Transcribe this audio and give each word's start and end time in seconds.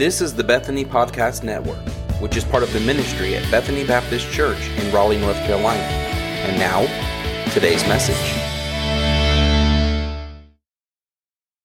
This 0.00 0.22
is 0.22 0.32
the 0.32 0.42
Bethany 0.42 0.86
Podcast 0.86 1.44
Network, 1.44 1.86
which 2.22 2.34
is 2.34 2.42
part 2.42 2.62
of 2.62 2.72
the 2.72 2.80
ministry 2.80 3.36
at 3.36 3.50
Bethany 3.50 3.86
Baptist 3.86 4.32
Church 4.32 4.58
in 4.78 4.90
Raleigh, 4.94 5.18
North 5.18 5.36
Carolina. 5.44 5.78
And 5.78 6.58
now, 6.58 6.86
today's 7.52 7.86
message. 7.86 8.16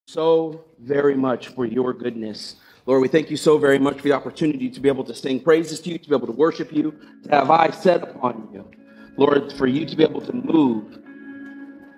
So 0.06 0.66
very 0.82 1.16
much 1.16 1.48
for 1.48 1.66
your 1.66 1.94
goodness. 1.94 2.58
Lord, 2.86 3.02
we 3.02 3.08
thank 3.08 3.32
you 3.32 3.38
so 3.38 3.58
very 3.58 3.80
much 3.80 3.96
for 3.96 4.04
the 4.04 4.12
opportunity 4.12 4.70
to 4.70 4.82
be 4.82 4.90
able 4.90 5.06
to 5.06 5.16
sing 5.16 5.40
praises 5.40 5.80
to 5.80 5.92
you, 5.92 5.98
to 5.98 6.10
be 6.10 6.14
able 6.14 6.28
to 6.28 6.34
worship 6.34 6.74
you, 6.74 6.94
to 7.24 7.30
have 7.30 7.50
eyes 7.50 7.82
set 7.82 8.04
upon 8.04 8.50
you. 8.52 8.70
Lord, 9.16 9.54
for 9.54 9.66
you 9.66 9.86
to 9.86 9.96
be 9.96 10.04
able 10.04 10.20
to 10.20 10.34
move 10.34 10.98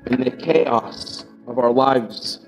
in 0.05 0.22
the 0.22 0.30
chaos 0.30 1.26
of 1.48 1.58
our 1.58 1.72
lives. 1.72 2.47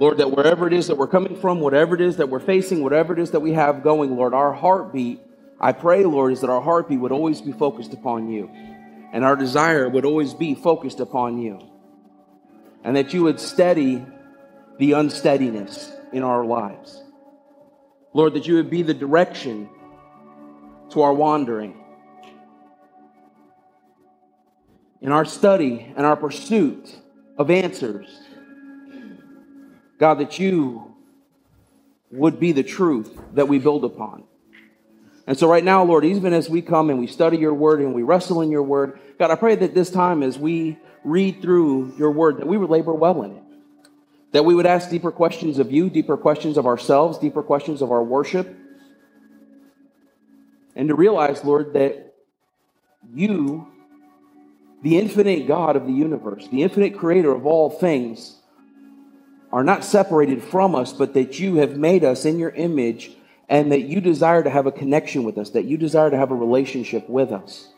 Lord, 0.00 0.16
that 0.16 0.30
wherever 0.30 0.66
it 0.66 0.72
is 0.72 0.86
that 0.86 0.96
we're 0.96 1.06
coming 1.06 1.36
from, 1.36 1.60
whatever 1.60 1.94
it 1.94 2.00
is 2.00 2.16
that 2.16 2.30
we're 2.30 2.40
facing, 2.40 2.82
whatever 2.82 3.12
it 3.12 3.18
is 3.18 3.32
that 3.32 3.40
we 3.40 3.52
have 3.52 3.82
going, 3.82 4.16
Lord, 4.16 4.32
our 4.32 4.50
heartbeat, 4.50 5.20
I 5.60 5.72
pray, 5.72 6.04
Lord, 6.04 6.32
is 6.32 6.40
that 6.40 6.48
our 6.48 6.62
heartbeat 6.62 6.98
would 6.98 7.12
always 7.12 7.42
be 7.42 7.52
focused 7.52 7.92
upon 7.92 8.30
you. 8.30 8.48
And 9.12 9.26
our 9.26 9.36
desire 9.36 9.90
would 9.90 10.06
always 10.06 10.32
be 10.32 10.54
focused 10.54 11.00
upon 11.00 11.36
you. 11.36 11.60
And 12.82 12.96
that 12.96 13.12
you 13.12 13.24
would 13.24 13.38
steady 13.38 14.02
the 14.78 14.92
unsteadiness 14.92 15.92
in 16.14 16.22
our 16.22 16.46
lives. 16.46 17.04
Lord, 18.14 18.32
that 18.32 18.46
you 18.46 18.54
would 18.54 18.70
be 18.70 18.80
the 18.80 18.94
direction 18.94 19.68
to 20.92 21.02
our 21.02 21.12
wandering. 21.12 21.78
In 25.02 25.12
our 25.12 25.26
study 25.26 25.92
and 25.94 26.06
our 26.06 26.16
pursuit 26.16 26.90
of 27.36 27.50
answers, 27.50 28.29
God, 30.00 30.18
that 30.18 30.38
you 30.38 30.94
would 32.10 32.40
be 32.40 32.52
the 32.52 32.62
truth 32.62 33.16
that 33.34 33.46
we 33.46 33.58
build 33.58 33.84
upon. 33.84 34.24
And 35.26 35.38
so, 35.38 35.46
right 35.46 35.62
now, 35.62 35.84
Lord, 35.84 36.04
even 36.06 36.32
as 36.32 36.48
we 36.48 36.62
come 36.62 36.88
and 36.90 36.98
we 36.98 37.06
study 37.06 37.36
your 37.36 37.54
word 37.54 37.80
and 37.80 37.94
we 37.94 38.02
wrestle 38.02 38.40
in 38.40 38.50
your 38.50 38.62
word, 38.62 38.98
God, 39.18 39.30
I 39.30 39.36
pray 39.36 39.54
that 39.54 39.74
this 39.74 39.90
time 39.90 40.22
as 40.22 40.38
we 40.38 40.78
read 41.04 41.42
through 41.42 41.94
your 41.98 42.10
word, 42.10 42.38
that 42.38 42.46
we 42.46 42.56
would 42.56 42.70
labor 42.70 42.94
well 42.94 43.22
in 43.22 43.32
it. 43.32 43.42
That 44.32 44.44
we 44.44 44.54
would 44.54 44.66
ask 44.66 44.90
deeper 44.90 45.12
questions 45.12 45.58
of 45.58 45.70
you, 45.70 45.90
deeper 45.90 46.16
questions 46.16 46.56
of 46.56 46.66
ourselves, 46.66 47.18
deeper 47.18 47.42
questions 47.42 47.82
of 47.82 47.92
our 47.92 48.02
worship. 48.02 48.56
And 50.74 50.88
to 50.88 50.94
realize, 50.94 51.44
Lord, 51.44 51.74
that 51.74 52.14
you, 53.14 53.68
the 54.82 54.98
infinite 54.98 55.46
God 55.46 55.76
of 55.76 55.86
the 55.86 55.92
universe, 55.92 56.48
the 56.48 56.62
infinite 56.62 56.96
creator 56.96 57.32
of 57.32 57.44
all 57.44 57.68
things, 57.68 58.39
are 59.52 59.64
not 59.64 59.84
separated 59.84 60.42
from 60.42 60.74
us, 60.74 60.92
but 60.92 61.14
that 61.14 61.38
you 61.38 61.56
have 61.56 61.76
made 61.76 62.04
us 62.04 62.24
in 62.24 62.38
your 62.38 62.50
image 62.50 63.10
and 63.48 63.72
that 63.72 63.82
you 63.82 64.00
desire 64.00 64.42
to 64.42 64.50
have 64.50 64.66
a 64.66 64.72
connection 64.72 65.24
with 65.24 65.36
us, 65.36 65.50
that 65.50 65.64
you 65.64 65.76
desire 65.76 66.10
to 66.10 66.16
have 66.16 66.30
a 66.30 66.34
relationship 66.34 67.08
with 67.08 67.32
us 67.32 67.72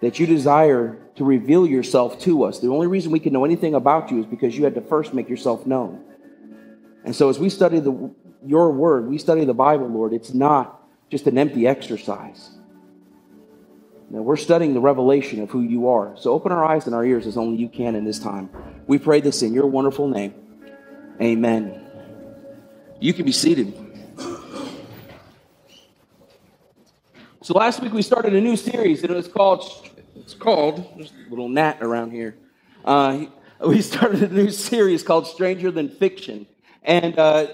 that 0.00 0.18
you 0.18 0.26
desire 0.26 0.98
to 1.16 1.24
reveal 1.24 1.66
yourself 1.66 2.18
to 2.20 2.44
us. 2.44 2.58
The 2.58 2.68
only 2.68 2.86
reason 2.86 3.12
we 3.12 3.20
can 3.20 3.32
know 3.32 3.44
anything 3.44 3.74
about 3.74 4.10
you 4.10 4.20
is 4.20 4.26
because 4.26 4.56
you 4.56 4.64
had 4.64 4.74
to 4.74 4.80
first 4.80 5.12
make 5.12 5.28
yourself 5.28 5.66
known. 5.66 6.02
And 7.04 7.14
so, 7.14 7.28
as 7.28 7.38
we 7.38 7.48
study 7.48 7.80
the, 7.80 8.10
your 8.44 8.72
word, 8.72 9.08
we 9.08 9.18
study 9.18 9.44
the 9.44 9.54
Bible, 9.54 9.88
Lord, 9.88 10.12
it's 10.12 10.34
not 10.34 10.82
just 11.10 11.26
an 11.26 11.38
empty 11.38 11.66
exercise. 11.66 12.50
Now, 14.10 14.22
we're 14.22 14.36
studying 14.36 14.74
the 14.74 14.80
revelation 14.80 15.40
of 15.40 15.50
who 15.50 15.60
you 15.60 15.88
are. 15.88 16.16
So, 16.16 16.32
open 16.32 16.52
our 16.52 16.64
eyes 16.64 16.86
and 16.86 16.94
our 16.94 17.04
ears 17.04 17.26
as 17.26 17.36
only 17.36 17.58
you 17.58 17.68
can 17.68 17.94
in 17.94 18.04
this 18.04 18.18
time. 18.18 18.50
We 18.86 18.98
pray 18.98 19.20
this 19.20 19.42
in 19.42 19.54
your 19.54 19.66
wonderful 19.66 20.08
name. 20.08 20.34
Amen. 21.20 21.86
You 22.98 23.12
can 23.12 23.26
be 23.26 23.32
seated. 23.32 23.74
So 27.42 27.52
last 27.52 27.82
week 27.82 27.92
we 27.92 28.00
started 28.00 28.34
a 28.34 28.40
new 28.40 28.56
series, 28.56 29.02
and 29.02 29.10
it 29.10 29.14
was 29.14 29.28
called 29.28 29.90
it's 30.16 30.32
called 30.32 30.90
there's 30.96 31.12
a 31.12 31.28
little 31.28 31.50
gnat 31.50 31.82
around 31.82 32.12
here. 32.12 32.38
Uh, 32.86 33.26
we 33.60 33.82
started 33.82 34.22
a 34.30 34.34
new 34.34 34.50
series 34.50 35.02
called 35.02 35.26
Stranger 35.26 35.70
Than 35.70 35.90
Fiction, 35.90 36.46
and 36.82 37.18
uh, 37.18 37.48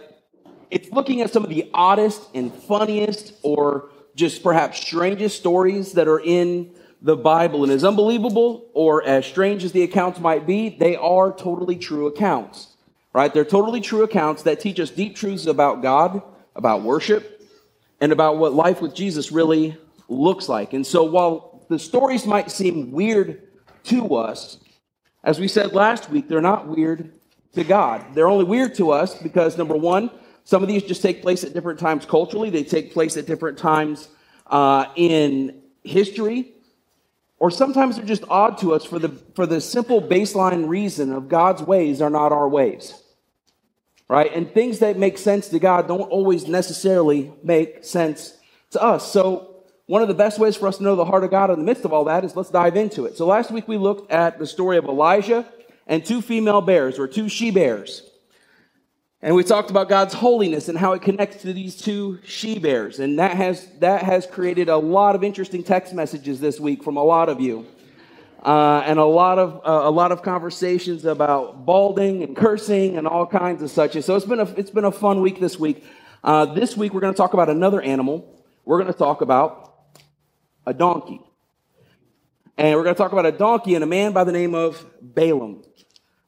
it's 0.71 0.93
looking 0.93 1.21
at 1.21 1.33
some 1.33 1.43
of 1.43 1.51
the 1.51 1.69
oddest 1.75 2.23
and 2.35 2.55
funniest, 2.55 3.33
or 3.43 3.91
just 4.15 4.45
perhaps 4.45 4.79
strangest 4.79 5.39
stories 5.39 5.95
that 5.95 6.07
are 6.07 6.21
in 6.21 6.71
the 7.03 7.17
Bible. 7.17 7.65
And 7.65 7.73
as 7.73 7.83
unbelievable 7.83 8.71
or 8.75 9.05
as 9.05 9.27
strange 9.27 9.65
as 9.65 9.73
the 9.73 9.83
accounts 9.83 10.21
might 10.21 10.47
be, 10.47 10.69
they 10.69 10.95
are 10.95 11.33
totally 11.33 11.75
true 11.75 12.07
accounts. 12.07 12.76
Right? 13.17 13.33
They're 13.33 13.47
totally 13.47 13.81
true 13.81 14.03
accounts 14.03 14.43
that 14.43 14.61
teach 14.61 14.79
us 14.79 14.91
deep 14.91 15.17
truths 15.17 15.47
about 15.47 15.81
God, 15.81 16.21
about 16.55 16.83
worship, 16.83 17.49
and 17.99 18.13
about 18.13 18.37
what 18.37 18.53
life 18.53 18.83
with 18.83 18.95
Jesus 18.95 19.33
really 19.33 19.75
looks 20.07 20.51
like. 20.51 20.75
And 20.75 20.87
so 20.87 21.03
while 21.05 21.65
the 21.71 21.79
stories 21.79 22.27
might 22.27 22.51
seem 22.51 22.91
weird 22.93 23.41
to 23.85 24.17
us, 24.17 24.59
as 25.25 25.41
we 25.41 25.49
said 25.49 25.73
last 25.73 26.11
week, 26.11 26.29
they're 26.29 26.43
not 26.43 26.69
weird 26.69 27.11
to 27.55 27.65
God. 27.65 28.05
They're 28.13 28.29
only 28.29 28.45
weird 28.45 28.75
to 28.75 28.91
us 28.91 29.15
because, 29.15 29.57
number 29.57 29.77
one, 29.77 30.11
some 30.45 30.63
of 30.63 30.69
these 30.69 30.83
just 30.83 31.01
take 31.01 31.23
place 31.23 31.43
at 31.43 31.55
different 31.55 31.81
times 31.81 32.05
culturally, 32.05 32.51
they 32.51 32.65
take 32.65 32.93
place 32.93 33.17
at 33.17 33.25
different 33.25 33.57
times 33.57 34.09
uh, 34.49 34.89
in 34.95 35.63
history, 35.85 36.53
or 37.39 37.51
sometimes 37.51 37.97
they're 37.97 38.05
just 38.05 38.25
odd 38.29 38.59
to 38.59 38.75
us 38.75 38.85
for 38.85 38.99
the, 38.99 39.09
for 39.35 39.47
the 39.47 39.63
simple 39.63 40.03
baseline 40.03 40.69
reason 40.69 41.15
of 41.15 41.31
God's 41.31 41.63
ways 41.63 42.03
are 42.03 42.11
not 42.11 42.31
our 42.31 42.47
ways. 42.47 43.05
Right? 44.09 44.33
And 44.33 44.51
things 44.53 44.79
that 44.79 44.99
make 44.99 45.19
sense 45.19 45.49
to 45.49 45.59
God 45.59 45.89
don't 45.89 46.03
always 46.03 46.47
necessarily 46.47 47.33
make 47.43 47.85
sense 47.85 48.37
to 48.71 48.83
us. 48.83 49.11
So 49.11 49.57
one 49.87 50.03
of 50.03 50.09
the 50.09 50.15
best 50.15 50.39
ways 50.39 50.57
for 50.57 50.69
us 50.69 50.79
to 50.79 50.85
know 50.85 50.97
the 50.97 51.05
heart 51.05 51.25
of 51.25 51.31
God 51.31 51.51
in 51.51 51.59
the 51.59 51.65
midst 51.65 51.85
of 51.85 51.93
all 51.93 52.05
that 52.05 52.25
is 52.25 52.37
let's 52.37 52.51
dive 52.51 52.77
into 52.77 53.07
it. 53.07 53.17
So 53.17 53.27
last 53.27 53.51
week 53.51 53.67
we 53.67 53.77
looked 53.77 54.11
at 54.11 54.39
the 54.39 54.47
story 54.47 54.77
of 54.77 54.85
Elisha 54.85 55.45
and 55.87 56.05
two 56.05 56.21
female 56.21 56.61
bears, 56.61 56.99
or 56.99 57.07
two 57.07 57.29
she 57.29 57.51
bears. 57.51 58.03
And 59.23 59.35
we 59.35 59.45
talked 59.45 59.71
about 59.71 59.89
God's 59.89 60.15
holiness 60.15 60.69
and 60.69 60.77
how 60.77 60.93
it 60.93 61.03
connects 61.03 61.43
to 61.43 61.53
these 61.53 61.77
two 61.77 62.19
she 62.25 62.59
bears. 62.59 62.99
And 62.99 63.19
that 63.19 63.37
has, 63.37 63.67
that 63.79 64.03
has 64.03 64.27
created 64.27 64.69
a 64.69 64.77
lot 64.77 65.15
of 65.15 65.25
interesting 65.25 65.63
text 65.63 65.95
messages 65.95 66.39
this 66.41 66.61
week 66.61 66.85
from 66.85 66.97
a 66.97 67.03
lot 67.03 67.29
of 67.29 67.41
you. 67.41 67.67
Uh, 68.47 68.81
and 68.87 69.01
a 69.01 69.05
lot 69.05 69.41
of 69.41 69.61
uh, 69.67 69.89
a 69.89 69.91
lot 69.91 70.13
of 70.13 70.23
conversations 70.23 71.05
about 71.05 71.67
balding 71.67 72.23
and 72.23 72.37
cursing 72.37 72.97
and 72.97 73.07
all 73.07 73.27
kinds 73.27 73.61
of 73.61 73.69
such. 73.71 74.01
So 74.05 74.15
it's 74.15 74.25
been 74.25 74.39
a 74.39 74.49
it's 74.57 74.71
been 74.71 74.85
a 74.85 74.93
fun 74.93 75.21
week 75.21 75.41
this 75.41 75.59
week. 75.59 75.85
Uh, 76.23 76.47
this 76.55 76.77
week 76.77 76.95
we're 76.95 77.01
going 77.01 77.13
to 77.13 77.17
talk 77.17 77.35
about 77.35 77.51
another 77.51 77.83
animal. 77.83 78.33
We're 78.65 78.81
going 78.81 78.93
to 78.93 78.99
talk 78.99 79.21
about 79.21 79.75
a 80.65 80.73
donkey. 80.73 81.21
And 82.57 82.75
we're 82.77 82.85
going 82.85 82.95
to 82.95 82.99
talk 82.99 83.13
about 83.13 83.27
a 83.27 83.33
donkey 83.33 83.75
and 83.75 83.85
a 83.85 83.87
man 83.87 84.13
by 84.13 84.25
the 84.25 84.33
name 84.33 84.55
of 84.55 84.85
Balaam. 85.03 85.63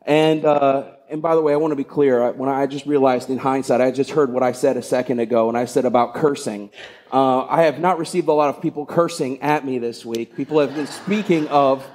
And, 0.03 0.45
uh, 0.45 0.91
and 1.09 1.23
by 1.23 1.35
the 1.35 1.41
way, 1.41 1.53
I 1.53 1.57
want 1.57 1.73
to 1.73 1.77
be 1.77 1.85
clear. 1.85 2.33
When 2.33 2.51
I 2.51 2.67
just 2.67 2.85
realized 2.85 3.31
in 3.31 3.39
hindsight, 3.39 3.81
I 3.81 3.91
just 3.91 4.11
heard 4.11 4.33
what 4.33 4.43
I 4.43 4.53
said 4.53 4.77
a 4.77 4.83
second 4.83 5.21
ago, 5.21 5.49
and 5.49 5.57
I 5.57 5.65
said 5.65 5.85
about 5.85 6.15
cursing. 6.15 6.71
Uh, 7.13 7.45
I 7.47 7.63
have 7.63 7.79
not 7.79 7.99
received 7.99 8.29
a 8.29 8.33
lot 8.33 8.55
of 8.55 8.61
people 8.61 8.85
cursing 8.85 9.41
at 9.41 9.65
me 9.65 9.79
this 9.79 10.05
week. 10.05 10.37
People 10.37 10.61
have 10.61 10.75
been 10.75 10.87
speaking 10.87 11.49
of, 11.49 11.87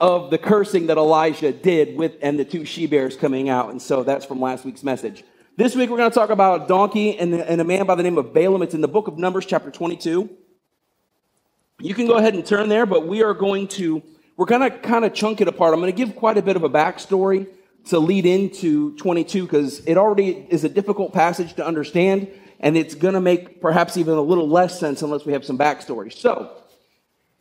of 0.00 0.30
the 0.30 0.38
cursing 0.38 0.86
that 0.86 0.96
Elisha 0.96 1.52
did 1.52 1.96
with 1.96 2.16
and 2.22 2.38
the 2.38 2.44
two 2.44 2.64
she 2.64 2.86
bears 2.86 3.16
coming 3.16 3.48
out. 3.48 3.70
And 3.70 3.82
so 3.82 4.02
that's 4.04 4.24
from 4.24 4.40
last 4.40 4.64
week's 4.64 4.84
message. 4.84 5.24
This 5.56 5.74
week, 5.74 5.90
we're 5.90 5.96
going 5.96 6.10
to 6.10 6.14
talk 6.14 6.30
about 6.30 6.64
a 6.64 6.68
donkey 6.68 7.18
and, 7.18 7.34
and 7.34 7.60
a 7.60 7.64
man 7.64 7.84
by 7.84 7.96
the 7.96 8.04
name 8.04 8.16
of 8.16 8.32
Balaam. 8.32 8.62
It's 8.62 8.74
in 8.74 8.80
the 8.80 8.88
book 8.88 9.08
of 9.08 9.18
Numbers, 9.18 9.44
chapter 9.44 9.72
22. 9.72 10.30
You 11.80 11.94
can 11.94 12.06
go 12.06 12.16
ahead 12.16 12.34
and 12.34 12.46
turn 12.46 12.68
there, 12.68 12.86
but 12.86 13.08
we 13.08 13.22
are 13.22 13.34
going 13.34 13.66
to, 13.68 14.02
we're 14.36 14.46
going 14.46 14.70
to 14.70 14.70
kind 14.78 15.04
of 15.04 15.14
chunk 15.14 15.40
it 15.40 15.48
apart. 15.48 15.74
I'm 15.74 15.80
going 15.80 15.92
to 15.92 15.96
give 15.96 16.14
quite 16.14 16.38
a 16.38 16.42
bit 16.42 16.54
of 16.54 16.62
a 16.62 16.70
backstory 16.70 17.48
to 17.86 17.98
lead 17.98 18.24
into 18.24 18.94
22 18.96 19.44
because 19.44 19.80
it 19.80 19.96
already 19.96 20.46
is 20.48 20.62
a 20.62 20.68
difficult 20.68 21.12
passage 21.12 21.54
to 21.54 21.66
understand 21.66 22.28
and 22.60 22.76
it's 22.76 22.94
going 22.94 23.14
to 23.14 23.20
make 23.20 23.60
perhaps 23.60 23.96
even 23.96 24.14
a 24.14 24.22
little 24.22 24.48
less 24.48 24.78
sense 24.78 25.02
unless 25.02 25.24
we 25.24 25.32
have 25.32 25.44
some 25.44 25.58
backstory. 25.58 26.12
So, 26.12 26.57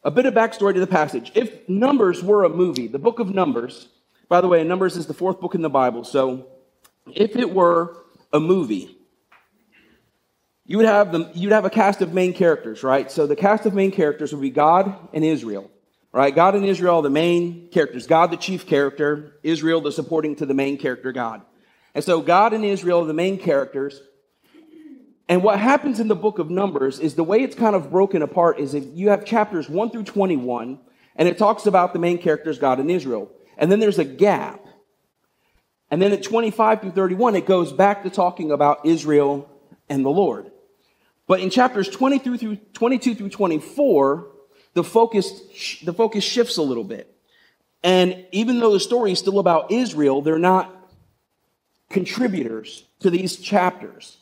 a 0.03 0.11
bit 0.11 0.25
of 0.25 0.33
backstory 0.33 0.73
to 0.73 0.79
the 0.79 0.88
passage. 0.88 1.31
If 1.35 1.67
Numbers 1.67 2.23
were 2.23 2.44
a 2.44 2.49
movie, 2.49 2.88
the 2.88 2.99
book 2.99 3.19
of 3.19 3.33
Numbers, 3.33 3.89
by 4.29 4.41
the 4.41 4.47
way, 4.47 4.63
Numbers 4.63 4.97
is 4.97 5.07
the 5.07 5.13
fourth 5.13 5.39
book 5.39 5.55
in 5.55 5.61
the 5.61 5.69
Bible. 5.69 6.03
So, 6.03 6.47
if 7.13 7.35
it 7.35 7.53
were 7.53 7.97
a 8.33 8.39
movie, 8.39 8.97
you 10.65 10.77
would 10.77 10.85
have 10.85 11.13
the, 11.13 11.31
you'd 11.33 11.53
have 11.53 11.63
a 11.63 11.69
cast 11.69 12.01
of 12.01 12.13
main 12.13 12.33
characters, 12.33 12.83
right? 12.83 13.09
So 13.09 13.25
the 13.25 13.38
cast 13.38 13.65
of 13.65 13.73
main 13.73 13.91
characters 13.91 14.33
would 14.33 14.41
be 14.41 14.49
God 14.49 14.95
and 15.13 15.23
Israel, 15.23 15.71
right? 16.11 16.35
God 16.35 16.55
and 16.55 16.65
Israel, 16.65 17.01
the 17.01 17.09
main 17.09 17.69
characters. 17.69 18.05
God, 18.05 18.31
the 18.31 18.38
chief 18.38 18.67
character. 18.67 19.39
Israel, 19.44 19.79
the 19.79 19.94
supporting 19.94 20.35
to 20.35 20.45
the 20.45 20.53
main 20.53 20.77
character, 20.77 21.13
God. 21.13 21.41
And 21.95 22.03
so 22.03 22.21
God 22.21 22.51
and 22.51 22.65
Israel 22.65 23.03
are 23.03 23.05
the 23.07 23.13
main 23.13 23.39
characters. 23.39 24.01
And 25.29 25.44
what 25.44 25.59
happens 25.59 26.00
in 26.00 26.07
the 26.07 26.15
book 26.15 26.39
of 26.39 26.50
Numbers 26.50 27.00
is 27.00 27.15
the 27.15 27.24
way 27.24 27.41
it's 27.41 27.56
kind 27.56 27.75
of 27.75 27.91
broken 27.91 28.21
apart 28.21 28.59
is 28.59 28.74
if 28.74 28.85
you 28.94 29.09
have 29.09 29.25
chapters 29.25 29.69
1 29.69 29.91
through 29.91 30.03
21, 30.03 30.79
and 31.18 31.27
it 31.27 31.38
talks 31.38 31.65
about 31.65 31.94
the 31.94 32.00
main 32.00 32.18
characters, 32.18 32.59
God 32.59 32.79
and 32.79 32.89
Israel. 32.89 33.29
And 33.57 33.71
then 33.71 33.79
there's 33.79 34.00
a 34.00 34.06
gap. 34.06 34.63
And 35.89 36.01
then 36.01 36.13
at 36.13 36.24
25 36.24 36.81
through 36.81 36.91
31, 36.91 37.35
it 37.35 37.45
goes 37.45 37.74
back 37.74 38.03
to 38.03 38.09
talking 38.09 38.51
about 38.51 38.85
Israel 38.85 39.50
and 39.89 40.06
the 40.06 40.09
Lord. 40.09 40.51
But 41.27 41.41
in 41.41 41.50
chapters 41.50 41.89
20 41.89 42.19
through 42.19 42.56
22 42.73 43.15
through 43.15 43.30
24, 43.30 44.27
the 44.75 44.83
focus, 44.83 45.80
the 45.83 45.94
focus 45.94 46.23
shifts 46.23 46.57
a 46.57 46.62
little 46.62 46.83
bit. 46.83 47.13
And 47.83 48.25
even 48.31 48.59
though 48.59 48.73
the 48.73 48.80
story 48.80 49.12
is 49.12 49.19
still 49.19 49.39
about 49.39 49.71
Israel, 49.71 50.21
they're 50.21 50.39
not 50.39 50.73
contributors 51.89 52.85
to 53.00 53.09
these 53.09 53.38
chapters. 53.38 54.18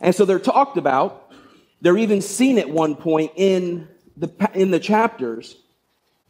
And 0.00 0.14
so 0.14 0.24
they're 0.24 0.38
talked 0.38 0.76
about. 0.76 1.32
They're 1.80 1.98
even 1.98 2.20
seen 2.20 2.58
at 2.58 2.68
one 2.68 2.96
point 2.96 3.32
in 3.36 3.88
the, 4.16 4.50
in 4.54 4.70
the 4.70 4.80
chapters. 4.80 5.56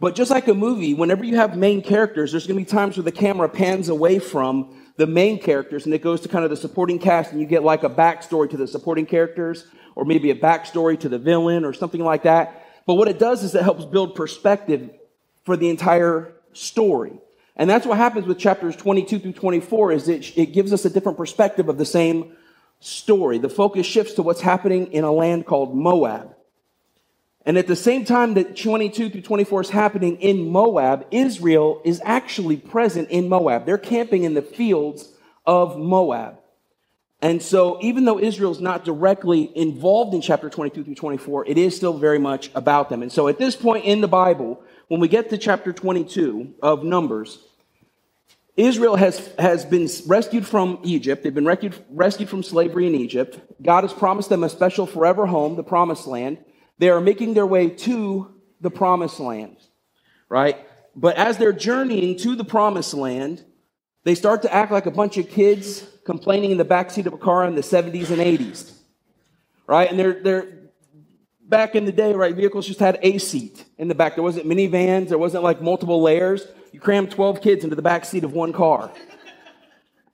But 0.01 0.15
just 0.15 0.31
like 0.31 0.47
a 0.49 0.55
movie, 0.55 0.95
whenever 0.95 1.25
you 1.25 1.37
have 1.37 1.57
main 1.57 1.83
characters, 1.83 2.31
there's 2.31 2.47
going 2.47 2.59
to 2.59 2.65
be 2.65 2.71
times 2.71 2.97
where 2.97 3.05
the 3.05 3.13
camera 3.13 3.49
pans 3.49 3.89
away 3.89 4.19
from 4.19 4.75
the 4.97 5.07
main 5.07 5.41
characters 5.41 5.87
and 5.87 5.95
it 5.95 6.03
goes 6.03 6.21
to 6.23 6.29
kind 6.29 6.45
of 6.45 6.51
the 6.51 6.57
supporting 6.57 6.99
cast 6.99 7.33
and 7.33 7.41
you 7.41 7.47
get 7.47 7.63
like 7.63 7.85
a 7.85 7.91
backstory 7.91 8.51
to 8.51 8.57
the 8.57 8.67
supporting 8.67 9.07
characters 9.07 9.65
or 9.95 10.05
maybe 10.05 10.31
a 10.31 10.35
backstory 10.35 10.99
to 10.99 11.09
the 11.09 11.19
villain 11.19 11.65
or 11.65 11.73
something 11.73 12.03
like 12.03 12.25
that. 12.25 12.67
But 12.87 12.95
what 12.95 13.09
it 13.09 13.19
does 13.19 13.43
is 13.43 13.55
it 13.55 13.63
helps 13.63 13.85
build 13.85 14.15
perspective 14.15 14.91
for 15.45 15.57
the 15.57 15.69
entire 15.69 16.33
story. 16.53 17.13
And 17.57 17.69
that's 17.69 17.87
what 17.87 17.99
happens 17.99 18.27
with 18.27 18.39
chapters 18.39 18.77
22 18.77 19.19
through 19.19 19.33
24 19.33 19.93
is 19.93 20.09
it, 20.09 20.37
it 20.37 20.47
gives 20.47 20.73
us 20.73 20.85
a 20.85 20.91
different 20.91 21.19
perspective 21.19 21.69
of 21.69 21.79
the 21.79 21.85
same 21.85 22.37
story. 22.81 23.39
The 23.39 23.49
focus 23.49 23.87
shifts 23.87 24.15
to 24.15 24.23
what's 24.23 24.41
happening 24.41 24.93
in 24.93 25.05
a 25.05 25.13
land 25.13 25.47
called 25.47 25.75
Moab. 25.75 26.35
And 27.45 27.57
at 27.57 27.67
the 27.67 27.77
same 27.77 28.05
time 28.05 28.35
that 28.35 28.57
22 28.57 29.11
through 29.11 29.23
24 29.23 29.63
is 29.63 29.71
happening 29.71 30.21
in 30.21 30.51
Moab, 30.51 31.07
Israel 31.11 31.81
is 31.85 32.01
actually 32.05 32.57
present 32.57 33.09
in 33.09 33.29
Moab. 33.29 33.65
They're 33.65 33.79
camping 33.79 34.25
in 34.25 34.35
the 34.35 34.43
fields 34.43 35.11
of 35.47 35.79
Moab. 35.79 36.39
And 37.21 37.43
so, 37.43 37.79
even 37.81 38.05
though 38.05 38.21
Israel's 38.21 38.61
not 38.61 38.85
directly 38.85 39.51
involved 39.57 40.15
in 40.15 40.21
chapter 40.21 40.49
22 40.49 40.85
through 40.85 40.95
24, 40.95 41.49
it 41.49 41.59
is 41.59 41.75
still 41.75 41.99
very 41.99 42.19
much 42.19 42.51
about 42.55 42.91
them. 42.91 43.03
And 43.03 43.11
so, 43.11 43.27
at 43.27 43.39
this 43.39 43.57
point 43.57 43.87
in 43.87 44.01
the 44.01 44.09
Bible, 44.09 44.63
when 44.87 45.01
we 45.01 45.09
get 45.09 45.31
to 45.31 45.39
chapter 45.39 45.73
22 45.73 46.55
of 46.63 46.85
Numbers, 46.85 47.41
Israel 48.59 48.97
has, 48.97 49.31
has 49.39 49.65
been 49.65 49.89
rescued 50.09 50.45
from 50.45 50.81
Egypt. 50.83 51.23
They've 51.23 51.33
been 51.33 51.47
rescued, 51.47 51.77
rescued 51.91 52.29
from 52.29 52.43
slavery 52.43 52.89
in 52.89 52.95
Egypt. 52.97 53.39
God 53.63 53.85
has 53.85 53.93
promised 53.93 54.31
them 54.31 54.43
a 54.43 54.49
special 54.49 54.85
forever 54.85 55.27
home, 55.27 55.55
the 55.55 55.63
promised 55.63 56.09
land. 56.09 56.39
They 56.79 56.91
are 56.91 57.01
making 57.01 57.35
their 57.35 57.47
way 57.47 57.71
to 57.71 58.35
the 58.61 58.71
promised 58.71 59.21
land, 59.21 59.59
right? 60.29 60.57
But 60.97 61.17
as 61.17 61.39
they're 61.39 61.53
journeying 61.53 62.19
to 62.19 62.35
the 62.35 62.43
promised 62.43 62.95
land, 62.95 63.45
they 64.03 64.17
start 64.17 64.43
to 64.43 64.53
act 64.53 64.73
like 64.73 64.87
a 64.87 64.91
bunch 64.91 65.19
of 65.19 65.31
kids 65.31 65.87
complaining 66.05 66.51
in 66.51 66.59
the 66.59 66.65
backseat 66.65 67.07
of 67.07 67.13
a 67.13 67.19
car 67.19 67.45
in 67.47 67.55
the 67.55 67.61
70s 67.61 68.11
and 68.11 68.19
80s, 68.19 68.73
right? 69.69 69.89
And 69.89 69.97
they're, 69.97 70.21
they're 70.21 70.58
back 71.49 71.75
in 71.75 71.85
the 71.85 71.93
day, 71.93 72.13
right? 72.13 72.35
Vehicles 72.35 72.67
just 72.67 72.81
had 72.81 72.99
a 73.03 73.19
seat 73.19 73.65
in 73.79 73.89
the 73.89 73.95
back. 73.95 74.15
There 74.15 74.25
wasn't 74.25 74.47
minivans. 74.47 75.09
There 75.09 75.19
wasn't 75.19 75.43
like 75.43 75.61
multiple 75.63 76.03
layers. 76.03 76.47
You 76.73 76.81
crammed 76.81 77.11
12 77.11 77.41
kids 77.41 77.65
into 77.65 77.77
the 77.77 77.83
back 77.83 78.05
seat 78.05 78.25
of 78.25 78.33
one 78.33 78.53
car. 78.53 78.93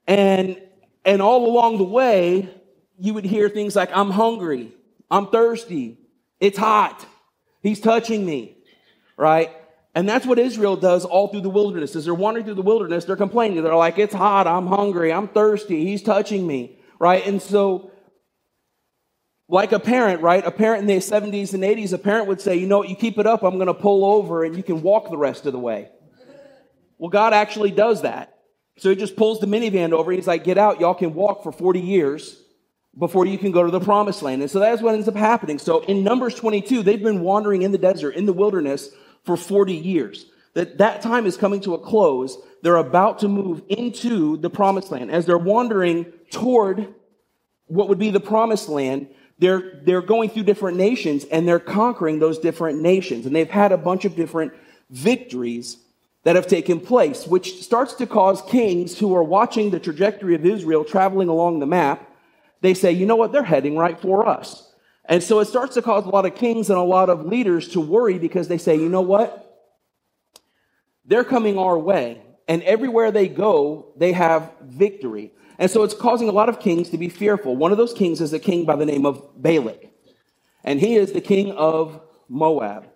And, 0.07 0.61
and 1.03 1.21
all 1.21 1.47
along 1.47 1.77
the 1.77 1.83
way, 1.83 2.49
you 2.97 3.13
would 3.13 3.25
hear 3.25 3.49
things 3.49 3.75
like, 3.75 3.89
I'm 3.95 4.11
hungry. 4.11 4.71
I'm 5.11 5.27
thirsty. 5.27 5.97
It's 6.39 6.57
hot. 6.57 7.05
He's 7.61 7.79
touching 7.79 8.25
me, 8.25 8.57
right? 9.17 9.51
And 9.93 10.07
that's 10.07 10.25
what 10.25 10.39
Israel 10.39 10.75
does 10.75 11.05
all 11.05 11.29
through 11.29 11.41
the 11.41 11.49
wilderness. 11.49 11.95
As 11.95 12.05
they're 12.05 12.13
wandering 12.13 12.45
through 12.45 12.55
the 12.55 12.61
wilderness, 12.61 13.05
they're 13.05 13.15
complaining. 13.15 13.63
They're 13.63 13.75
like, 13.75 13.97
it's 13.97 14.13
hot. 14.13 14.45
I'm 14.45 14.67
hungry. 14.67 15.11
I'm 15.11 15.27
thirsty. 15.27 15.85
He's 15.85 16.03
touching 16.03 16.45
me, 16.45 16.79
right? 16.99 17.25
And 17.25 17.41
so, 17.41 17.91
like 19.47 19.71
a 19.71 19.79
parent, 19.79 20.21
right? 20.21 20.45
A 20.45 20.51
parent 20.51 20.81
in 20.81 20.87
the 20.87 20.97
70s 20.97 21.53
and 21.53 21.63
80s, 21.63 21.93
a 21.93 21.97
parent 21.97 22.27
would 22.27 22.41
say, 22.41 22.55
you 22.55 22.67
know 22.67 22.79
what, 22.79 22.89
you 22.89 22.95
keep 22.95 23.19
it 23.19 23.27
up, 23.27 23.43
I'm 23.43 23.55
going 23.55 23.67
to 23.67 23.73
pull 23.73 24.03
over 24.05 24.43
and 24.43 24.55
you 24.55 24.63
can 24.63 24.81
walk 24.81 25.09
the 25.09 25.17
rest 25.17 25.45
of 25.45 25.53
the 25.53 25.59
way. 25.59 25.89
Well, 26.97 27.09
God 27.09 27.33
actually 27.33 27.71
does 27.71 28.01
that. 28.01 28.31
So 28.77 28.89
he 28.89 28.95
just 28.95 29.15
pulls 29.15 29.39
the 29.39 29.47
minivan 29.47 29.93
over. 29.93 30.11
He's 30.11 30.27
like, 30.27 30.43
get 30.43 30.57
out. 30.57 30.79
Y'all 30.79 30.93
can 30.93 31.13
walk 31.13 31.43
for 31.43 31.51
40 31.51 31.79
years 31.79 32.41
before 32.97 33.25
you 33.25 33.37
can 33.37 33.51
go 33.51 33.63
to 33.63 33.71
the 33.71 33.79
promised 33.79 34.21
land. 34.21 34.41
And 34.41 34.49
so 34.49 34.59
that's 34.59 34.81
what 34.81 34.95
ends 34.95 35.07
up 35.07 35.15
happening. 35.15 35.59
So 35.59 35.81
in 35.81 36.03
Numbers 36.03 36.35
22, 36.35 36.83
they've 36.83 37.01
been 37.01 37.21
wandering 37.21 37.61
in 37.61 37.71
the 37.71 37.77
desert, 37.77 38.15
in 38.15 38.25
the 38.25 38.33
wilderness 38.33 38.89
for 39.23 39.37
40 39.37 39.73
years. 39.73 40.25
That 40.53 40.77
that 40.77 41.01
time 41.01 41.25
is 41.25 41.35
coming 41.35 41.59
to 41.61 41.73
a 41.73 41.79
close. 41.79 42.37
They're 42.61 42.77
about 42.77 43.19
to 43.19 43.27
move 43.27 43.61
into 43.67 44.37
the 44.37 44.49
promised 44.49 44.91
land. 44.91 45.11
As 45.11 45.25
they're 45.25 45.37
wandering 45.37 46.05
toward 46.31 46.93
what 47.67 47.89
would 47.89 47.99
be 47.99 48.09
the 48.09 48.21
promised 48.21 48.69
land, 48.69 49.09
they're, 49.39 49.81
they're 49.83 50.01
going 50.01 50.29
through 50.29 50.43
different 50.43 50.77
nations 50.77 51.25
and 51.25 51.47
they're 51.47 51.59
conquering 51.59 52.19
those 52.19 52.39
different 52.39 52.81
nations. 52.81 53.25
And 53.25 53.35
they've 53.35 53.49
had 53.49 53.71
a 53.71 53.77
bunch 53.77 54.05
of 54.05 54.15
different 54.15 54.53
victories 54.89 55.77
that 56.23 56.35
have 56.35 56.47
taken 56.47 56.79
place, 56.79 57.27
which 57.27 57.61
starts 57.61 57.93
to 57.95 58.07
cause 58.07 58.41
kings 58.43 58.97
who 58.97 59.15
are 59.15 59.23
watching 59.23 59.69
the 59.69 59.79
trajectory 59.79 60.35
of 60.35 60.45
Israel 60.45 60.83
traveling 60.83 61.29
along 61.29 61.59
the 61.59 61.65
map 61.65 62.11
they 62.65 62.73
say, 62.73 62.91
you 62.91 63.05
know 63.05 63.15
what, 63.15 63.31
they're 63.31 63.43
heading 63.43 63.77
right 63.77 63.99
for 63.99 64.27
us. 64.27 64.71
And 65.05 65.21
so 65.21 65.39
it 65.39 65.45
starts 65.45 65.75
to 65.75 65.83
cause 65.83 66.03
a 66.05 66.09
lot 66.09 66.25
of 66.25 66.33
kings 66.33 66.71
and 66.71 66.79
a 66.79 66.83
lot 66.83 67.11
of 67.11 67.25
leaders 67.25 67.67
to 67.69 67.79
worry 67.79 68.17
because 68.17 68.47
they 68.47 68.57
say, 68.57 68.75
you 68.75 68.89
know 68.89 69.01
what? 69.01 69.61
They're 71.05 71.23
coming 71.23 71.59
our 71.59 71.77
way. 71.77 72.23
And 72.47 72.63
everywhere 72.63 73.11
they 73.11 73.27
go, 73.27 73.93
they 73.97 74.13
have 74.13 74.51
victory. 74.63 75.31
And 75.57 75.71
so 75.71 75.83
it's 75.83 75.93
causing 75.93 76.29
a 76.29 76.33
lot 76.33 76.49
of 76.49 76.59
kings 76.59 76.89
to 76.89 76.97
be 76.97 77.09
fearful. 77.09 77.55
One 77.55 77.71
of 77.71 77.77
those 77.77 77.93
kings 77.93 78.21
is 78.21 78.33
a 78.33 78.39
king 78.39 78.65
by 78.65 78.75
the 78.75 78.85
name 78.85 79.05
of 79.05 79.41
Balak. 79.41 79.91
And 80.63 80.79
he 80.79 80.95
is 80.95 81.11
the 81.11 81.21
king 81.21 81.51
of 81.51 82.01
Moab. 82.27 82.87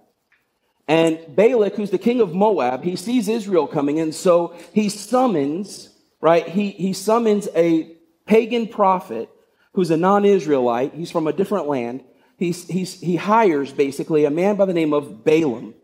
And 0.88 1.20
Balak, 1.36 1.76
who's 1.76 1.92
the 1.92 1.98
king 1.98 2.20
of 2.20 2.34
Moab, 2.34 2.84
he 2.84 2.96
sees 2.96 3.28
Israel 3.28 3.68
coming. 3.68 4.00
And 4.00 4.14
so 4.14 4.56
he 4.74 4.90
summons, 4.90 5.90
right? 6.20 6.48
He, 6.48 6.72
he 6.72 6.94
summons 6.94 7.48
a 7.56 7.96
pagan 8.26 8.68
prophet 8.68 9.30
who's 9.74 9.92
a 9.92 9.98
non 9.98 10.26
Israelite, 10.26 10.94
he's 10.94 11.12
from 11.12 11.28
a 11.28 11.34
different 11.34 11.68
land. 11.68 12.04
He's, 12.38 12.68
he's, 12.68 13.00
he 13.00 13.18
hires 13.18 13.72
basically 13.72 14.26
a 14.26 14.32
man 14.32 14.56
by 14.56 14.66
the 14.66 14.74
name 14.74 14.94
of 14.94 15.24
Balaam. 15.26 15.76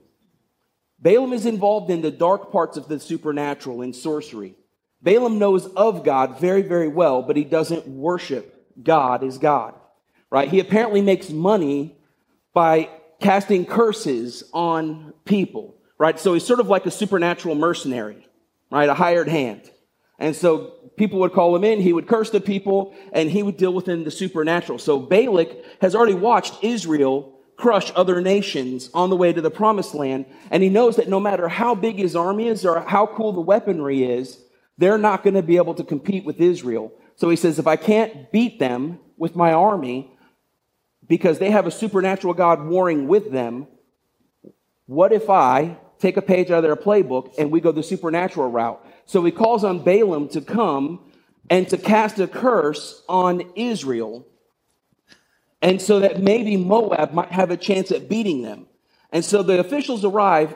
Balaam 1.00 1.34
is 1.34 1.46
involved 1.46 1.92
in 1.92 2.02
the 2.02 2.12
dark 2.12 2.52
parts 2.52 2.78
of 2.78 2.88
the 2.88 3.00
supernatural 3.00 3.82
in 3.82 3.94
sorcery. 3.94 4.56
Balaam 5.02 5.40
knows 5.40 5.68
of 5.68 6.04
God 6.04 6.40
very, 6.40 6.62
very 6.62 6.88
well, 6.88 7.22
but 7.22 7.36
he 7.36 7.44
doesn't 7.44 7.88
worship 7.88 8.74
God 8.82 9.24
as 9.24 9.38
God, 9.38 9.76
right? 10.30 10.50
He 10.50 10.60
apparently 10.60 11.02
makes 11.02 11.30
money 11.30 11.98
by 12.54 12.90
casting 13.20 13.66
curses 13.66 14.44
on 14.54 15.14
people, 15.26 15.76
right? 15.98 16.20
So 16.20 16.34
he's 16.34 16.46
sort 16.46 16.60
of 16.60 16.68
like 16.68 16.86
a 16.86 16.92
supernatural 16.92 17.56
mercenary, 17.56 18.28
right? 18.72 18.90
A 18.90 18.94
hired 18.94 19.28
hand. 19.28 19.70
And 20.18 20.36
so 20.36 20.74
people 20.98 21.20
would 21.20 21.34
call 21.34 21.56
him 21.56 21.64
in, 21.64 21.82
he 21.82 21.94
would 21.94 22.08
curse 22.08 22.30
the 22.30 22.42
people, 22.42 22.96
and 23.12 23.30
he 23.30 23.44
would 23.44 23.58
deal 23.58 23.74
within 23.74 24.04
the 24.04 24.12
supernatural. 24.12 24.80
So 24.80 25.00
Balak 25.00 25.52
has 25.82 25.96
already 25.96 26.14
watched 26.14 26.64
Israel 26.64 27.34
crush 27.58 27.92
other 27.96 28.22
nations 28.22 28.90
on 28.94 29.10
the 29.10 29.16
way 29.16 29.32
to 29.32 29.42
the 29.42 29.52
promised 29.52 29.94
land, 29.96 30.26
and 30.52 30.62
he 30.62 30.70
knows 30.70 30.98
that 30.98 31.08
no 31.08 31.20
matter 31.20 31.48
how 31.48 31.74
big 31.74 31.98
his 31.98 32.16
army 32.16 32.48
is 32.48 32.66
or 32.66 32.82
how 32.82 33.06
cool 33.06 33.32
the 33.32 33.42
weaponry 33.42 34.04
is, 34.04 34.40
they're 34.78 34.98
not 34.98 35.24
going 35.24 35.36
to 35.36 35.44
be 35.44 35.58
able 35.58 35.74
to 35.76 35.84
compete 35.84 36.26
with 36.26 36.42
Israel. 36.42 36.92
So 37.16 37.30
he 37.30 37.36
says, 37.36 37.60
if 37.60 37.68
I 37.68 37.76
can't 37.76 38.32
beat 38.32 38.60
them 38.60 39.00
with 39.18 39.36
my 39.36 39.54
army, 39.54 40.12
because 41.08 41.40
they 41.40 41.52
have 41.52 41.68
a 41.68 41.72
supernatural 41.72 42.34
God 42.34 42.66
warring 42.66 43.08
with 43.08 43.32
them, 43.32 43.68
what 44.86 45.14
if 45.14 45.30
I 45.30 45.78
take 46.00 46.18
a 46.18 46.22
page 46.22 46.52
out 46.52 46.58
of 46.58 46.64
their 46.64 46.76
playbook 46.76 47.34
and 47.38 47.52
we 47.52 47.62
go 47.62 47.72
the 47.72 47.84
supernatural 47.84 48.50
route? 48.50 48.86
So 49.06 49.24
he 49.24 49.32
calls 49.32 49.64
on 49.64 49.84
Balaam 49.84 50.28
to 50.30 50.42
come 50.42 51.12
and 51.50 51.68
to 51.70 51.78
cast 51.78 52.20
a 52.20 52.28
curse 52.28 53.04
on 53.08 53.44
Israel. 53.56 54.26
And 55.62 55.82
so 55.82 56.00
that 56.00 56.22
maybe 56.22 56.58
Moab 56.58 57.14
might 57.14 57.32
have 57.32 57.52
a 57.52 57.58
chance 57.58 57.92
at 57.92 58.10
beating 58.10 58.42
them. 58.42 58.68
And 59.12 59.24
so 59.24 59.42
the 59.42 59.60
officials 59.60 60.04
arrive 60.04 60.56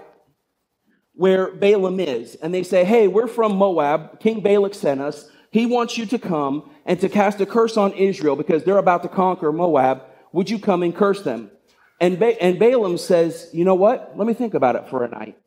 where 1.19 1.51
Balaam 1.51 1.99
is, 1.99 2.35
and 2.35 2.53
they 2.53 2.63
say, 2.63 2.85
Hey, 2.85 3.09
we're 3.09 3.27
from 3.27 3.57
Moab. 3.57 4.21
King 4.21 4.39
Balak 4.39 4.73
sent 4.73 5.01
us. 5.01 5.29
He 5.51 5.65
wants 5.65 5.97
you 5.97 6.05
to 6.05 6.17
come 6.17 6.71
and 6.85 6.97
to 7.01 7.09
cast 7.09 7.41
a 7.41 7.45
curse 7.45 7.75
on 7.75 7.91
Israel 7.91 8.37
because 8.37 8.63
they're 8.63 8.77
about 8.77 9.03
to 9.03 9.09
conquer 9.09 9.51
Moab. 9.51 10.03
Would 10.31 10.49
you 10.49 10.59
come 10.59 10.81
and 10.81 10.95
curse 10.95 11.21
them? 11.23 11.51
And, 11.99 12.17
ba- 12.17 12.41
and 12.41 12.57
Balaam 12.57 12.97
says, 12.97 13.49
You 13.51 13.65
know 13.65 13.75
what? 13.75 14.13
Let 14.15 14.27
me 14.27 14.33
think 14.33 14.53
about 14.53 14.77
it 14.77 14.87
for 14.89 15.03
a 15.03 15.09
night. 15.09 15.37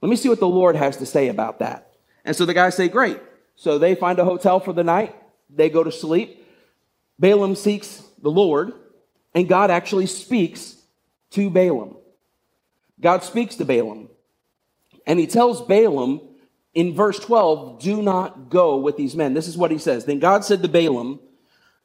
Let 0.00 0.08
me 0.08 0.16
see 0.16 0.30
what 0.30 0.40
the 0.40 0.48
Lord 0.48 0.76
has 0.76 0.96
to 0.96 1.04
say 1.04 1.28
about 1.28 1.58
that. 1.58 1.92
And 2.24 2.34
so 2.34 2.46
the 2.46 2.54
guys 2.54 2.74
say, 2.74 2.88
Great. 2.88 3.20
So 3.54 3.78
they 3.78 3.94
find 3.96 4.18
a 4.18 4.24
hotel 4.24 4.60
for 4.60 4.72
the 4.72 4.82
night. 4.82 5.14
They 5.50 5.68
go 5.68 5.84
to 5.84 5.92
sleep. 5.92 6.42
Balaam 7.18 7.54
seeks 7.54 8.02
the 8.22 8.30
Lord, 8.30 8.72
and 9.34 9.46
God 9.46 9.70
actually 9.70 10.06
speaks 10.06 10.76
to 11.32 11.50
Balaam. 11.50 11.98
God 12.98 13.24
speaks 13.24 13.56
to 13.56 13.66
Balaam, 13.66 14.08
and 15.08 15.18
he 15.18 15.26
tells 15.26 15.62
Balaam 15.62 16.20
in 16.74 16.94
verse 16.94 17.18
12, 17.18 17.80
Do 17.80 18.02
not 18.02 18.50
go 18.50 18.76
with 18.76 18.96
these 18.96 19.16
men. 19.16 19.34
This 19.34 19.48
is 19.48 19.56
what 19.56 19.72
he 19.72 19.78
says. 19.78 20.04
Then 20.04 20.20
God 20.20 20.44
said 20.44 20.62
to 20.62 20.68
Balaam, 20.68 21.18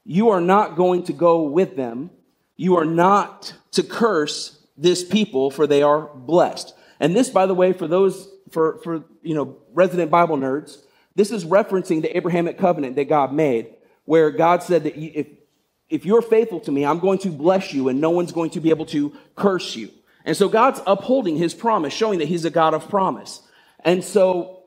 you 0.06 0.30
are 0.30 0.42
not 0.42 0.76
going 0.76 1.04
to 1.04 1.14
go 1.14 1.44
with 1.44 1.76
them. 1.76 2.12
You 2.58 2.76
are 2.78 2.86
not 2.86 3.54
to 3.72 3.84
curse 3.84 4.60
this 4.78 5.04
people, 5.04 5.50
for 5.50 5.66
they 5.66 5.82
are 5.82 6.10
blessed. 6.14 6.76
And 7.00 7.16
this, 7.16 7.30
by 7.30 7.46
the 7.46 7.54
way, 7.54 7.74
for 7.74 7.88
those, 7.88 8.30
for, 8.52 8.78
for, 8.84 9.04
you 9.22 9.34
know, 9.34 9.58
resident 9.74 10.12
Bible 10.12 10.38
nerds, 10.38 10.78
this 11.16 11.32
is 11.32 11.46
referencing 11.46 12.02
the 12.02 12.16
Abrahamic 12.16 12.58
covenant 12.58 12.98
that 12.98 13.08
God 13.08 13.34
made, 13.34 13.74
where 14.06 14.32
God 14.32 14.64
said 14.64 14.84
that 14.84 14.98
if, 14.98 15.28
if 15.90 16.06
you're 16.06 16.22
faithful 16.22 16.60
to 16.62 16.72
me, 16.72 16.86
I'm 16.86 17.00
going 17.00 17.20
to 17.20 17.30
bless 17.30 17.74
you 17.74 17.88
and 17.88 18.02
no 18.02 18.10
one's 18.10 18.32
going 18.32 18.50
to 18.52 18.60
be 18.60 18.70
able 18.70 18.88
to 18.88 19.16
curse 19.36 19.76
you. 19.76 19.90
And 20.26 20.38
so 20.38 20.48
God's 20.50 20.82
upholding 20.88 21.38
his 21.38 21.54
promise, 21.54 21.94
showing 21.94 22.20
that 22.20 22.28
he's 22.28 22.46
a 22.46 22.50
God 22.50 22.74
of 22.74 22.90
promise. 22.90 23.42
And 23.84 24.04
so 24.04 24.64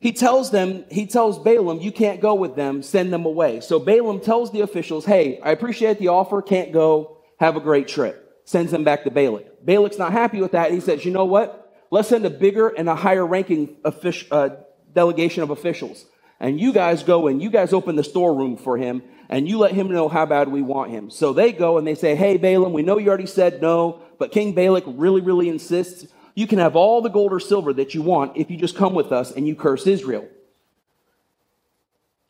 he 0.00 0.12
tells 0.12 0.50
them, 0.50 0.84
he 0.90 1.06
tells 1.06 1.38
Balaam, 1.38 1.80
you 1.80 1.92
can't 1.92 2.20
go 2.20 2.34
with 2.34 2.56
them, 2.56 2.82
send 2.82 3.12
them 3.12 3.24
away. 3.24 3.60
So 3.60 3.78
Balaam 3.78 4.20
tells 4.20 4.52
the 4.52 4.60
officials, 4.60 5.04
hey, 5.04 5.40
I 5.40 5.50
appreciate 5.50 5.98
the 5.98 6.08
offer, 6.08 6.42
can't 6.42 6.72
go, 6.72 7.18
have 7.38 7.56
a 7.56 7.60
great 7.60 7.88
trip. 7.88 8.24
Sends 8.44 8.70
them 8.72 8.84
back 8.84 9.04
to 9.04 9.10
Balak. 9.10 9.64
Balak's 9.64 9.98
not 9.98 10.12
happy 10.12 10.40
with 10.40 10.52
that. 10.52 10.72
He 10.72 10.80
says, 10.80 11.04
you 11.04 11.12
know 11.12 11.24
what? 11.24 11.76
Let's 11.90 12.08
send 12.08 12.24
a 12.26 12.30
bigger 12.30 12.68
and 12.68 12.88
a 12.88 12.94
higher 12.94 13.26
ranking 13.26 13.76
official, 13.84 14.28
uh, 14.30 14.48
delegation 14.92 15.42
of 15.42 15.50
officials. 15.50 16.04
And 16.40 16.60
you 16.60 16.72
guys 16.72 17.02
go 17.02 17.26
and 17.26 17.42
you 17.42 17.50
guys 17.50 17.72
open 17.72 17.96
the 17.96 18.04
storeroom 18.04 18.56
for 18.56 18.76
him 18.76 19.02
and 19.28 19.48
you 19.48 19.58
let 19.58 19.72
him 19.72 19.90
know 19.90 20.08
how 20.08 20.26
bad 20.26 20.48
we 20.48 20.62
want 20.62 20.90
him. 20.90 21.10
So 21.10 21.32
they 21.32 21.52
go 21.52 21.78
and 21.78 21.86
they 21.86 21.94
say, 21.94 22.14
Hey, 22.14 22.36
Balaam, 22.36 22.72
we 22.72 22.82
know 22.82 22.98
you 22.98 23.08
already 23.08 23.26
said 23.26 23.60
no, 23.60 24.00
but 24.18 24.32
King 24.32 24.54
Balak 24.54 24.84
really, 24.86 25.20
really 25.20 25.48
insists. 25.48 26.06
You 26.34 26.46
can 26.46 26.58
have 26.58 26.76
all 26.76 27.02
the 27.02 27.08
gold 27.08 27.32
or 27.32 27.40
silver 27.40 27.72
that 27.74 27.94
you 27.94 28.02
want 28.02 28.36
if 28.36 28.50
you 28.50 28.56
just 28.56 28.76
come 28.76 28.94
with 28.94 29.12
us 29.12 29.32
and 29.32 29.46
you 29.46 29.54
curse 29.54 29.86
Israel. 29.86 30.28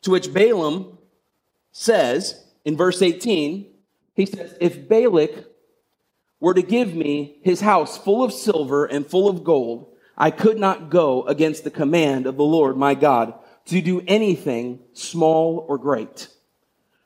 To 0.03 0.11
which 0.11 0.33
Balaam 0.33 0.97
says 1.71 2.43
in 2.65 2.75
verse 2.75 3.01
18, 3.01 3.67
he 4.15 4.25
says, 4.25 4.55
If 4.59 4.87
Balak 4.89 5.45
were 6.39 6.53
to 6.53 6.61
give 6.61 6.93
me 6.93 7.37
his 7.43 7.61
house 7.61 7.97
full 7.97 8.23
of 8.23 8.33
silver 8.33 8.85
and 8.85 9.05
full 9.05 9.29
of 9.29 9.43
gold, 9.43 9.93
I 10.17 10.31
could 10.31 10.57
not 10.57 10.89
go 10.89 11.23
against 11.23 11.63
the 11.63 11.71
command 11.71 12.25
of 12.25 12.35
the 12.35 12.43
Lord 12.43 12.77
my 12.77 12.95
God 12.95 13.33
to 13.65 13.81
do 13.81 14.01
anything 14.07 14.79
small 14.93 15.65
or 15.67 15.77
great. 15.77 16.27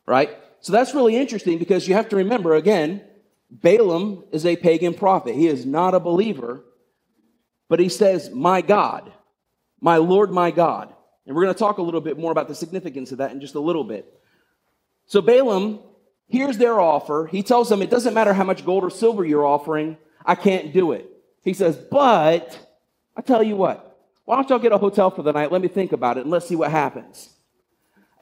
Right? 0.06 0.38
So 0.60 0.72
that's 0.72 0.94
really 0.94 1.16
interesting 1.16 1.60
because 1.60 1.88
you 1.88 1.94
have 1.94 2.10
to 2.10 2.16
remember 2.16 2.56
again, 2.56 3.04
Balaam 3.50 4.24
is 4.32 4.46
a 4.46 4.56
pagan 4.56 4.94
prophet. 4.94 5.36
He 5.36 5.48
is 5.48 5.66
not 5.66 5.94
a 5.94 6.00
believer, 6.00 6.64
but 7.70 7.80
he 7.80 7.90
says, 7.90 8.32
My 8.32 8.62
God, 8.62 9.12
my 9.80 9.98
Lord, 9.98 10.32
my 10.32 10.52
God. 10.52 10.94
And 11.26 11.36
we're 11.36 11.44
going 11.44 11.54
to 11.54 11.60
talk 11.60 11.78
a 11.78 11.82
little 11.82 12.02
bit 12.02 12.18
more 12.18 12.32
about 12.32 12.48
the 12.48 12.56
significance 12.56 13.12
of 13.12 13.20
that 13.20 13.32
in 13.32 13.40
just 13.40 13.56
a 13.56 13.60
little 13.60 13.84
bit. 13.84 14.20
So 15.06 15.22
Balaam 15.22 15.80
hears 16.28 16.58
their 16.58 16.80
offer. 16.80 17.28
He 17.32 17.44
tells 17.44 17.70
them, 17.70 17.82
It 17.82 17.90
doesn't 17.90 18.14
matter 18.14 18.34
how 18.34 18.44
much 18.44 18.66
gold 18.66 18.84
or 18.84 18.90
silver 18.90 19.24
you're 19.24 19.46
offering, 19.46 19.98
I 20.26 20.36
can't 20.36 20.74
do 20.74 20.94
it. 20.94 21.10
He 21.44 21.54
says, 21.54 21.78
But 21.78 22.58
I 23.16 23.22
tell 23.22 23.44
you 23.44 23.56
what, 23.56 23.98
why 24.26 24.36
don't 24.36 24.50
y'all 24.50 24.60
get 24.60 24.72
a 24.72 24.78
hotel 24.78 25.12
for 25.12 25.22
the 25.22 25.34
night? 25.34 25.52
Let 25.52 25.62
me 25.62 25.68
think 25.68 25.92
about 25.92 26.18
it 26.18 26.22
and 26.22 26.32
let's 26.32 26.48
see 26.48 26.56
what 26.56 26.72
happens. 26.72 27.30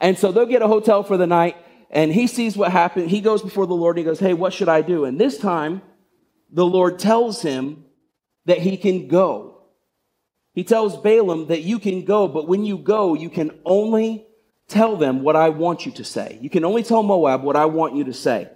And 0.00 0.18
so 0.18 0.32
they'll 0.32 0.46
get 0.46 0.62
a 0.62 0.68
hotel 0.68 1.04
for 1.04 1.16
the 1.16 1.28
night 1.28 1.56
and 1.92 2.10
he 2.10 2.26
sees 2.26 2.56
what 2.56 2.72
happened. 2.72 3.10
He 3.10 3.20
goes 3.20 3.42
before 3.42 3.66
the 3.66 3.74
Lord 3.74 3.96
and 3.96 4.06
he 4.06 4.10
goes, 4.10 4.18
Hey, 4.18 4.32
what 4.32 4.52
should 4.52 4.68
I 4.68 4.80
do? 4.80 5.04
And 5.04 5.20
this 5.20 5.38
time, 5.38 5.82
the 6.50 6.66
Lord 6.66 6.98
tells 6.98 7.42
him 7.42 7.84
that 8.46 8.58
he 8.58 8.76
can 8.76 9.08
go. 9.08 9.62
He 10.54 10.64
tells 10.64 10.96
Balaam 10.96 11.46
that 11.46 11.62
you 11.62 11.78
can 11.78 12.04
go, 12.04 12.28
but 12.28 12.48
when 12.48 12.64
you 12.64 12.76
go, 12.76 13.14
you 13.14 13.30
can 13.30 13.58
only 13.64 14.26
tell 14.68 14.96
them 14.96 15.22
what 15.22 15.36
I 15.36 15.50
want 15.50 15.86
you 15.86 15.92
to 15.92 16.04
say. 16.04 16.38
You 16.40 16.50
can 16.50 16.64
only 16.64 16.82
tell 16.82 17.02
Moab 17.02 17.42
what 17.42 17.56
I 17.56 17.66
want 17.66 17.94
you 17.94 18.04
to 18.04 18.12
say. 18.12 18.48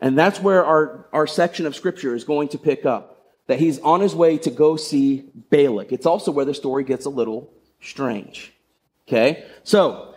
And 0.00 0.16
that's 0.16 0.40
where 0.40 0.64
our, 0.64 1.08
our 1.12 1.26
section 1.26 1.66
of 1.66 1.74
scripture 1.74 2.14
is 2.14 2.24
going 2.24 2.48
to 2.48 2.58
pick 2.58 2.86
up 2.86 3.26
that 3.48 3.58
he's 3.58 3.80
on 3.80 4.00
his 4.00 4.14
way 4.14 4.38
to 4.38 4.50
go 4.50 4.76
see 4.76 5.30
Balak. 5.50 5.92
It's 5.92 6.06
also 6.06 6.30
where 6.30 6.44
the 6.44 6.54
story 6.54 6.84
gets 6.84 7.06
a 7.06 7.10
little 7.10 7.50
strange. 7.80 8.52
Okay? 9.06 9.44
So, 9.64 10.07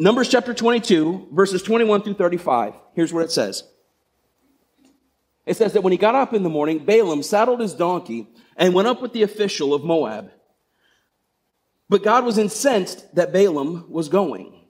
Numbers 0.00 0.28
chapter 0.28 0.54
22, 0.54 1.30
verses 1.32 1.60
21 1.60 2.02
through 2.02 2.14
35. 2.14 2.74
Here's 2.94 3.12
what 3.12 3.24
it 3.24 3.32
says. 3.32 3.64
It 5.44 5.56
says 5.56 5.72
that 5.72 5.82
when 5.82 5.90
he 5.90 5.98
got 5.98 6.14
up 6.14 6.32
in 6.32 6.44
the 6.44 6.48
morning, 6.48 6.84
Balaam 6.84 7.24
saddled 7.24 7.58
his 7.58 7.74
donkey 7.74 8.28
and 8.56 8.74
went 8.74 8.86
up 8.86 9.02
with 9.02 9.12
the 9.12 9.24
official 9.24 9.74
of 9.74 9.82
Moab. 9.82 10.30
But 11.88 12.04
God 12.04 12.24
was 12.24 12.38
incensed 12.38 13.12
that 13.16 13.32
Balaam 13.32 13.90
was 13.90 14.08
going. 14.08 14.68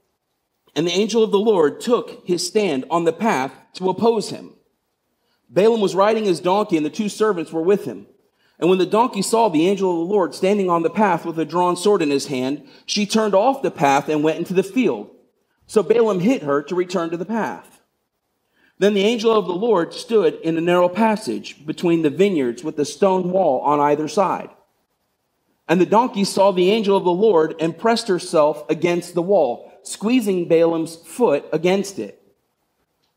And 0.74 0.86
the 0.86 0.92
angel 0.92 1.22
of 1.22 1.30
the 1.30 1.38
Lord 1.38 1.82
took 1.82 2.26
his 2.26 2.46
stand 2.46 2.86
on 2.88 3.04
the 3.04 3.12
path 3.12 3.52
to 3.74 3.90
oppose 3.90 4.30
him. 4.30 4.54
Balaam 5.50 5.82
was 5.82 5.94
riding 5.94 6.24
his 6.24 6.40
donkey, 6.40 6.78
and 6.78 6.86
the 6.86 6.90
two 6.90 7.10
servants 7.10 7.52
were 7.52 7.60
with 7.60 7.84
him. 7.84 8.06
And 8.58 8.70
when 8.70 8.78
the 8.78 8.86
donkey 8.86 9.20
saw 9.20 9.50
the 9.50 9.68
angel 9.68 9.90
of 9.90 10.08
the 10.08 10.14
Lord 10.14 10.34
standing 10.34 10.70
on 10.70 10.82
the 10.82 10.88
path 10.88 11.26
with 11.26 11.38
a 11.38 11.44
drawn 11.44 11.76
sword 11.76 12.00
in 12.00 12.08
his 12.08 12.28
hand, 12.28 12.66
she 12.86 13.04
turned 13.04 13.34
off 13.34 13.60
the 13.60 13.70
path 13.70 14.08
and 14.08 14.24
went 14.24 14.38
into 14.38 14.54
the 14.54 14.62
field. 14.62 15.16
So 15.68 15.82
Balaam 15.82 16.20
hit 16.20 16.42
her 16.42 16.62
to 16.62 16.74
return 16.74 17.10
to 17.10 17.16
the 17.16 17.26
path. 17.26 17.80
Then 18.78 18.94
the 18.94 19.02
angel 19.02 19.30
of 19.30 19.46
the 19.46 19.52
Lord 19.52 19.92
stood 19.92 20.34
in 20.40 20.56
a 20.56 20.62
narrow 20.62 20.88
passage 20.88 21.64
between 21.66 22.02
the 22.02 22.10
vineyards 22.10 22.64
with 22.64 22.78
a 22.78 22.84
stone 22.84 23.30
wall 23.30 23.60
on 23.60 23.78
either 23.78 24.08
side. 24.08 24.50
And 25.68 25.80
the 25.80 25.86
donkey 25.86 26.24
saw 26.24 26.52
the 26.52 26.70
angel 26.70 26.96
of 26.96 27.04
the 27.04 27.10
Lord 27.10 27.54
and 27.60 27.76
pressed 27.76 28.08
herself 28.08 28.68
against 28.70 29.14
the 29.14 29.22
wall, 29.22 29.70
squeezing 29.82 30.48
Balaam's 30.48 30.96
foot 30.96 31.44
against 31.52 31.98
it. 31.98 32.22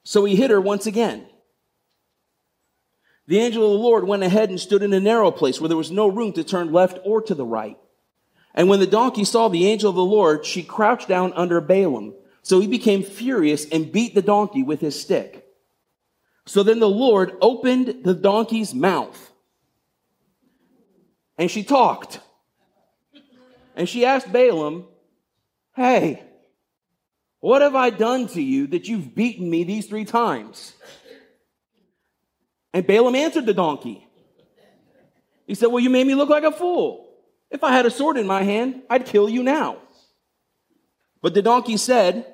So 0.03 0.25
he 0.25 0.36
hit 0.36 0.51
her 0.51 0.60
once 0.60 0.86
again. 0.86 1.25
The 3.27 3.39
angel 3.39 3.63
of 3.63 3.72
the 3.72 3.77
Lord 3.77 4.05
went 4.05 4.24
ahead 4.24 4.50
and 4.50 4.60
stood 4.60 4.84
in 4.84 4.91
a 4.91 5.00
narrow 5.00 5.31
place 5.31 5.62
where 5.62 5.70
there 5.70 5.77
was 5.77 5.91
no 5.91 6.08
room 6.08 6.34
to 6.34 6.43
turn 6.43 6.74
left 6.74 7.00
or 7.05 7.22
to 7.22 7.36
the 7.36 7.46
right. 7.46 7.77
And 8.53 8.67
when 8.67 8.81
the 8.81 8.88
donkey 8.88 9.24
saw 9.24 9.48
the 9.48 9.67
angel 9.67 9.89
of 9.89 9.96
the 9.96 10.03
Lord, 10.03 10.46
she 10.46 10.63
crouched 10.63 11.08
down 11.08 11.31
under 11.34 11.62
Balaam. 11.62 12.15
So 12.43 12.60
he 12.60 12.67
became 12.67 13.03
furious 13.03 13.65
and 13.69 13.91
beat 13.91 14.15
the 14.15 14.21
donkey 14.21 14.63
with 14.63 14.81
his 14.81 15.00
stick. 15.00 15.45
So 16.45 16.63
then 16.63 16.79
the 16.79 16.89
Lord 16.89 17.33
opened 17.41 18.03
the 18.03 18.13
donkey's 18.13 18.74
mouth. 18.74 19.31
And 21.38 21.50
she 21.50 21.63
talked. 21.63 22.19
And 23.75 23.88
she 23.88 24.05
asked 24.05 24.31
Balaam, 24.31 24.86
Hey, 25.75 26.21
what 27.39 27.62
have 27.62 27.75
I 27.75 27.89
done 27.89 28.27
to 28.29 28.41
you 28.41 28.67
that 28.67 28.88
you've 28.88 29.15
beaten 29.15 29.50
me 29.50 29.63
these 29.63 29.88
three 29.88 30.05
times? 30.05 30.74
And 32.74 32.86
Balaam 32.86 33.15
answered 33.15 33.45
the 33.45 33.53
donkey. 33.53 34.07
He 35.48 35.55
said, 35.55 35.67
Well, 35.67 35.81
you 35.81 35.89
made 35.89 36.07
me 36.07 36.15
look 36.15 36.29
like 36.29 36.43
a 36.43 36.51
fool. 36.51 37.10
If 37.50 37.63
I 37.63 37.71
had 37.71 37.86
a 37.86 37.91
sword 37.91 38.17
in 38.17 38.25
my 38.25 38.43
hand, 38.43 38.83
I'd 38.89 39.05
kill 39.05 39.27
you 39.27 39.43
now. 39.43 39.77
But 41.22 41.34
the 41.34 41.42
donkey 41.42 41.78
said, 41.78 42.25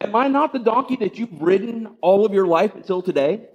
Am 0.00 0.16
I 0.16 0.28
not 0.28 0.52
the 0.52 0.58
donkey 0.58 0.96
that 0.96 1.18
you've 1.18 1.40
ridden 1.40 1.96
all 2.00 2.26
of 2.26 2.32
your 2.32 2.46
life 2.46 2.74
until 2.74 3.02
today? 3.02 3.46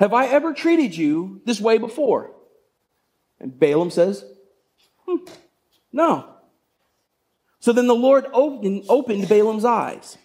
Have 0.00 0.12
I 0.12 0.26
ever 0.26 0.52
treated 0.52 0.96
you 0.96 1.40
this 1.44 1.60
way 1.60 1.78
before? 1.78 2.32
And 3.38 3.58
Balaam 3.58 3.90
says, 3.90 4.24
hmm, 5.06 5.18
No. 5.92 6.28
So 7.60 7.72
then 7.72 7.86
the 7.86 7.94
Lord 7.94 8.26
opened, 8.32 8.86
opened 8.88 9.28
Balaam's 9.28 9.64
eyes 9.64 10.18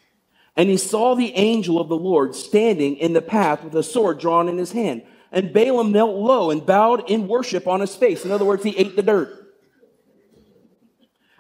and 0.58 0.70
he 0.70 0.78
saw 0.78 1.14
the 1.14 1.36
angel 1.36 1.80
of 1.80 1.88
the 1.88 1.96
Lord 1.96 2.34
standing 2.34 2.98
in 2.98 3.14
the 3.14 3.22
path 3.22 3.64
with 3.64 3.76
a 3.76 3.84
sword 3.84 4.20
drawn 4.20 4.50
in 4.50 4.58
his 4.58 4.72
hand. 4.72 5.04
And 5.32 5.54
Balaam 5.54 5.92
knelt 5.92 6.16
low 6.16 6.50
and 6.50 6.66
bowed 6.66 7.10
in 7.10 7.28
worship 7.28 7.68
on 7.68 7.80
his 7.80 7.96
face. 7.96 8.26
In 8.26 8.32
other 8.32 8.44
words, 8.44 8.64
he 8.64 8.76
ate 8.76 8.96
the 8.96 9.04
dirt. 9.04 9.47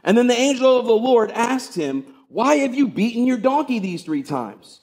And 0.07 0.17
then 0.17 0.27
the 0.27 0.39
angel 0.39 0.79
of 0.79 0.85
the 0.85 0.93
Lord 0.93 1.31
asked 1.31 1.75
him, 1.75 2.05
Why 2.29 2.55
have 2.59 2.73
you 2.73 2.87
beaten 2.87 3.27
your 3.27 3.37
donkey 3.37 3.79
these 3.79 4.03
three 4.03 4.23
times? 4.23 4.79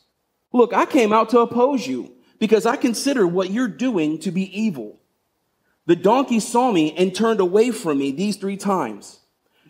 Look, 0.53 0.75
I 0.75 0.85
came 0.85 1.15
out 1.15 1.31
to 1.31 1.41
oppose 1.41 1.87
you 1.87 2.13
because 2.39 2.67
I 2.67 2.77
consider 2.77 3.27
what 3.27 3.51
you're 3.51 3.67
doing 3.67 4.19
to 4.19 4.31
be 4.31 4.57
evil. 4.57 5.01
The 5.87 5.97
donkey 5.97 6.41
saw 6.41 6.71
me 6.71 6.93
and 6.93 7.15
turned 7.15 7.41
away 7.41 7.71
from 7.71 7.99
me 7.99 8.13
these 8.13 8.37
three 8.37 8.59
times. 8.59 9.21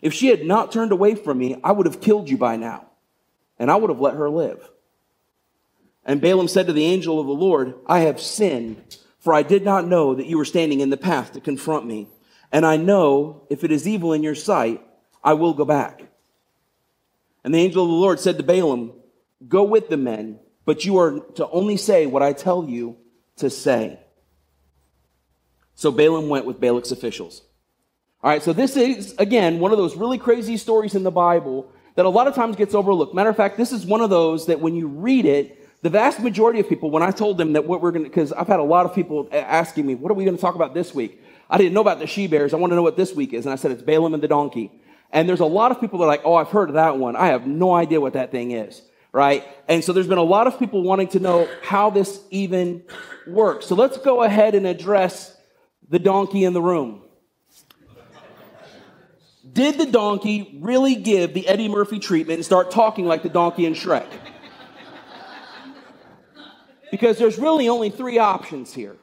If 0.01 0.13
she 0.13 0.27
had 0.27 0.45
not 0.45 0.73
turned 0.73 0.91
away 0.91 1.15
from 1.15 1.37
me, 1.37 1.55
I 1.63 1.71
would 1.71 1.85
have 1.85 2.01
killed 2.01 2.29
you 2.29 2.37
by 2.37 2.57
now 2.57 2.87
and 3.57 3.71
I 3.71 3.77
would 3.77 3.89
have 3.89 4.01
let 4.01 4.15
her 4.15 4.29
live. 4.29 4.69
And 6.03 6.19
Balaam 6.19 6.49
said 6.49 6.67
to 6.67 6.73
the 6.73 6.85
angel 6.85 7.17
of 7.17 7.27
the 7.27 7.33
Lord, 7.33 7.75
I 7.87 7.99
have 7.99 8.19
sinned, 8.19 8.97
for 9.19 9.33
I 9.33 9.41
did 9.41 9.63
not 9.63 9.87
know 9.87 10.15
that 10.15 10.27
you 10.27 10.37
were 10.37 10.43
standing 10.43 10.81
in 10.81 10.89
the 10.89 10.97
path 10.97 11.31
to 11.31 11.39
confront 11.39 11.85
me. 11.85 12.09
And 12.51 12.65
I 12.65 12.75
know 12.75 13.47
if 13.49 13.63
it 13.63 13.71
is 13.71 13.87
evil 13.87 14.11
in 14.11 14.21
your 14.21 14.35
sight, 14.35 14.81
I 15.25 15.33
will 15.33 15.53
go 15.55 15.65
back. 15.65 16.03
And 17.43 17.53
the 17.53 17.57
angel 17.57 17.83
of 17.83 17.89
the 17.89 17.95
Lord 17.95 18.19
said 18.19 18.37
to 18.37 18.43
Balaam, 18.43 18.93
Go 19.47 19.63
with 19.63 19.89
the 19.89 19.97
men, 19.97 20.39
but 20.63 20.85
you 20.85 20.97
are 20.99 21.19
to 21.35 21.49
only 21.49 21.75
say 21.75 22.05
what 22.05 22.23
I 22.23 22.31
tell 22.31 22.69
you 22.69 22.95
to 23.37 23.49
say. 23.49 23.99
So 25.73 25.91
Balaam 25.91 26.29
went 26.29 26.45
with 26.45 26.61
Balak's 26.61 26.91
officials. 26.91 27.41
All 28.23 28.29
right, 28.29 28.41
so 28.41 28.53
this 28.53 28.77
is, 28.77 29.13
again, 29.17 29.59
one 29.59 29.71
of 29.71 29.77
those 29.77 29.95
really 29.95 30.17
crazy 30.17 30.57
stories 30.57 30.95
in 30.95 31.03
the 31.03 31.11
Bible 31.11 31.69
that 31.95 32.05
a 32.05 32.09
lot 32.09 32.27
of 32.27 32.33
times 32.33 32.55
gets 32.55 32.73
overlooked. 32.73 33.13
Matter 33.13 33.29
of 33.29 33.35
fact, 33.35 33.57
this 33.57 33.71
is 33.71 33.85
one 33.85 34.01
of 34.01 34.09
those 34.09 34.47
that 34.47 34.61
when 34.61 34.75
you 34.75 34.87
read 34.87 35.25
it, 35.25 35.61
the 35.81 35.89
vast 35.89 36.19
majority 36.19 36.59
of 36.59 36.69
people, 36.69 36.89
when 36.89 37.03
I 37.03 37.11
told 37.11 37.37
them 37.37 37.53
that 37.53 37.65
what 37.65 37.81
we're 37.81 37.91
going 37.91 38.03
to, 38.03 38.09
because 38.09 38.31
I've 38.31 38.47
had 38.47 38.59
a 38.59 38.63
lot 38.63 38.85
of 38.85 38.95
people 38.95 39.27
asking 39.31 39.85
me, 39.85 39.95
what 39.95 40.11
are 40.11 40.15
we 40.15 40.23
going 40.23 40.35
to 40.35 40.41
talk 40.41 40.55
about 40.55 40.73
this 40.73 40.95
week? 40.95 41.21
I 41.49 41.57
didn't 41.57 41.73
know 41.73 41.81
about 41.81 41.99
the 41.99 42.07
she 42.07 42.25
bears. 42.25 42.53
I 42.53 42.57
want 42.57 42.71
to 42.71 42.75
know 42.75 42.81
what 42.81 42.97
this 42.97 43.13
week 43.13 43.33
is. 43.33 43.45
And 43.45 43.53
I 43.53 43.55
said, 43.55 43.71
it's 43.71 43.83
Balaam 43.83 44.13
and 44.15 44.23
the 44.23 44.27
donkey. 44.27 44.71
And 45.11 45.29
there's 45.29 45.39
a 45.39 45.45
lot 45.45 45.71
of 45.71 45.79
people 45.79 45.99
that 45.99 46.05
are 46.05 46.09
like, 46.09 46.21
oh, 46.25 46.35
I've 46.35 46.49
heard 46.49 46.69
of 46.69 46.75
that 46.75 46.97
one. 46.97 47.15
I 47.15 47.27
have 47.27 47.47
no 47.47 47.73
idea 47.73 48.01
what 48.01 48.13
that 48.13 48.31
thing 48.31 48.51
is. 48.51 48.81
Right? 49.11 49.45
And 49.69 49.83
so 49.83 49.93
there's 49.93 50.07
been 50.07 50.17
a 50.17 50.23
lot 50.23 50.47
of 50.47 50.59
people 50.59 50.83
wanting 50.83 51.07
to 51.09 51.19
know 51.19 51.47
how 51.63 51.89
this 51.89 52.21
even 52.31 52.83
works. 53.25 53.65
So 53.65 53.75
let's 53.75 53.97
go 53.97 54.23
ahead 54.23 54.55
and 54.55 54.67
address 54.67 55.35
the 55.87 55.99
donkey 55.99 56.43
in 56.43 56.51
the 56.53 56.61
room. 56.61 57.01
Did 59.53 59.77
the 59.77 59.85
donkey 59.85 60.57
really 60.59 60.95
give 60.95 61.33
the 61.33 61.47
Eddie 61.47 61.69
Murphy 61.69 61.99
treatment 61.99 62.39
and 62.39 62.45
start 62.45 62.71
talking 62.71 63.05
like 63.05 63.23
the 63.23 63.29
donkey 63.29 63.65
in 63.65 63.73
Shrek? 63.73 64.07
Because 66.91 67.17
there's 67.17 67.37
really 67.37 67.69
only 67.69 67.89
three 67.89 68.17
options 68.17 68.73
here. 68.73 68.97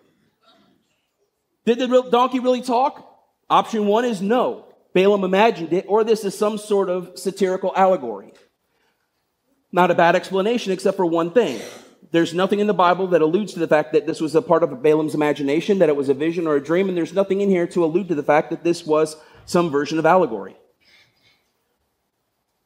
Did 1.65 1.79
the 1.79 2.03
donkey 2.11 2.41
really 2.41 2.61
talk? 2.61 3.09
Option 3.49 3.87
one 3.87 4.05
is 4.05 4.21
no. 4.21 4.67
Balaam 4.93 5.25
imagined 5.25 5.73
it, 5.73 5.87
or 5.89 6.05
this 6.05 6.25
is 6.25 6.37
some 6.37 6.59
sort 6.59 6.89
of 6.89 7.19
satirical 7.19 7.73
allegory. 7.75 8.33
Not 9.71 9.91
a 9.91 9.95
bad 9.95 10.15
explanation, 10.17 10.73
except 10.73 10.97
for 10.97 11.07
one 11.07 11.31
thing. 11.33 11.61
There's 12.11 12.35
nothing 12.35 12.61
in 12.61 12.67
the 12.67 12.75
Bible 12.75 13.07
that 13.09 13.23
alludes 13.23 13.55
to 13.55 13.59
the 13.59 13.67
fact 13.67 13.95
that 13.95 14.07
this 14.07 14.21
was 14.21 14.35
a 14.35 14.43
part 14.43 14.63
of 14.63 14.83
Balaam's 14.83 15.15
imagination, 15.15 15.79
that 15.79 15.89
it 15.89 15.97
was 15.97 16.11
a 16.11 16.15
vision 16.15 16.47
or 16.47 16.57
a 16.57 16.63
dream, 16.63 16.89
and 16.89 16.97
there's 16.97 17.15
nothing 17.15 17.41
in 17.41 17.49
here 17.49 17.67
to 17.69 17.85
allude 17.85 18.09
to 18.09 18.15
the 18.15 18.23
fact 18.23 18.51
that 18.51 18.65
this 18.65 18.85
was 18.87 19.17
some 19.47 19.71
version 19.71 19.99
of 19.99 20.05
allegory. 20.05 20.57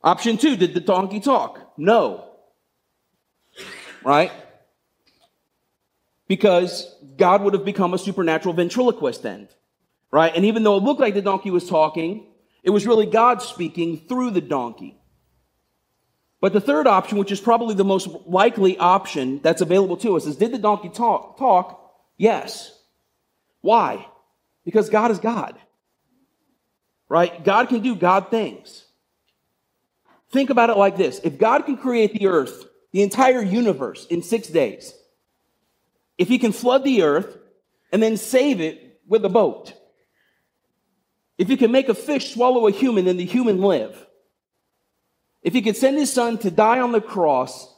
Option 0.03 0.37
two, 0.37 0.57
did 0.57 0.75
the 0.75 0.81
donkey 0.81 1.21
talk? 1.21 1.61
No. 1.77 2.29
Right? 4.05 4.33
Because 6.27 6.93
God 7.17 7.43
would 7.43 7.55
have 7.55 7.65
become 7.65 7.95
a 7.95 7.99
supernatural 7.99 8.53
ventriloquist 8.55 9.23
then. 9.23 9.49
Right? 10.11 10.35
And 10.35 10.45
even 10.45 10.63
though 10.63 10.77
it 10.77 10.83
looked 10.83 11.01
like 11.01 11.15
the 11.15 11.23
donkey 11.23 11.51
was 11.51 11.69
talking, 11.69 12.27
it 12.63 12.71
was 12.71 12.87
really 12.87 13.07
God 13.07 13.43
speaking 13.43 13.99
through 14.09 14.31
the 14.31 14.41
donkey. 14.41 14.99
But 16.41 16.53
the 16.53 16.61
third 16.61 16.87
option, 16.87 17.19
which 17.19 17.33
is 17.33 17.41
probably 17.41 17.75
the 17.75 17.85
most 17.85 18.09
likely 18.27 18.77
option 18.79 19.41
that's 19.43 19.63
available 19.63 19.97
to 19.99 20.17
us, 20.17 20.27
is 20.27 20.37
did 20.37 20.53
the 20.53 20.59
donkey 20.59 20.89
talk? 20.89 21.39
Talk? 21.39 21.95
Yes. 22.17 22.73
Why? 23.63 24.07
Because 24.65 24.91
God 24.91 25.11
is 25.11 25.19
God. 25.19 25.59
Right? 27.09 27.43
God 27.45 27.69
can 27.69 27.81
do 27.81 27.95
God 27.95 28.31
things. 28.31 28.85
Think 30.31 30.51
about 30.51 30.71
it 30.71 30.77
like 30.77 30.97
this. 30.97 31.21
If 31.25 31.39
God 31.39 31.67
can 31.67 31.77
create 31.77 32.13
the 32.13 32.27
earth, 32.27 32.65
the 32.93 33.03
entire 33.03 33.43
universe 33.43 34.07
in 34.07 34.23
six 34.23 34.49
days, 34.49 34.93
if 36.19 36.29
he 36.29 36.39
can 36.39 36.53
flood 36.53 36.85
the 36.85 37.03
earth 37.03 37.39
and 37.93 38.03
then 38.03 38.17
save 38.17 38.61
it 38.61 39.01
with 39.07 39.25
a 39.25 39.29
boat, 39.29 39.75
if 41.39 41.49
he 41.49 41.57
can 41.57 41.71
make 41.71 41.89
a 41.89 41.95
fish 41.95 42.33
swallow 42.35 42.67
a 42.67 42.71
human 42.71 43.07
and 43.07 43.19
the 43.19 43.25
human 43.25 43.61
live, 43.61 44.07
if 45.43 45.53
he 45.53 45.63
could 45.63 45.77
send 45.77 45.97
his 45.97 46.13
son 46.13 46.39
to 46.39 46.51
die 46.51 46.81
on 46.81 46.93
the 46.93 47.01
cross, 47.01 47.73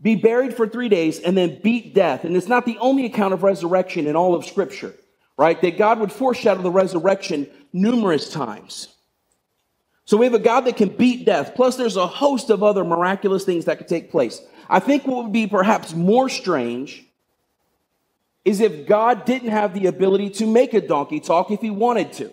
be 0.00 0.16
buried 0.16 0.54
for 0.54 0.68
three 0.68 0.88
days, 0.88 1.20
and 1.20 1.36
then 1.36 1.60
beat 1.62 1.94
death, 1.94 2.24
and 2.24 2.36
it's 2.36 2.48
not 2.48 2.66
the 2.66 2.78
only 2.78 3.06
account 3.06 3.34
of 3.34 3.42
resurrection 3.42 4.06
in 4.06 4.16
all 4.16 4.34
of 4.34 4.44
Scripture, 4.44 4.94
right? 5.36 5.60
That 5.62 5.78
God 5.78 6.00
would 6.00 6.12
foreshadow 6.12 6.62
the 6.62 6.70
resurrection 6.70 7.48
numerous 7.72 8.30
times. 8.30 8.88
So 10.04 10.16
we 10.16 10.26
have 10.26 10.34
a 10.34 10.40
God 10.40 10.62
that 10.62 10.76
can 10.76 10.90
beat 10.90 11.24
death. 11.24 11.54
Plus, 11.54 11.76
there's 11.76 11.96
a 11.96 12.06
host 12.06 12.50
of 12.50 12.62
other 12.62 12.84
miraculous 12.84 13.44
things 13.44 13.66
that 13.66 13.78
could 13.78 13.88
take 13.88 14.10
place. 14.10 14.42
I 14.68 14.80
think 14.80 15.06
what 15.06 15.24
would 15.24 15.32
be 15.32 15.46
perhaps 15.46 15.94
more 15.94 16.28
strange 16.28 17.06
is 18.44 18.60
if 18.60 18.86
God 18.86 19.24
didn't 19.24 19.50
have 19.50 19.72
the 19.72 19.86
ability 19.86 20.30
to 20.30 20.46
make 20.46 20.74
a 20.74 20.80
donkey 20.80 21.20
talk 21.20 21.50
if 21.50 21.60
he 21.60 21.70
wanted 21.70 22.12
to. 22.14 22.32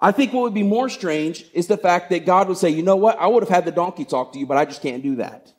I 0.00 0.12
think 0.12 0.32
what 0.32 0.42
would 0.42 0.54
be 0.54 0.62
more 0.62 0.88
strange 0.88 1.46
is 1.54 1.68
the 1.68 1.78
fact 1.78 2.10
that 2.10 2.26
God 2.26 2.48
would 2.48 2.58
say, 2.58 2.68
you 2.68 2.82
know 2.82 2.96
what? 2.96 3.18
I 3.18 3.26
would 3.26 3.42
have 3.42 3.48
had 3.48 3.64
the 3.64 3.72
donkey 3.72 4.04
talk 4.04 4.32
to 4.32 4.38
you, 4.38 4.46
but 4.46 4.58
I 4.58 4.64
just 4.64 4.82
can't 4.82 5.02
do 5.02 5.16
that. 5.16 5.52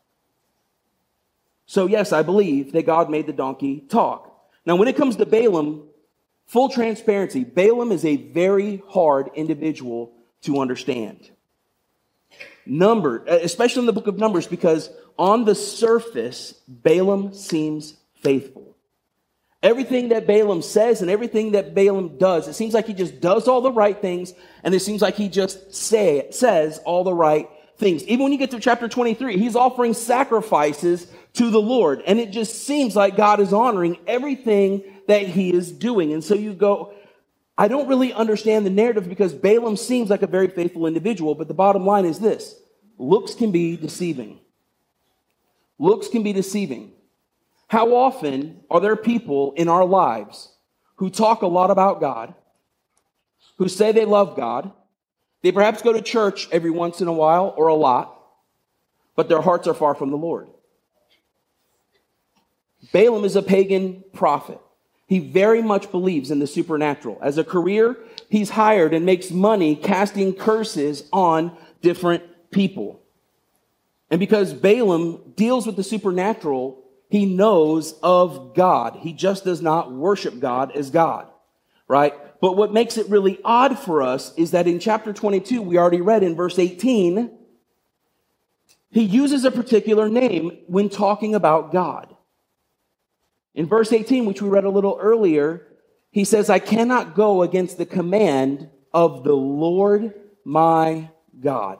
So, 1.65 1.87
yes, 1.87 2.13
I 2.13 2.21
believe 2.21 2.71
that 2.73 2.85
God 2.85 3.09
made 3.09 3.25
the 3.25 3.33
donkey 3.33 3.83
talk. 3.89 4.31
Now, 4.65 4.75
when 4.75 4.87
it 4.87 4.95
comes 4.95 5.15
to 5.15 5.25
Balaam, 5.25 5.83
full 6.45 6.69
transparency, 6.69 7.43
Balaam 7.43 7.91
is 7.91 8.05
a 8.05 8.15
very 8.15 8.83
hard 8.89 9.29
individual 9.35 10.13
to 10.43 10.59
understand. 10.59 11.31
Number, 12.65 13.23
especially 13.25 13.81
in 13.81 13.85
the 13.85 13.93
book 13.93 14.07
of 14.07 14.17
Numbers, 14.17 14.45
because 14.45 14.89
on 15.17 15.45
the 15.45 15.55
surface, 15.55 16.53
Balaam 16.67 17.33
seems 17.33 17.95
faithful. 18.21 18.66
Everything 19.63 20.09
that 20.09 20.27
Balaam 20.27 20.61
says 20.61 21.01
and 21.01 21.09
everything 21.09 21.53
that 21.53 21.73
Balaam 21.73 22.17
does, 22.17 22.47
it 22.47 22.53
seems 22.53 22.73
like 22.73 22.85
he 22.85 22.93
just 22.93 23.19
does 23.19 23.47
all 23.47 23.61
the 23.61 23.71
right 23.71 23.99
things, 23.99 24.33
and 24.63 24.73
it 24.75 24.81
seems 24.81 25.01
like 25.01 25.15
he 25.15 25.29
just 25.29 25.73
say, 25.73 26.27
says 26.31 26.77
all 26.85 27.03
the 27.03 27.13
right 27.13 27.49
things. 27.77 28.03
Even 28.03 28.23
when 28.23 28.31
you 28.31 28.37
get 28.37 28.51
to 28.51 28.59
chapter 28.59 28.87
23, 28.87 29.37
he's 29.37 29.55
offering 29.55 29.93
sacrifices 29.93 31.07
to 31.33 31.49
the 31.49 31.61
Lord, 31.61 32.03
and 32.05 32.19
it 32.19 32.31
just 32.31 32.65
seems 32.65 32.95
like 32.95 33.15
God 33.15 33.39
is 33.39 33.51
honoring 33.51 33.97
everything 34.05 34.83
that 35.07 35.27
he 35.27 35.51
is 35.51 35.71
doing. 35.71 36.13
And 36.13 36.23
so 36.23 36.35
you 36.35 36.53
go, 36.53 36.93
I 37.57 37.67
don't 37.67 37.87
really 37.87 38.13
understand 38.13 38.65
the 38.65 38.69
narrative 38.69 39.09
because 39.09 39.33
Balaam 39.33 39.77
seems 39.77 40.11
like 40.11 40.21
a 40.21 40.27
very 40.27 40.47
faithful 40.47 40.85
individual, 40.85 41.33
but 41.33 41.47
the 41.47 41.55
bottom 41.55 41.85
line 41.85 42.05
is 42.05 42.19
this 42.19 42.55
looks 42.99 43.33
can 43.33 43.51
be 43.51 43.75
deceiving. 43.75 44.39
Looks 45.79 46.07
can 46.07 46.23
be 46.23 46.33
deceiving. 46.33 46.91
How 47.67 47.93
often 47.95 48.61
are 48.69 48.79
there 48.79 48.95
people 48.95 49.53
in 49.53 49.67
our 49.67 49.85
lives 49.85 50.53
who 50.95 51.09
talk 51.09 51.41
a 51.41 51.47
lot 51.47 51.69
about 51.69 51.99
God, 51.99 52.33
who 53.57 53.67
say 53.67 53.91
they 53.91 54.05
love 54.05 54.35
God? 54.37 54.71
They 55.43 55.51
perhaps 55.51 55.81
go 55.81 55.93
to 55.93 56.01
church 56.01 56.47
every 56.51 56.71
once 56.71 57.01
in 57.01 57.07
a 57.07 57.13
while 57.13 57.53
or 57.57 57.67
a 57.67 57.75
lot, 57.75 58.17
but 59.15 59.29
their 59.29 59.41
hearts 59.41 59.67
are 59.67 59.73
far 59.73 59.95
from 59.95 60.11
the 60.11 60.17
Lord. 60.17 60.47
Balaam 62.93 63.25
is 63.25 63.35
a 63.35 63.41
pagan 63.41 64.03
prophet. 64.13 64.59
He 65.07 65.19
very 65.19 65.61
much 65.61 65.91
believes 65.91 66.31
in 66.31 66.39
the 66.39 66.47
supernatural. 66.47 67.17
As 67.21 67.37
a 67.37 67.43
career, 67.43 67.97
he's 68.29 68.49
hired 68.51 68.93
and 68.93 69.05
makes 69.05 69.31
money 69.31 69.75
casting 69.75 70.33
curses 70.33 71.03
on 71.11 71.55
different 71.81 72.23
people. 72.51 73.01
And 74.09 74.19
because 74.19 74.53
Balaam 74.53 75.33
deals 75.35 75.65
with 75.65 75.75
the 75.75 75.83
supernatural, 75.83 76.83
he 77.09 77.25
knows 77.25 77.93
of 78.03 78.53
God. 78.55 78.97
He 78.97 79.13
just 79.13 79.45
does 79.45 79.61
not 79.61 79.91
worship 79.91 80.39
God 80.39 80.75
as 80.75 80.89
God, 80.89 81.27
right? 81.87 82.13
But 82.41 82.57
what 82.57 82.73
makes 82.73 82.97
it 82.97 83.09
really 83.09 83.39
odd 83.43 83.79
for 83.79 84.01
us 84.01 84.33
is 84.35 84.51
that 84.51 84.67
in 84.67 84.79
chapter 84.79 85.13
22, 85.13 85.61
we 85.61 85.77
already 85.77 86.01
read 86.01 86.23
in 86.23 86.35
verse 86.35 86.59
18, 86.59 87.31
he 88.91 89.03
uses 89.03 89.45
a 89.45 89.51
particular 89.51 90.09
name 90.09 90.57
when 90.67 90.89
talking 90.89 91.35
about 91.35 91.71
God. 91.71 92.15
In 93.55 93.65
verse 93.65 93.91
18, 93.91 94.25
which 94.25 94.41
we 94.41 94.49
read 94.49 94.65
a 94.65 94.69
little 94.69 94.97
earlier, 95.01 95.65
he 96.11 96.23
says, 96.23 96.49
I 96.49 96.59
cannot 96.59 97.15
go 97.15 97.41
against 97.41 97.77
the 97.77 97.85
command 97.85 98.69
of 98.93 99.23
the 99.23 99.35
Lord 99.35 100.13
my 100.45 101.09
God. 101.39 101.79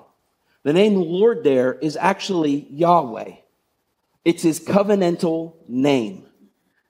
The 0.64 0.74
name 0.74 0.96
Lord 0.96 1.44
there 1.44 1.74
is 1.74 1.96
actually 1.96 2.68
Yahweh. 2.72 3.36
It's 4.28 4.44
his 4.44 4.60
covenantal 4.60 5.54
name. 5.70 6.26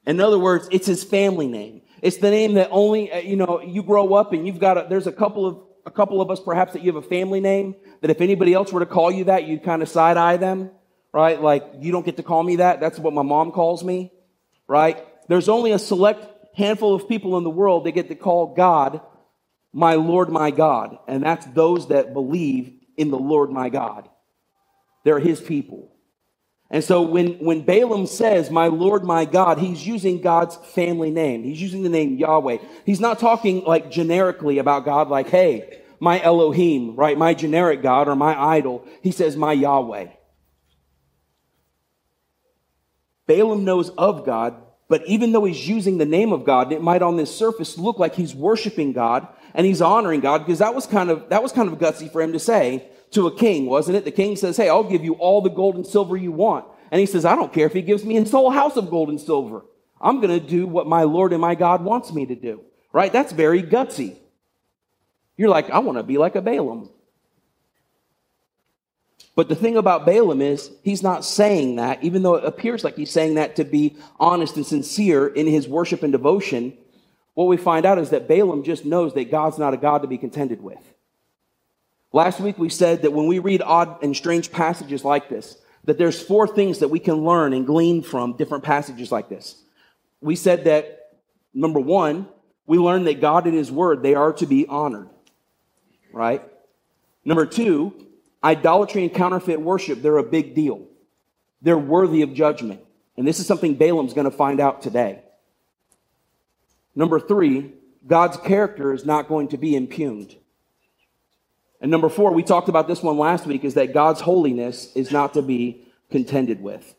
In 0.07 0.19
other 0.19 0.39
words, 0.39 0.67
it's 0.71 0.87
his 0.87 1.03
family 1.03 1.45
name. 1.45 1.83
It's 2.01 2.17
the 2.17 2.31
name 2.31 2.55
that 2.55 2.69
only, 2.71 3.11
uh, 3.11 3.19
you 3.19 3.35
know, 3.35 3.61
you 3.61 3.83
grow 3.83 4.15
up 4.15 4.33
and 4.33 4.47
you've 4.47 4.57
got 4.57 4.75
a, 4.75 4.87
there's 4.89 5.05
a 5.05 5.11
couple 5.11 5.45
of, 5.45 5.59
a 5.85 5.91
couple 5.91 6.19
of 6.19 6.31
us 6.31 6.39
perhaps 6.39 6.73
that 6.73 6.81
you 6.81 6.91
have 6.91 7.05
a 7.05 7.07
family 7.07 7.39
name 7.39 7.75
that 8.01 8.09
if 8.09 8.21
anybody 8.21 8.55
else 8.55 8.73
were 8.73 8.79
to 8.79 8.87
call 8.87 9.11
you 9.11 9.25
that, 9.25 9.43
you'd 9.43 9.61
kind 9.61 9.83
of 9.83 9.87
side 9.87 10.17
eye 10.17 10.37
them, 10.37 10.71
right? 11.13 11.39
Like, 11.39 11.63
you 11.79 11.91
don't 11.91 12.03
get 12.03 12.17
to 12.17 12.23
call 12.23 12.41
me 12.41 12.55
that. 12.55 12.79
That's 12.79 12.97
what 12.97 13.13
my 13.13 13.21
mom 13.21 13.51
calls 13.51 13.83
me, 13.83 14.11
right? 14.67 15.05
There's 15.29 15.47
only 15.47 15.73
a 15.73 15.79
select 15.79 16.25
handful 16.55 16.95
of 16.95 17.07
people 17.07 17.37
in 17.37 17.43
the 17.43 17.51
world 17.51 17.85
that 17.85 17.91
get 17.91 18.07
to 18.07 18.15
call 18.15 18.55
God 18.55 18.99
my 19.71 19.93
Lord, 19.93 20.29
my 20.29 20.49
God. 20.49 20.97
And 21.07 21.21
that's 21.21 21.45
those 21.45 21.89
that 21.89 22.13
believe 22.13 22.73
in 22.97 23.11
the 23.11 23.19
Lord, 23.19 23.51
my 23.51 23.69
God. 23.69 24.09
They're 25.03 25.19
his 25.19 25.39
people. 25.39 25.93
And 26.69 26.83
so 26.83 27.01
when, 27.01 27.33
when 27.35 27.61
Balaam 27.61 28.07
says, 28.07 28.51
my 28.51 28.67
Lord, 28.67 29.05
my 29.05 29.23
God, 29.23 29.57
he's 29.57 29.87
using 29.87 30.19
God's 30.19 30.57
family 30.57 31.11
name. 31.11 31.43
He's 31.43 31.61
using 31.61 31.83
the 31.83 31.89
name 31.89 32.17
Yahweh. 32.17 32.57
He's 32.85 32.99
not 32.99 33.19
talking 33.19 33.63
like 33.63 33.89
generically 33.89 34.57
about 34.57 34.83
God, 34.83 35.07
like, 35.07 35.29
hey, 35.29 35.81
my 35.99 36.21
Elohim, 36.21 36.95
right? 36.95 37.17
My 37.17 37.33
generic 37.33 37.81
God 37.81 38.09
or 38.09 38.15
my 38.15 38.39
idol. 38.39 38.85
He 39.01 39.11
says, 39.11 39.37
my 39.37 39.53
Yahweh. 39.53 40.07
Balaam 43.27 43.63
knows 43.63 43.89
of 43.91 44.25
God, 44.25 44.61
but 44.89 45.05
even 45.05 45.31
though 45.31 45.45
he's 45.45 45.67
using 45.67 45.97
the 45.97 46.05
name 46.05 46.31
of 46.33 46.43
God, 46.45 46.71
it 46.71 46.81
might 46.81 47.01
on 47.01 47.17
this 47.17 47.35
surface 47.35 47.77
look 47.77 47.97
like 47.97 48.15
he's 48.15 48.35
worshiping 48.35 48.93
God 48.93 49.27
and 49.53 49.65
he's 49.65 49.81
honoring 49.81 50.19
God 50.21 50.39
because 50.39 50.59
that 50.59 50.75
was 50.75 50.85
kind 50.85 51.09
of, 51.09 51.29
that 51.29 51.43
was 51.43 51.51
kind 51.51 51.69
of 51.69 51.77
gutsy 51.77 52.11
for 52.11 52.21
him 52.21 52.33
to 52.33 52.39
say, 52.39 52.89
to 53.11 53.27
a 53.27 53.35
king, 53.35 53.65
wasn't 53.65 53.97
it? 53.97 54.05
The 54.05 54.11
king 54.11 54.35
says, 54.35 54.57
Hey, 54.57 54.69
I'll 54.69 54.83
give 54.83 55.03
you 55.03 55.13
all 55.13 55.41
the 55.41 55.49
gold 55.49 55.75
and 55.75 55.85
silver 55.85 56.17
you 56.17 56.31
want. 56.31 56.65
And 56.91 56.99
he 56.99 57.05
says, 57.05 57.25
I 57.25 57.35
don't 57.35 57.53
care 57.53 57.65
if 57.65 57.73
he 57.73 57.81
gives 57.81 58.05
me 58.05 58.15
his 58.15 58.31
whole 58.31 58.49
house 58.49 58.77
of 58.77 58.89
gold 58.89 59.09
and 59.09 59.19
silver. 59.19 59.63
I'm 59.99 60.21
going 60.21 60.39
to 60.39 60.45
do 60.45 60.67
what 60.67 60.87
my 60.87 61.03
Lord 61.03 61.33
and 61.33 61.41
my 61.41 61.55
God 61.55 61.83
wants 61.83 62.13
me 62.13 62.25
to 62.27 62.35
do. 62.35 62.61
Right? 62.93 63.11
That's 63.11 63.31
very 63.31 63.61
gutsy. 63.61 64.15
You're 65.35 65.49
like, 65.49 65.69
I 65.69 65.79
want 65.79 65.97
to 65.97 66.03
be 66.03 66.17
like 66.17 66.35
a 66.35 66.41
Balaam. 66.41 66.89
But 69.35 69.49
the 69.49 69.55
thing 69.55 69.77
about 69.77 70.05
Balaam 70.05 70.41
is, 70.41 70.71
he's 70.83 71.03
not 71.03 71.23
saying 71.23 71.75
that, 71.75 72.03
even 72.03 72.23
though 72.23 72.35
it 72.35 72.43
appears 72.43 72.83
like 72.83 72.95
he's 72.95 73.11
saying 73.11 73.35
that 73.35 73.57
to 73.57 73.63
be 73.63 73.95
honest 74.19 74.55
and 74.55 74.65
sincere 74.65 75.27
in 75.27 75.45
his 75.45 75.67
worship 75.67 76.01
and 76.01 76.11
devotion. 76.11 76.75
What 77.35 77.45
we 77.45 77.57
find 77.57 77.85
out 77.85 77.99
is 77.99 78.09
that 78.09 78.27
Balaam 78.27 78.63
just 78.63 78.83
knows 78.83 79.13
that 79.13 79.29
God's 79.29 79.59
not 79.59 79.75
a 79.75 79.77
God 79.77 80.01
to 80.01 80.07
be 80.07 80.17
contended 80.17 80.59
with. 80.59 80.79
Last 82.13 82.39
week 82.39 82.57
we 82.57 82.69
said 82.69 83.01
that 83.01 83.13
when 83.13 83.27
we 83.27 83.39
read 83.39 83.61
odd 83.61 84.01
and 84.03 84.15
strange 84.15 84.51
passages 84.51 85.03
like 85.03 85.29
this, 85.29 85.57
that 85.83 85.97
there's 85.97 86.21
four 86.21 86.47
things 86.47 86.79
that 86.79 86.89
we 86.89 86.99
can 86.99 87.25
learn 87.25 87.53
and 87.53 87.65
glean 87.65 88.01
from 88.01 88.33
different 88.37 88.63
passages 88.63 89.11
like 89.11 89.29
this. 89.29 89.61
We 90.21 90.35
said 90.35 90.65
that 90.65 91.17
number 91.53 91.79
one, 91.79 92.27
we 92.65 92.77
learn 92.77 93.05
that 93.05 93.21
God 93.21 93.45
and 93.45 93.55
His 93.55 93.71
Word, 93.71 94.03
they 94.03 94.15
are 94.15 94.33
to 94.33 94.45
be 94.45 94.67
honored, 94.67 95.09
right? 96.11 96.43
Number 97.23 97.45
two, 97.45 98.07
idolatry 98.43 99.03
and 99.03 99.13
counterfeit 99.13 99.61
worship, 99.61 100.01
they're 100.01 100.17
a 100.17 100.23
big 100.23 100.55
deal. 100.55 100.85
They're 101.61 101.77
worthy 101.77 102.21
of 102.21 102.33
judgment. 102.33 102.81
And 103.15 103.27
this 103.27 103.39
is 103.39 103.47
something 103.47 103.75
Balaam's 103.75 104.13
going 104.13 104.29
to 104.29 104.35
find 104.35 104.59
out 104.59 104.81
today. 104.81 105.21
Number 106.95 107.19
three, 107.19 107.73
God's 108.05 108.37
character 108.37 108.93
is 108.93 109.05
not 109.05 109.27
going 109.27 109.49
to 109.49 109.57
be 109.57 109.75
impugned. 109.75 110.35
And 111.79 111.91
number 111.91 112.09
four, 112.09 112.33
we 112.33 112.43
talked 112.43 112.69
about 112.69 112.87
this 112.87 113.03
one 113.03 113.17
last 113.17 113.45
week, 113.45 113.63
is 113.63 113.75
that 113.75 113.93
God's 113.93 114.21
holiness 114.21 114.91
is 114.95 115.11
not 115.11 115.33
to 115.35 115.41
be 115.41 115.87
contended 116.09 116.61
with. 116.61 116.95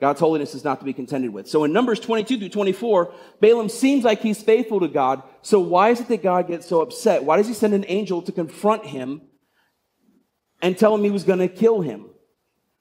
God's 0.00 0.20
holiness 0.20 0.54
is 0.54 0.64
not 0.64 0.78
to 0.78 0.86
be 0.86 0.94
contended 0.94 1.30
with. 1.30 1.46
So 1.46 1.64
in 1.64 1.74
Numbers 1.74 2.00
22 2.00 2.38
through 2.38 2.48
24, 2.48 3.12
Balaam 3.40 3.68
seems 3.68 4.02
like 4.02 4.22
he's 4.22 4.42
faithful 4.42 4.80
to 4.80 4.88
God. 4.88 5.22
So 5.42 5.60
why 5.60 5.90
is 5.90 6.00
it 6.00 6.08
that 6.08 6.22
God 6.22 6.48
gets 6.48 6.66
so 6.66 6.80
upset? 6.80 7.24
Why 7.24 7.36
does 7.36 7.46
he 7.46 7.52
send 7.52 7.74
an 7.74 7.84
angel 7.86 8.22
to 8.22 8.32
confront 8.32 8.86
him 8.86 9.20
and 10.62 10.78
tell 10.78 10.94
him 10.94 11.04
he 11.04 11.10
was 11.10 11.24
going 11.24 11.40
to 11.40 11.48
kill 11.48 11.82
him? 11.82 12.06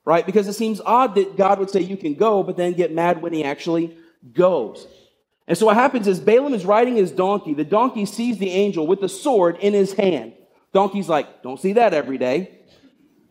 Right? 0.06 0.26
Because 0.26 0.48
it 0.48 0.54
seems 0.54 0.80
odd 0.80 1.16
that 1.16 1.36
God 1.36 1.60
would 1.60 1.70
say 1.70 1.82
you 1.82 1.98
can 1.98 2.14
go, 2.14 2.42
but 2.42 2.56
then 2.56 2.72
get 2.72 2.94
mad 2.94 3.22
when 3.22 3.34
he 3.34 3.44
actually 3.44 3.98
goes. 4.34 4.88
And 5.46 5.58
so 5.58 5.66
what 5.66 5.76
happens 5.76 6.08
is 6.08 6.22
Balaam 6.22 6.54
is 6.54 6.64
riding 6.64 6.96
his 6.96 7.12
donkey. 7.12 7.54
The 7.54 7.66
donkey 7.66 8.06
sees 8.06 8.38
the 8.38 8.52
angel 8.52 8.88
with 8.88 9.02
the 9.02 9.10
sword 9.10 9.58
in 9.58 9.74
his 9.74 9.92
hand. 9.92 10.34
Donkey's 10.74 11.10
like, 11.10 11.44
don't 11.44 11.60
see 11.60 11.74
that 11.74 11.94
every 11.94 12.18
day. 12.18 12.60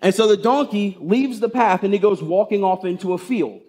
And 0.01 0.14
so 0.14 0.27
the 0.29 0.37
donkey 0.37 0.96
leaves 1.01 1.40
the 1.40 1.48
path 1.48 1.83
and 1.83 1.92
he 1.92 1.98
goes 1.98 2.22
walking 2.22 2.62
off 2.62 2.85
into 2.85 3.12
a 3.12 3.18
field. 3.18 3.61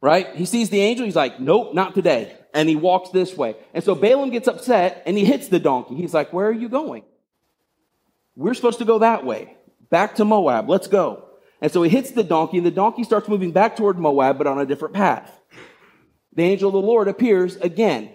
Right? 0.00 0.34
He 0.34 0.46
sees 0.46 0.70
the 0.70 0.80
angel. 0.80 1.04
He's 1.04 1.16
like, 1.16 1.40
nope, 1.40 1.74
not 1.74 1.94
today. 1.94 2.36
And 2.54 2.68
he 2.68 2.76
walks 2.76 3.10
this 3.10 3.36
way. 3.36 3.54
And 3.74 3.84
so 3.84 3.94
Balaam 3.94 4.30
gets 4.30 4.48
upset 4.48 5.02
and 5.06 5.16
he 5.16 5.24
hits 5.24 5.48
the 5.48 5.58
donkey. 5.58 5.94
He's 5.94 6.14
like, 6.14 6.32
where 6.32 6.46
are 6.46 6.52
you 6.52 6.68
going? 6.68 7.04
We're 8.34 8.54
supposed 8.54 8.78
to 8.78 8.84
go 8.84 9.00
that 9.00 9.24
way, 9.24 9.56
back 9.90 10.14
to 10.16 10.24
Moab. 10.24 10.68
Let's 10.68 10.88
go. 10.88 11.26
And 11.60 11.70
so 11.70 11.82
he 11.82 11.90
hits 11.90 12.12
the 12.12 12.22
donkey, 12.22 12.56
and 12.56 12.66
the 12.66 12.70
donkey 12.70 13.04
starts 13.04 13.28
moving 13.28 13.52
back 13.52 13.76
toward 13.76 13.98
Moab, 13.98 14.38
but 14.38 14.46
on 14.46 14.58
a 14.58 14.64
different 14.64 14.94
path. 14.94 15.30
The 16.34 16.44
angel 16.44 16.68
of 16.68 16.72
the 16.72 16.80
Lord 16.80 17.06
appears 17.06 17.56
again. 17.56 18.10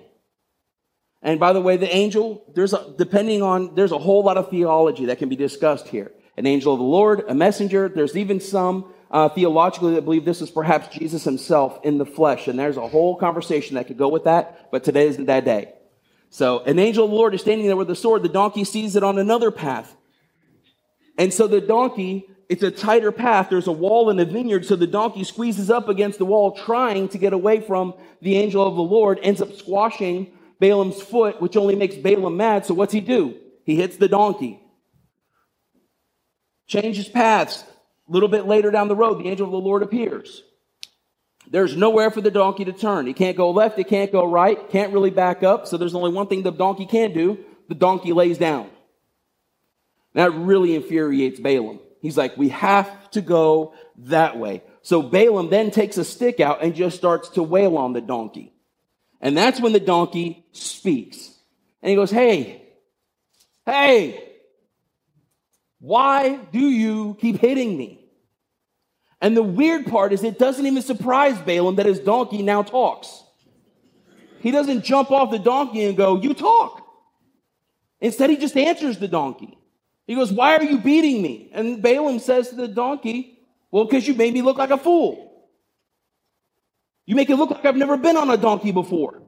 And 1.26 1.40
by 1.40 1.54
the 1.54 1.60
way, 1.60 1.76
the 1.76 1.94
angel, 1.94 2.46
there's 2.54 2.74
a, 2.74 2.94
depending 3.00 3.42
on, 3.42 3.74
there's 3.74 3.92
a 3.92 3.98
whole 3.98 4.24
lot 4.24 4.38
of 4.38 4.52
theology 4.52 5.06
that 5.08 5.18
can 5.18 5.28
be 5.28 5.36
discussed 5.36 5.88
here. 5.88 6.12
An 6.38 6.46
angel 6.46 6.74
of 6.74 6.80
the 6.80 6.86
Lord, 6.86 7.24
a 7.28 7.34
messenger. 7.34 7.90
There's 7.90 8.16
even 8.16 8.40
some 8.40 8.94
uh, 9.10 9.30
theologically 9.30 9.96
that 9.96 10.04
believe 10.04 10.24
this 10.24 10.44
is 10.44 10.52
perhaps 10.52 10.96
Jesus 10.96 11.24
himself 11.24 11.80
in 11.84 11.98
the 11.98 12.06
flesh. 12.06 12.48
And 12.48 12.60
there's 12.60 12.78
a 12.78 12.88
whole 12.88 13.16
conversation 13.16 13.74
that 13.74 13.88
could 13.88 13.98
go 13.98 14.08
with 14.08 14.26
that, 14.26 14.70
but 14.72 14.84
today 14.84 15.08
isn't 15.08 15.26
that 15.26 15.46
day. 15.46 15.74
So 16.30 16.60
an 16.60 16.78
angel 16.78 17.06
of 17.06 17.10
the 17.10 17.18
Lord 17.18 17.34
is 17.34 17.42
standing 17.42 17.66
there 17.66 17.76
with 17.76 17.90
a 17.90 17.96
sword. 17.96 18.22
The 18.22 18.30
donkey 18.30 18.64
sees 18.64 18.96
it 18.96 19.02
on 19.02 19.18
another 19.18 19.50
path. 19.50 19.96
And 21.18 21.34
so 21.34 21.48
the 21.48 21.62
donkey, 21.62 22.28
it's 22.50 22.62
a 22.62 22.70
tighter 22.70 23.12
path. 23.12 23.48
There's 23.50 23.66
a 23.66 23.72
wall 23.72 24.12
in 24.12 24.18
the 24.18 24.26
vineyard. 24.26 24.64
So 24.66 24.76
the 24.76 24.86
donkey 24.86 25.24
squeezes 25.24 25.72
up 25.72 25.90
against 25.90 26.20
the 26.20 26.26
wall, 26.26 26.52
trying 26.52 27.10
to 27.10 27.18
get 27.18 27.34
away 27.34 27.62
from 27.62 27.96
the 28.22 28.38
angel 28.38 28.68
of 28.68 28.76
the 28.76 28.84
Lord, 28.84 29.18
ends 29.24 29.42
up 29.42 29.54
squashing 29.54 30.35
Balaam's 30.60 31.02
foot, 31.02 31.42
which 31.42 31.58
only 31.58 31.76
makes 31.76 31.96
Balaam 31.96 32.38
mad. 32.38 32.66
So 32.66 32.74
what's 32.74 32.94
he 32.94 33.02
do? 33.02 33.36
He 33.66 33.76
hits 33.76 33.98
the 33.98 34.08
donkey. 34.08 34.60
Changes 36.68 37.08
paths. 37.08 37.64
A 38.08 38.12
little 38.12 38.30
bit 38.30 38.46
later 38.46 38.72
down 38.72 38.88
the 38.88 38.96
road, 38.96 39.20
the 39.20 39.30
angel 39.30 39.46
of 39.46 39.52
the 39.52 39.58
Lord 39.58 39.84
appears. 39.84 40.44
There's 41.50 41.76
nowhere 41.76 42.12
for 42.12 42.22
the 42.22 42.32
donkey 42.32 42.66
to 42.66 42.74
turn. 42.74 43.08
He 43.08 43.14
can't 43.14 43.38
go 43.38 43.52
left, 43.52 43.78
it 43.78 43.88
can't 43.88 44.12
go 44.12 44.26
right, 44.26 44.70
can't 44.70 44.94
really 44.94 45.10
back 45.12 45.44
up. 45.44 45.68
So 45.68 45.78
there's 45.78 45.96
only 45.96 46.12
one 46.12 46.28
thing 46.28 46.44
the 46.44 46.52
donkey 46.52 46.86
can 46.86 47.14
do 47.14 47.44
the 47.68 47.76
donkey 47.76 48.14
lays 48.14 48.38
down. 48.38 48.70
That 50.14 50.34
really 50.34 50.76
infuriates 50.76 51.40
Balaam. 51.40 51.80
He's 52.02 52.18
like, 52.18 52.38
we 52.38 52.50
have 52.50 53.10
to 53.12 53.22
go 53.22 53.74
that 53.98 54.38
way. 54.38 54.64
So 54.82 55.02
Balaam 55.02 55.50
then 55.50 55.72
takes 55.72 55.98
a 55.98 56.06
stick 56.06 56.40
out 56.40 56.64
and 56.64 56.76
just 56.76 56.96
starts 56.96 57.30
to 57.30 57.44
wail 57.44 57.78
on 57.78 57.94
the 57.94 58.02
donkey. 58.02 58.54
And 59.26 59.36
that's 59.36 59.60
when 59.60 59.74
the 59.74 59.80
donkey 59.80 60.46
speaks. 60.52 61.32
And 61.82 61.90
he 61.90 61.96
goes, 61.96 62.12
Hey, 62.12 62.62
hey, 63.66 64.24
why 65.80 66.36
do 66.36 66.60
you 66.60 67.18
keep 67.20 67.40
hitting 67.40 67.76
me? 67.76 68.08
And 69.20 69.36
the 69.36 69.42
weird 69.42 69.88
part 69.88 70.14
is 70.14 70.24
it 70.24 70.38
doesn't 70.38 70.64
even 70.64 70.84
surprise 70.84 71.42
Balaam 71.42 71.78
that 71.78 71.88
his 71.88 72.00
donkey 72.00 72.44
now 72.44 72.62
talks. 72.62 73.24
He 74.42 74.52
doesn't 74.52 74.86
jump 74.86 75.10
off 75.10 75.32
the 75.32 75.40
donkey 75.40 75.86
and 75.86 75.98
go, 75.98 76.22
You 76.22 76.36
talk. 76.36 76.84
Instead, 78.00 78.30
he 78.30 78.38
just 78.38 78.56
answers 78.56 79.00
the 79.00 79.08
donkey. 79.08 79.58
He 80.06 80.14
goes, 80.14 80.32
Why 80.32 80.56
are 80.56 80.64
you 80.64 80.78
beating 80.78 81.24
me? 81.24 81.50
And 81.52 81.82
Balaam 81.82 82.20
says 82.20 82.50
to 82.50 82.56
the 82.56 82.68
donkey, 82.68 83.40
Well, 83.72 83.86
because 83.86 84.08
you 84.08 84.14
made 84.14 84.36
me 84.36 84.44
look 84.44 84.60
like 84.60 84.70
a 84.70 84.78
fool. 84.78 85.35
You 87.06 87.16
make 87.16 87.30
it 87.30 87.36
look 87.36 87.52
like 87.52 87.66
I've 87.66 87.76
never 87.76 87.98
been 87.98 88.18
on 88.18 88.30
a 88.30 88.38
donkey 88.38 88.72
before. 88.72 89.22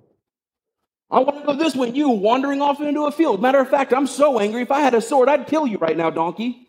I 1.09 1.19
want 1.19 1.39
to 1.39 1.45
go 1.45 1.53
this 1.53 1.75
way. 1.75 1.89
You 1.89 2.09
wandering 2.09 2.61
off 2.61 2.81
into 2.81 3.05
a 3.05 3.11
field. 3.11 3.41
Matter 3.41 3.59
of 3.59 3.69
fact, 3.69 3.93
I'm 3.93 4.07
so 4.07 4.39
angry. 4.39 4.61
If 4.61 4.71
I 4.71 4.81
had 4.81 4.93
a 4.93 5.01
sword, 5.01 5.29
I'd 5.29 5.47
kill 5.47 5.65
you 5.65 5.77
right 5.77 5.95
now, 5.95 6.09
donkey. 6.09 6.67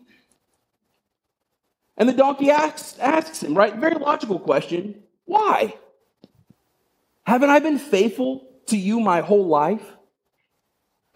And 1.97 2.09
the 2.09 2.13
donkey 2.13 2.51
asks, 2.51 2.97
asks 3.01 3.43
him, 3.43 3.55
right? 3.55 3.75
Very 3.75 3.97
logical 3.97 4.39
question. 4.39 5.03
Why? 5.25 5.75
Haven't 7.25 7.51
I 7.51 7.59
been 7.59 7.79
faithful 7.79 8.49
to 8.67 8.77
you 8.77 9.01
my 9.01 9.21
whole 9.21 9.47
life? 9.47 9.83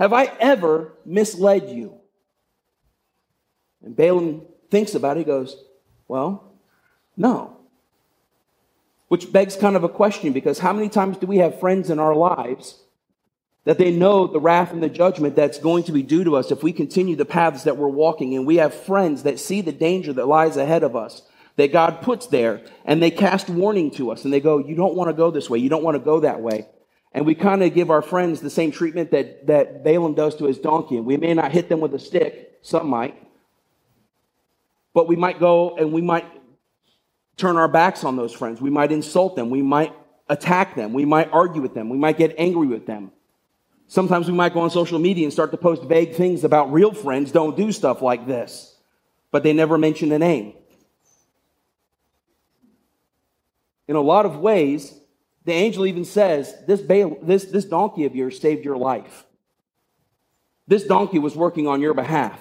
Have 0.00 0.12
I 0.12 0.24
ever 0.40 0.94
misled 1.07 1.70
you? 1.70 1.94
And 3.85 3.94
Balaam 3.94 4.42
thinks 4.70 4.96
about 4.96 5.16
it. 5.16 5.20
He 5.20 5.24
goes, 5.24 5.57
Well, 6.09 6.52
no. 7.16 7.62
Which 9.12 9.31
begs 9.31 9.57
kind 9.57 9.77
of 9.77 9.85
a 9.85 9.90
question 9.90 10.33
because 10.33 10.59
how 10.59 10.72
many 10.72 10.88
times 10.88 11.18
do 11.18 11.27
we 11.27 11.37
have 11.37 11.61
friends 11.61 11.90
in 11.90 11.98
our 11.98 12.14
lives 12.14 12.81
that 13.66 13.77
they 13.77 13.90
know 13.90 14.27
the 14.27 14.40
wrath 14.40 14.72
and 14.72 14.83
the 14.83 14.88
judgment 14.88 15.37
that's 15.37 15.59
going 15.59 15.85
to 15.85 15.92
be 15.92 16.03
due 16.03 16.25
to 16.25 16.35
us 16.35 16.51
if 16.51 16.62
we 16.62 16.72
continue 16.72 17.14
the 17.14 17.27
paths 17.27 17.64
that 17.64 17.77
we're 17.77 17.88
walking? 17.88 18.35
And 18.35 18.46
we 18.46 18.57
have 18.57 18.72
friends 18.72 19.25
that 19.25 19.38
see 19.38 19.61
the 19.61 19.70
danger 19.70 20.14
that 20.14 20.29
lies 20.29 20.57
ahead 20.57 20.83
of 20.83 20.96
us 20.96 21.20
that 21.57 21.75
God 21.75 22.01
puts 22.01 22.29
there 22.29 22.62
and 22.87 23.03
they 23.03 23.11
cast 23.11 23.51
warning 23.51 23.90
to 23.90 24.11
us 24.11 24.25
and 24.25 24.33
they 24.33 24.40
go, 24.40 24.57
You 24.57 24.75
don't 24.75 24.94
want 24.94 25.11
to 25.11 25.14
go 25.14 25.31
this 25.31 25.51
way. 25.51 25.59
You 25.59 25.68
don't 25.68 25.85
want 25.85 25.96
to 25.96 26.03
go 26.03 26.20
that 26.20 26.40
way. 26.40 26.66
And 27.12 27.27
we 27.27 27.35
kind 27.35 27.62
of 27.62 27.75
give 27.75 27.90
our 27.90 28.01
friends 28.01 28.40
the 28.40 28.48
same 28.48 28.72
treatment 28.72 29.11
that, 29.11 29.46
that 29.46 29.85
Balaam 29.85 30.14
does 30.14 30.37
to 30.37 30.46
his 30.46 30.57
donkey. 30.57 30.98
We 31.01 31.18
may 31.18 31.35
not 31.35 31.53
hit 31.53 31.68
them 31.68 31.81
with 31.81 31.92
a 31.92 31.98
stick, 31.98 32.61
some 32.62 32.88
might. 32.88 33.22
But 34.94 35.07
we 35.07 35.16
might 35.16 35.38
go 35.38 35.77
and 35.77 35.92
we 35.92 36.01
might 36.01 36.25
turn 37.37 37.57
our 37.57 37.68
backs 37.68 38.05
on 38.05 38.16
those 38.16 38.33
friends. 38.33 38.61
We 38.61 38.71
might 38.71 38.92
insult 38.92 39.37
them. 39.37 39.51
We 39.51 39.62
might 39.62 39.95
attack 40.29 40.75
them. 40.75 40.92
We 40.92 41.05
might 41.05 41.31
argue 41.33 41.62
with 41.62 41.75
them. 41.75 41.88
We 41.88 41.99
might 41.99 42.18
get 42.18 42.35
angry 42.38 42.66
with 42.66 42.87
them. 42.87 43.12
Sometimes 43.87 44.27
we 44.27 44.33
might 44.33 44.55
go 44.55 44.61
on 44.61 44.71
social 44.71 44.99
media 44.99 45.25
and 45.25 45.33
start 45.33 45.51
to 45.51 45.57
post 45.59 45.83
vague 45.83 46.14
things 46.14 46.45
about 46.45 46.73
real 46.73 46.95
friends 46.95 47.31
don't 47.31 47.57
do 47.57 47.73
stuff 47.73 48.01
like 48.01 48.27
this, 48.27 48.75
but 49.31 49.42
they 49.42 49.53
never 49.53 49.77
mention 49.77 50.11
a 50.12 50.18
name. 50.18 50.55
In 53.87 53.97
a 53.97 54.01
lot 54.01 54.25
of 54.25 54.38
ways, 54.38 54.99
the 55.45 55.53
angel 55.53 55.85
even 55.85 56.05
says, 56.05 56.55
this, 56.66 56.81
this, 56.81 57.45
this 57.45 57.64
donkey 57.66 58.07
of 58.07 58.16
yours 58.16 58.40
saved 58.40 58.64
your 58.64 58.77
life. 58.79 59.27
This 60.66 60.85
donkey 60.85 61.18
was 61.18 61.37
working 61.37 61.66
on 61.66 61.83
your 61.83 61.92
behalf. 61.92 62.38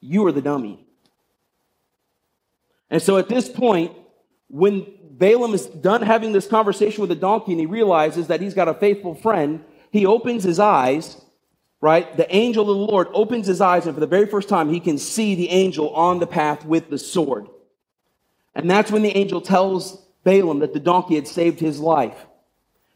You 0.00 0.22
were 0.22 0.32
the 0.32 0.42
dummy. 0.42 0.84
And 2.90 3.00
so 3.00 3.18
at 3.18 3.28
this 3.28 3.48
point, 3.48 3.92
when 4.52 4.86
Balaam 5.10 5.54
is 5.54 5.66
done 5.66 6.02
having 6.02 6.32
this 6.32 6.46
conversation 6.46 7.00
with 7.00 7.10
the 7.10 7.16
donkey 7.16 7.50
and 7.50 7.60
he 7.60 7.66
realizes 7.66 8.28
that 8.28 8.40
he's 8.40 8.54
got 8.54 8.68
a 8.68 8.74
faithful 8.74 9.16
friend, 9.16 9.64
he 9.90 10.06
opens 10.06 10.44
his 10.44 10.60
eyes 10.60 11.20
right? 11.82 12.16
The 12.16 12.34
angel 12.34 12.62
of 12.62 12.68
the 12.68 12.92
Lord 12.92 13.08
opens 13.12 13.46
his 13.46 13.60
eyes, 13.60 13.84
and 13.84 13.94
for 13.94 14.00
the 14.00 14.06
very 14.06 14.26
first 14.26 14.48
time, 14.48 14.72
he 14.72 14.80
can 14.80 14.96
see 14.96 15.34
the 15.34 15.50
angel 15.50 15.90
on 15.90 16.20
the 16.20 16.26
path 16.26 16.64
with 16.64 16.88
the 16.88 16.96
sword. 16.96 17.48
And 18.54 18.70
that's 18.70 18.90
when 18.90 19.02
the 19.02 19.14
angel 19.16 19.40
tells 19.40 20.00
Balaam 20.24 20.60
that 20.60 20.72
the 20.72 20.80
donkey 20.80 21.16
had 21.16 21.26
saved 21.26 21.58
his 21.58 21.80
life. 21.80 22.16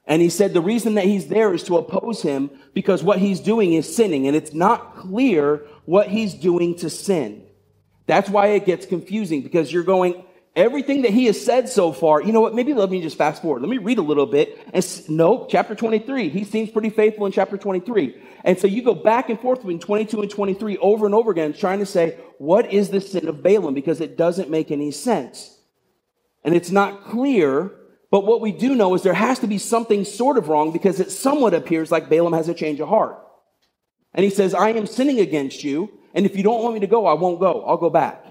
And 0.07 0.23
he 0.23 0.31
said 0.31 0.55
the 0.55 0.61
reason 0.61 0.95
that 0.95 1.05
he's 1.05 1.27
there 1.27 1.53
is 1.53 1.64
to 1.64 1.79
oppose 1.79 2.23
him 2.23 2.49
because 2.75 3.03
what 3.03 3.19
he's 3.19 3.40
doing 3.40 3.73
is 3.73 3.92
sinning, 3.95 4.29
and 4.29 4.37
it's 4.37 4.55
not 4.55 4.95
clear 4.95 5.66
what 5.85 6.09
he's 6.09 6.33
doing 6.33 6.77
to 6.77 6.88
sin. 6.88 7.45
That's 8.07 8.31
why 8.31 8.49
it 8.49 8.66
gets 8.66 8.87
confusing 8.87 9.42
because 9.42 9.73
you're 9.73 9.83
going, 9.83 10.25
everything 10.57 11.03
that 11.03 11.12
he 11.12 11.27
has 11.27 11.42
said 11.42 11.69
so 11.69 11.92
far, 11.92 12.23
you 12.23 12.33
know 12.33 12.40
what? 12.40 12.55
Maybe 12.55 12.73
let 12.73 12.90
me 12.90 13.03
just 13.03 13.19
fast 13.19 13.42
forward. 13.42 13.61
Let 13.61 13.69
me 13.69 13.79
read 13.79 13.99
a 13.99 14.03
little 14.03 14.27
bit. 14.27 14.59
And 14.73 15.09
nope, 15.09 15.49
chapter 15.51 15.75
23. 15.75 16.31
He 16.31 16.45
seems 16.45 16.71
pretty 16.71 16.90
faithful 16.90 17.27
in 17.27 17.33
chapter 17.33 17.59
23. 17.59 18.21
And 18.42 18.59
so 18.59 18.66
you 18.66 18.83
go 18.83 18.95
back 18.95 19.29
and 19.29 19.38
forth 19.38 19.59
between 19.59 19.79
22 19.79 20.23
and 20.23 20.31
23 20.31 20.79
over 20.79 21.05
and 21.05 21.14
over 21.14 21.31
again, 21.31 21.53
trying 21.53 21.81
to 21.81 21.87
say, 21.87 22.19
what 22.38 22.73
is 22.73 22.88
the 22.88 23.01
sin 23.01 23.29
of 23.29 23.42
Balaam? 23.42 23.75
Because 23.75 24.01
it 24.01 24.16
doesn't 24.16 24.51
make 24.51 24.71
any 24.71 24.90
sense. 24.90 25.59
And 26.42 26.55
it's 26.55 26.71
not 26.71 27.05
clear, 27.05 27.73
but 28.11 28.25
what 28.25 28.40
we 28.40 28.53
do 28.53 28.75
know 28.75 28.95
is 28.95 29.03
there 29.03 29.14
has 29.14 29.40
to 29.40 29.47
be 29.47 29.59
something 29.59 30.05
sort 30.05 30.38
of 30.38 30.49
wrong 30.49 30.73
because 30.73 31.01
it 31.01 31.11
somewhat 31.11 31.55
appears 31.55 31.92
like 31.92 32.09
Balaam 32.09 32.33
has 32.33 32.49
a 32.49 32.55
change 32.55 32.81
of 32.81 32.88
heart. 32.88 33.19
And 34.14 34.25
he 34.25 34.31
says, 34.31 34.55
I 34.55 34.71
am 34.71 34.87
sinning 34.87 35.21
against 35.21 35.62
you, 35.62 35.90
and 36.14 36.25
if 36.25 36.37
you 36.37 36.42
don't 36.42 36.62
want 36.62 36.75
me 36.75 36.81
to 36.81 36.87
go, 36.87 37.05
I 37.05 37.12
won't 37.12 37.38
go. 37.38 37.62
I'll 37.64 37.77
go 37.77 37.90
back. 37.90 38.26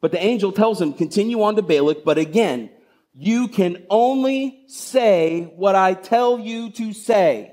But 0.00 0.12
the 0.12 0.22
angel 0.22 0.52
tells 0.52 0.80
him, 0.80 0.92
continue 0.92 1.42
on 1.42 1.56
to 1.56 1.62
Balak, 1.62 2.04
but 2.04 2.18
again, 2.18 2.70
you 3.14 3.48
can 3.48 3.84
only 3.90 4.64
say 4.66 5.52
what 5.56 5.74
I 5.74 5.94
tell 5.94 6.38
you 6.38 6.70
to 6.72 6.92
say. 6.92 7.52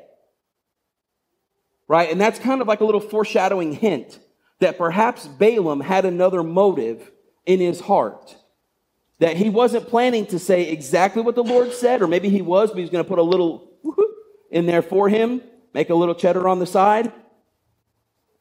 Right? 1.88 2.12
And 2.12 2.20
that's 2.20 2.40
kind 2.40 2.62
of 2.62 2.68
like 2.68 2.82
a 2.82 2.86
little 2.86 3.02
foreshadowing 3.02 3.74
hint 3.74 4.20
that 4.60 4.78
perhaps 4.78 5.28
Balaam 5.28 5.82
had 5.82 6.06
another 6.06 6.44
motive 6.44 7.12
in 7.46 7.60
his 7.60 7.80
heart. 7.80 8.36
That 9.20 9.36
he 9.36 9.50
wasn't 9.50 9.88
planning 9.88 10.28
to 10.28 10.40
say 10.40 10.70
exactly 10.70 11.22
what 11.22 11.36
the 11.36 11.44
Lord 11.44 11.74
said, 11.74 12.02
or 12.02 12.08
maybe 12.08 12.30
he 12.30 12.42
was, 12.42 12.70
but 12.70 12.80
he's 12.80 12.90
going 12.90 13.04
to 13.04 13.08
put 13.08 13.20
a 13.20 13.24
little 13.24 13.72
in 14.52 14.68
there 14.68 14.82
for 14.82 15.10
him, 15.10 15.42
make 15.74 15.90
a 15.90 15.96
little 15.96 16.16
cheddar 16.16 16.48
on 16.48 16.60
the 16.60 16.66
side. 16.66 17.12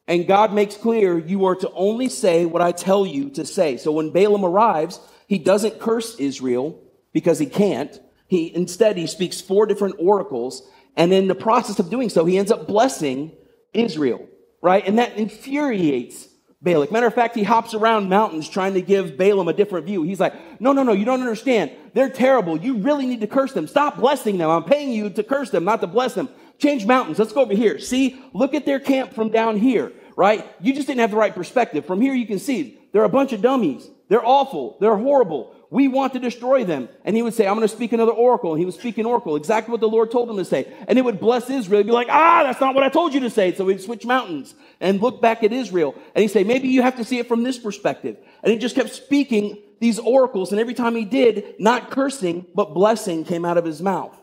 And 0.07 0.27
God 0.27 0.53
makes 0.53 0.77
clear 0.77 1.17
you 1.17 1.45
are 1.45 1.55
to 1.55 1.69
only 1.71 2.09
say 2.09 2.45
what 2.45 2.61
I 2.61 2.71
tell 2.71 3.05
you 3.05 3.29
to 3.31 3.45
say. 3.45 3.77
So 3.77 3.91
when 3.91 4.11
Balaam 4.11 4.45
arrives, 4.45 4.99
he 5.27 5.37
doesn't 5.37 5.79
curse 5.79 6.15
Israel 6.17 6.81
because 7.11 7.39
he 7.39 7.45
can't. 7.45 7.99
He 8.27 8.53
instead 8.53 8.97
he 8.97 9.07
speaks 9.07 9.41
four 9.41 9.65
different 9.65 9.95
oracles 9.99 10.67
and 10.97 11.13
in 11.13 11.27
the 11.27 11.35
process 11.35 11.77
of 11.79 11.91
doing 11.91 12.09
so, 12.09 12.25
he 12.25 12.37
ends 12.37 12.51
up 12.51 12.67
blessing 12.67 13.31
Israel, 13.71 14.27
right? 14.61 14.85
And 14.85 14.97
that 14.97 15.15
infuriates 15.15 16.27
Balak. 16.59 16.91
Matter 16.91 17.05
of 17.05 17.13
fact, 17.13 17.35
he 17.35 17.43
hops 17.43 17.75
around 17.75 18.09
mountains 18.09 18.49
trying 18.49 18.73
to 18.73 18.81
give 18.81 19.15
Balaam 19.15 19.47
a 19.47 19.53
different 19.53 19.85
view. 19.85 20.01
He's 20.01 20.19
like, 20.19 20.33
no, 20.59 20.73
no, 20.73 20.81
no, 20.81 20.93
you 20.93 21.05
don't 21.05 21.21
understand. 21.21 21.71
They're 21.93 22.09
terrible. 22.09 22.57
You 22.57 22.79
really 22.79 23.05
need 23.05 23.21
to 23.21 23.27
curse 23.27 23.53
them. 23.53 23.67
Stop 23.67 23.97
blessing 23.97 24.39
them. 24.39 24.49
I'm 24.49 24.63
paying 24.63 24.91
you 24.91 25.11
to 25.11 25.23
curse 25.23 25.51
them, 25.51 25.65
not 25.65 25.81
to 25.81 25.87
bless 25.87 26.15
them. 26.15 26.29
Change 26.57 26.87
mountains. 26.87 27.19
Let's 27.19 27.31
go 27.31 27.41
over 27.41 27.53
here. 27.53 27.77
See, 27.77 28.19
look 28.33 28.55
at 28.55 28.65
their 28.65 28.79
camp 28.79 29.13
from 29.13 29.29
down 29.29 29.57
here, 29.57 29.93
right? 30.17 30.45
You 30.59 30.73
just 30.73 30.87
didn't 30.87 30.99
have 30.99 31.11
the 31.11 31.17
right 31.17 31.33
perspective. 31.33 31.85
From 31.85 32.01
here, 32.01 32.13
you 32.13 32.27
can 32.27 32.39
see 32.39 32.77
they're 32.91 33.05
a 33.05 33.09
bunch 33.09 33.31
of 33.31 33.41
dummies. 33.41 33.87
They're 34.09 34.25
awful. 34.25 34.77
They're 34.81 34.97
horrible 34.97 35.55
we 35.69 35.87
want 35.87 36.13
to 36.13 36.19
destroy 36.19 36.63
them. 36.63 36.87
And 37.03 37.15
he 37.15 37.21
would 37.21 37.33
say, 37.33 37.47
I'm 37.47 37.55
going 37.55 37.67
to 37.67 37.73
speak 37.73 37.91
another 37.91 38.11
oracle. 38.11 38.53
And 38.53 38.59
he 38.59 38.65
would 38.65 38.73
speak 38.73 38.97
an 38.97 39.05
oracle, 39.05 39.35
exactly 39.35 39.71
what 39.71 39.81
the 39.81 39.89
Lord 39.89 40.11
told 40.11 40.29
him 40.29 40.37
to 40.37 40.45
say. 40.45 40.71
And 40.87 40.97
it 40.97 41.03
would 41.03 41.19
bless 41.19 41.49
Israel. 41.49 41.79
He'd 41.79 41.87
be 41.87 41.91
like, 41.91 42.07
ah, 42.09 42.43
that's 42.43 42.61
not 42.61 42.73
what 42.73 42.83
I 42.83 42.89
told 42.89 43.13
you 43.13 43.19
to 43.21 43.29
say. 43.29 43.53
So 43.53 43.67
he'd 43.67 43.81
switch 43.81 44.05
mountains 44.05 44.55
and 44.79 45.01
look 45.01 45.21
back 45.21 45.43
at 45.43 45.51
Israel. 45.51 45.93
And 46.15 46.21
he'd 46.21 46.29
say, 46.29 46.43
maybe 46.43 46.69
you 46.69 46.81
have 46.81 46.95
to 46.97 47.03
see 47.03 47.19
it 47.19 47.27
from 47.27 47.43
this 47.43 47.57
perspective. 47.57 48.17
And 48.43 48.53
he 48.53 48.59
just 48.59 48.75
kept 48.75 48.91
speaking 48.91 49.61
these 49.79 49.99
oracles. 49.99 50.51
And 50.51 50.59
every 50.59 50.73
time 50.73 50.95
he 50.95 51.05
did, 51.05 51.55
not 51.59 51.91
cursing, 51.91 52.45
but 52.55 52.73
blessing 52.73 53.25
came 53.25 53.43
out 53.43 53.57
of 53.57 53.65
his 53.65 53.81
mouth. 53.81 54.17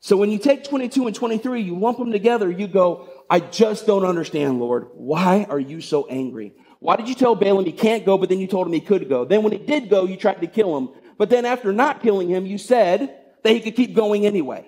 So 0.00 0.16
when 0.16 0.30
you 0.30 0.38
take 0.38 0.62
22 0.62 1.08
and 1.08 1.16
23, 1.16 1.60
you 1.60 1.76
lump 1.76 1.98
them 1.98 2.12
together, 2.12 2.50
you 2.50 2.68
go, 2.68 3.08
I 3.30 3.40
just 3.40 3.86
don't 3.86 4.04
understand, 4.04 4.58
Lord. 4.58 4.88
Why 4.94 5.46
are 5.48 5.58
you 5.60 5.80
so 5.80 6.06
angry? 6.06 6.54
Why 6.80 6.96
did 6.96 7.08
you 7.08 7.14
tell 7.14 7.34
Balaam 7.34 7.64
he 7.64 7.72
can't 7.72 8.06
go, 8.06 8.16
but 8.16 8.28
then 8.28 8.38
you 8.38 8.46
told 8.46 8.66
him 8.66 8.72
he 8.72 8.80
could 8.80 9.08
go? 9.08 9.24
Then 9.24 9.42
when 9.42 9.52
he 9.52 9.58
did 9.58 9.90
go, 9.90 10.04
you 10.04 10.16
tried 10.16 10.40
to 10.40 10.46
kill 10.46 10.76
him. 10.76 10.88
But 11.18 11.28
then 11.28 11.44
after 11.44 11.72
not 11.72 12.02
killing 12.02 12.28
him, 12.28 12.46
you 12.46 12.58
said 12.58 13.14
that 13.42 13.52
he 13.52 13.60
could 13.60 13.76
keep 13.76 13.94
going 13.94 14.24
anyway. 14.24 14.66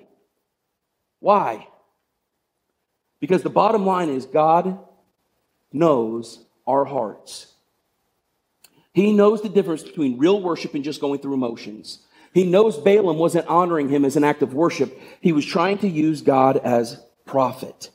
Why? 1.20 1.68
Because 3.20 3.42
the 3.42 3.50
bottom 3.50 3.86
line 3.86 4.08
is 4.08 4.26
God 4.26 4.78
knows 5.72 6.44
our 6.66 6.84
hearts. 6.84 7.54
He 8.92 9.12
knows 9.12 9.42
the 9.42 9.48
difference 9.48 9.82
between 9.82 10.18
real 10.18 10.42
worship 10.42 10.74
and 10.74 10.82
just 10.82 11.00
going 11.00 11.20
through 11.20 11.34
emotions. 11.34 12.00
He 12.34 12.44
knows 12.44 12.76
Balaam 12.76 13.18
wasn't 13.18 13.46
honoring 13.46 13.88
him 13.88 14.04
as 14.04 14.16
an 14.16 14.24
act 14.24 14.42
of 14.42 14.54
worship. 14.54 14.98
He 15.20 15.32
was 15.32 15.46
trying 15.46 15.78
to 15.78 15.88
use 15.88 16.22
God 16.22 16.56
as 16.58 17.00
prophet. 17.24 17.90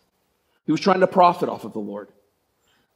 He 0.66 0.72
was 0.72 0.82
trying 0.82 1.02
to 1.02 1.08
profit 1.08 1.50
off 1.50 1.64
of 1.64 1.74
the 1.74 1.80
Lord. 1.80 2.10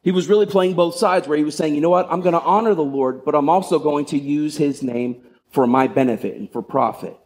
He 0.01 0.12
was 0.12 0.27
really 0.27 0.45
playing 0.45 0.75
both 0.75 0.95
sides 0.95 1.27
where 1.27 1.38
he 1.38 1.43
was 1.43 1.55
saying, 1.55 1.75
you 1.75 1.82
know 1.82 1.89
what, 1.89 2.08
I'm 2.10 2.21
going 2.21 2.34
to 2.34 2.41
honor 2.41 2.73
the 2.73 2.84
Lord, 2.84 3.25
but 3.25 3.36
I'm 3.36 3.49
also 3.49 3.79
going 3.79 4.05
to 4.05 4.17
use 4.17 4.58
his 4.58 4.82
name 4.82 5.23
for 5.51 5.67
my 5.67 5.88
benefit 5.88 6.38
and 6.38 6.51
for 6.51 6.62
profit. 6.62 7.17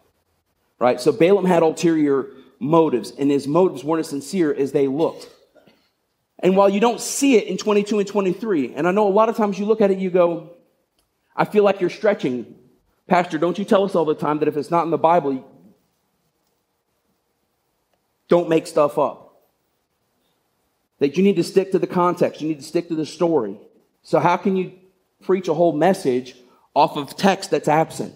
Right? 0.80 1.00
So 1.00 1.12
Balaam 1.12 1.46
had 1.46 1.62
ulterior 1.64 2.28
motives, 2.60 3.12
and 3.12 3.30
his 3.30 3.48
motives 3.48 3.84
weren't 3.84 4.02
as 4.02 4.10
sincere 4.10 4.54
as 4.54 4.72
they 4.72 4.88
looked. 4.88 5.30
And 6.40 6.58
while 6.58 6.70
you 6.70 6.80
don't 6.80 7.00
see 7.00 7.38
it 7.38 7.48
in 7.48 7.58
22 7.58 8.00
and 8.00 8.08
23, 8.08 8.74
and 8.76 8.88
I 8.88 8.92
know 8.92 9.08
a 9.08 9.10
lot 9.10 9.30
of 9.30 9.38
times 9.38 9.60
you 9.60 9.66
look 9.66 9.82
at 9.82 9.92
it, 9.92 10.00
you 10.00 10.10
go, 10.10 10.50
I 11.36 11.46
feel 11.46 11.64
like 11.64 11.80
you're 11.80 11.90
stretching. 11.90 12.56
Pastor, 13.08 13.38
don't 13.38 13.58
you 13.58 13.66
tell 13.66 13.84
us 13.84 13.96
all 13.96 14.06
the 14.06 14.16
time 14.16 14.40
that 14.40 14.48
if 14.48 14.58
it's 14.58 14.72
not 14.72 14.84
in 14.84 14.92
the 14.92 14.98
Bible, 14.98 15.46
don't 18.28 18.50
make 18.50 18.68
stuff 18.68 18.98
up? 18.98 19.23
That 21.04 21.18
you 21.18 21.24
need 21.24 21.36
to 21.36 21.44
stick 21.44 21.74
to 21.74 21.80
the 21.80 21.86
context, 21.86 22.40
you 22.40 22.48
need 22.48 22.60
to 22.60 22.64
stick 22.64 22.88
to 22.88 22.96
the 22.96 23.06
story. 23.06 23.58
So, 24.04 24.22
how 24.22 24.38
can 24.38 24.56
you 24.56 24.72
preach 25.22 25.50
a 25.50 25.54
whole 25.54 25.74
message 25.74 26.34
off 26.74 26.96
of 26.96 27.18
text 27.18 27.52
that's 27.52 27.68
absent? 27.68 28.16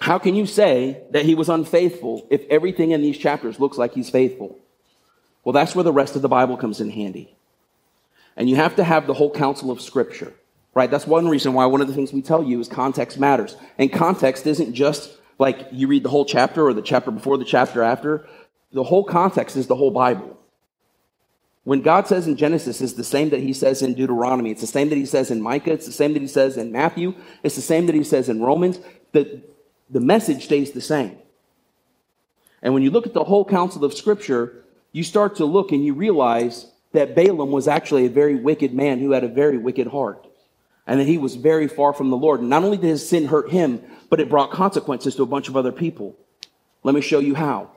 How 0.00 0.20
can 0.20 0.36
you 0.36 0.46
say 0.46 1.02
that 1.10 1.24
he 1.24 1.34
was 1.34 1.48
unfaithful 1.48 2.28
if 2.30 2.42
everything 2.48 2.92
in 2.92 3.02
these 3.02 3.18
chapters 3.18 3.58
looks 3.58 3.76
like 3.76 3.92
he's 3.92 4.08
faithful? 4.08 4.56
Well, 5.42 5.52
that's 5.52 5.74
where 5.74 5.82
the 5.82 5.92
rest 5.92 6.14
of 6.14 6.22
the 6.22 6.28
Bible 6.28 6.56
comes 6.56 6.80
in 6.80 6.90
handy. 6.90 7.34
And 8.36 8.48
you 8.48 8.54
have 8.54 8.76
to 8.76 8.84
have 8.84 9.08
the 9.08 9.14
whole 9.14 9.32
counsel 9.32 9.72
of 9.72 9.80
Scripture, 9.80 10.32
right? 10.74 10.88
That's 10.88 11.08
one 11.08 11.28
reason 11.28 11.54
why 11.54 11.66
one 11.66 11.80
of 11.80 11.88
the 11.88 11.94
things 11.94 12.12
we 12.12 12.22
tell 12.22 12.44
you 12.44 12.60
is 12.60 12.68
context 12.68 13.18
matters. 13.18 13.56
And 13.78 13.92
context 13.92 14.46
isn't 14.46 14.74
just 14.74 15.10
like 15.40 15.66
you 15.72 15.88
read 15.88 16.04
the 16.04 16.08
whole 16.08 16.24
chapter 16.24 16.64
or 16.64 16.72
the 16.72 16.82
chapter 16.82 17.10
before 17.10 17.36
the 17.36 17.44
chapter 17.44 17.82
after. 17.82 18.28
The 18.70 18.84
whole 18.84 19.02
context 19.02 19.56
is 19.56 19.66
the 19.66 19.74
whole 19.74 19.90
Bible. 19.90 20.38
When 21.68 21.82
God 21.82 22.08
says 22.08 22.26
in 22.26 22.36
Genesis, 22.36 22.80
it's 22.80 22.94
the 22.94 23.04
same 23.04 23.28
that 23.28 23.40
he 23.40 23.52
says 23.52 23.82
in 23.82 23.92
Deuteronomy. 23.92 24.50
It's 24.50 24.62
the 24.62 24.66
same 24.66 24.88
that 24.88 24.96
he 24.96 25.04
says 25.04 25.30
in 25.30 25.42
Micah. 25.42 25.72
It's 25.72 25.84
the 25.84 25.92
same 25.92 26.14
that 26.14 26.22
he 26.22 26.26
says 26.26 26.56
in 26.56 26.72
Matthew. 26.72 27.14
It's 27.42 27.56
the 27.56 27.60
same 27.60 27.84
that 27.84 27.94
he 27.94 28.04
says 28.04 28.30
in 28.30 28.40
Romans. 28.40 28.80
The, 29.12 29.42
the 29.90 30.00
message 30.00 30.46
stays 30.46 30.72
the 30.72 30.80
same. 30.80 31.18
And 32.62 32.72
when 32.72 32.82
you 32.82 32.90
look 32.90 33.06
at 33.06 33.12
the 33.12 33.24
whole 33.24 33.44
counsel 33.44 33.84
of 33.84 33.92
Scripture, 33.92 34.64
you 34.92 35.04
start 35.04 35.36
to 35.36 35.44
look 35.44 35.70
and 35.70 35.84
you 35.84 35.92
realize 35.92 36.72
that 36.92 37.14
Balaam 37.14 37.50
was 37.50 37.68
actually 37.68 38.06
a 38.06 38.08
very 38.08 38.36
wicked 38.36 38.72
man 38.72 38.98
who 38.98 39.10
had 39.10 39.22
a 39.22 39.28
very 39.28 39.58
wicked 39.58 39.88
heart. 39.88 40.26
And 40.86 40.98
that 40.98 41.06
he 41.06 41.18
was 41.18 41.36
very 41.36 41.68
far 41.68 41.92
from 41.92 42.08
the 42.08 42.16
Lord. 42.16 42.40
And 42.40 42.48
not 42.48 42.64
only 42.64 42.78
did 42.78 42.86
his 42.86 43.06
sin 43.06 43.26
hurt 43.26 43.50
him, 43.50 43.82
but 44.08 44.20
it 44.20 44.30
brought 44.30 44.52
consequences 44.52 45.16
to 45.16 45.22
a 45.22 45.26
bunch 45.26 45.48
of 45.48 45.56
other 45.58 45.72
people. 45.72 46.16
Let 46.82 46.94
me 46.94 47.02
show 47.02 47.18
you 47.18 47.34
how. 47.34 47.72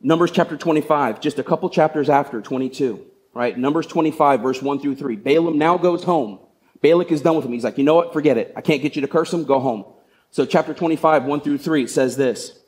Numbers 0.00 0.32
chapter 0.32 0.56
25, 0.56 1.20
just 1.20 1.38
a 1.38 1.44
couple 1.44 1.70
chapters 1.70 2.10
after 2.10 2.40
22 2.40 3.06
right? 3.38 3.56
Numbers 3.56 3.86
25, 3.86 4.40
verse 4.40 4.60
1 4.60 4.80
through 4.80 4.96
3. 4.96 5.14
Balaam 5.14 5.58
now 5.58 5.78
goes 5.78 6.02
home. 6.02 6.40
Balak 6.82 7.12
is 7.12 7.20
done 7.20 7.36
with 7.36 7.44
him. 7.44 7.52
He's 7.52 7.62
like, 7.62 7.78
you 7.78 7.84
know 7.84 7.94
what? 7.94 8.12
Forget 8.12 8.36
it. 8.36 8.52
I 8.56 8.60
can't 8.62 8.82
get 8.82 8.96
you 8.96 9.02
to 9.02 9.06
curse 9.06 9.32
him. 9.32 9.44
Go 9.44 9.60
home. 9.60 9.84
So, 10.32 10.44
chapter 10.44 10.74
25, 10.74 11.24
1 11.24 11.40
through 11.42 11.58
3, 11.58 11.86
says 11.86 12.16
this. 12.16 12.58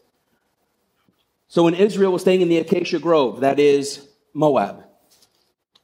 So, 1.49 1.65
when 1.65 1.75
Israel 1.75 2.13
was 2.13 2.23
staying 2.23 2.41
in 2.41 2.49
the 2.49 2.59
Acacia 2.59 3.01
Grove, 3.01 3.41
that 3.41 3.59
is 3.59 4.07
Moab, 4.33 4.85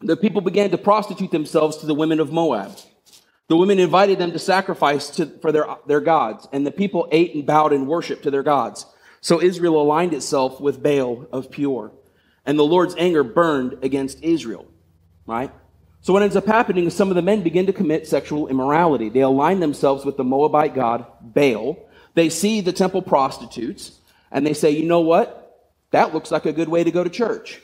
the 0.01 0.17
people 0.17 0.41
began 0.41 0.71
to 0.71 0.79
prostitute 0.79 1.33
themselves 1.33 1.79
to 1.79 1.87
the 1.87 1.95
women 1.95 2.21
of 2.21 2.33
Moab. 2.33 2.79
The 3.49 3.57
women 3.57 3.81
invited 3.81 4.21
them 4.21 4.31
to 4.31 4.39
sacrifice 4.39 5.11
to, 5.17 5.27
for 5.41 5.51
their, 5.51 5.67
their 5.89 6.01
gods, 6.01 6.47
and 6.53 6.65
the 6.65 6.71
people 6.71 7.09
ate 7.11 7.35
and 7.35 7.45
bowed 7.45 7.73
in 7.73 7.89
worship 7.89 8.23
to 8.23 8.31
their 8.31 8.45
gods. 8.45 8.87
So 9.21 9.43
Israel 9.43 9.83
aligned 9.83 10.15
itself 10.15 10.61
with 10.61 10.81
Baal 10.81 11.27
of 11.33 11.51
Peor, 11.51 11.91
and 12.45 12.57
the 12.57 12.65
Lord's 12.65 12.95
anger 12.97 13.25
burned 13.25 13.79
against 13.83 14.23
Israel 14.23 14.69
right? 15.27 15.51
So 16.01 16.13
what 16.13 16.23
ends 16.23 16.37
up 16.37 16.47
happening 16.47 16.87
is 16.87 16.95
some 16.95 17.11
of 17.11 17.17
the 17.17 17.23
men 17.23 17.43
begin 17.43 17.67
to 17.67 17.73
commit 17.73 18.07
sexual 18.07 18.49
immorality. 18.49 19.09
They 19.09 19.21
align 19.21 19.61
themselves 19.61 20.05
with 20.05 20.17
the 20.17 20.25
Moabite 20.25 20.75
god 20.75 21.07
Baal. 21.21 21.79
They 22.15 22.29
see 22.29 22.61
the 22.61 22.73
temple 22.73 23.03
prostitutes 23.03 23.99
and 24.31 24.47
they 24.47 24.55
say, 24.55 24.71
you 24.71 24.85
know 24.85 25.01
what? 25.01 25.43
That 25.91 26.15
looks 26.15 26.31
like 26.31 26.47
a 26.47 26.53
good 26.53 26.69
way 26.69 26.85
to 26.85 26.91
go 26.91 27.05
to 27.05 27.11
church. 27.11 27.61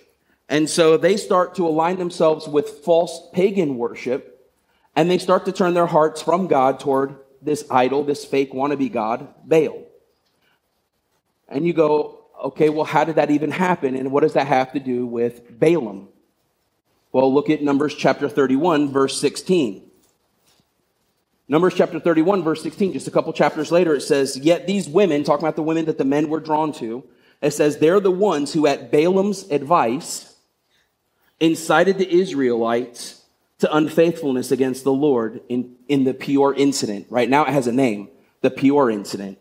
And 0.48 0.68
so 0.68 0.96
they 0.96 1.16
start 1.16 1.55
to 1.57 1.66
align 1.66 1.98
themselves 1.98 2.46
with 2.46 2.68
false 2.85 3.29
pagan 3.33 3.79
worship, 3.79 4.51
and 4.94 5.11
they 5.11 5.18
start 5.18 5.46
to 5.46 5.53
turn 5.53 5.75
their 5.75 5.87
hearts 5.87 6.20
from 6.20 6.46
God 6.46 6.79
toward 6.79 7.16
this 7.40 7.64
idol, 7.70 8.05
this 8.05 8.25
fake 8.25 8.53
wannabe 8.53 8.92
God, 8.92 9.29
Baal. 9.44 9.85
And 11.48 11.66
you 11.66 11.72
go, 11.72 12.27
okay, 12.44 12.68
well, 12.68 12.85
how 12.85 13.05
did 13.05 13.16
that 13.16 13.31
even 13.31 13.51
happen? 13.51 13.96
And 13.96 14.12
what 14.12 14.20
does 14.20 14.35
that 14.35 14.46
have 14.46 14.72
to 14.72 14.81
do 14.81 15.07
with 15.07 15.59
Balaam? 15.59 16.09
Well, 17.12 17.33
look 17.33 17.51
at 17.51 17.62
Numbers 17.62 17.94
chapter 17.94 18.29
31, 18.29 18.90
verse 18.90 19.20
16. 19.20 19.90
Numbers 21.46 21.75
chapter 21.75 22.01
31, 22.01 22.42
verse 22.42 22.62
16, 22.62 22.94
just 22.94 23.07
a 23.07 23.11
couple 23.11 23.31
chapters 23.35 23.70
later, 23.70 23.94
it 23.94 24.01
says, 24.01 24.38
Yet 24.38 24.66
these 24.66 24.88
women, 24.88 25.22
talking 25.22 25.44
about 25.44 25.57
the 25.57 25.62
women 25.62 25.85
that 25.85 25.98
the 25.98 26.05
men 26.07 26.31
were 26.31 26.40
drawn 26.40 26.72
to, 26.75 27.05
it 27.42 27.51
says, 27.51 27.77
they're 27.77 28.01
the 28.01 28.11
ones 28.11 28.55
who, 28.55 28.66
at 28.66 28.90
Balaam's 28.90 29.42
advice, 29.51 30.35
incited 31.40 31.98
the 31.98 32.11
Israelites 32.11 33.22
to 33.59 33.77
unfaithfulness 33.77 34.51
against 34.51 34.85
the 34.85 34.92
Lord 34.92 35.42
in, 35.48 35.75
in 35.88 36.05
the 36.05 36.14
Peor 36.14 36.55
incident. 36.55 37.07
Right 37.11 37.29
now 37.29 37.44
it 37.44 37.51
has 37.51 37.66
a 37.66 37.72
name, 37.72 38.09
the 38.40 38.51
Peor 38.51 38.90
incident. 38.90 39.38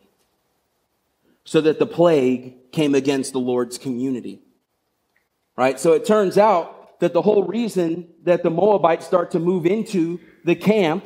So 1.46 1.62
that 1.62 1.80
the 1.80 1.86
plague 1.86 2.72
came 2.72 2.96
against 2.96 3.32
the 3.32 3.40
Lord's 3.40 3.78
community. 3.78 4.42
Right? 5.56 5.80
So 5.80 5.94
it 5.94 6.06
turns 6.06 6.38
out 6.38 6.81
that 7.02 7.14
the 7.14 7.22
whole 7.22 7.44
reason 7.44 8.08
that 8.24 8.44
the 8.44 8.50
Moabites 8.50 9.06
start 9.06 9.32
to 9.32 9.40
move 9.40 9.66
into 9.66 10.20
the 10.46 10.56
camp 10.56 11.04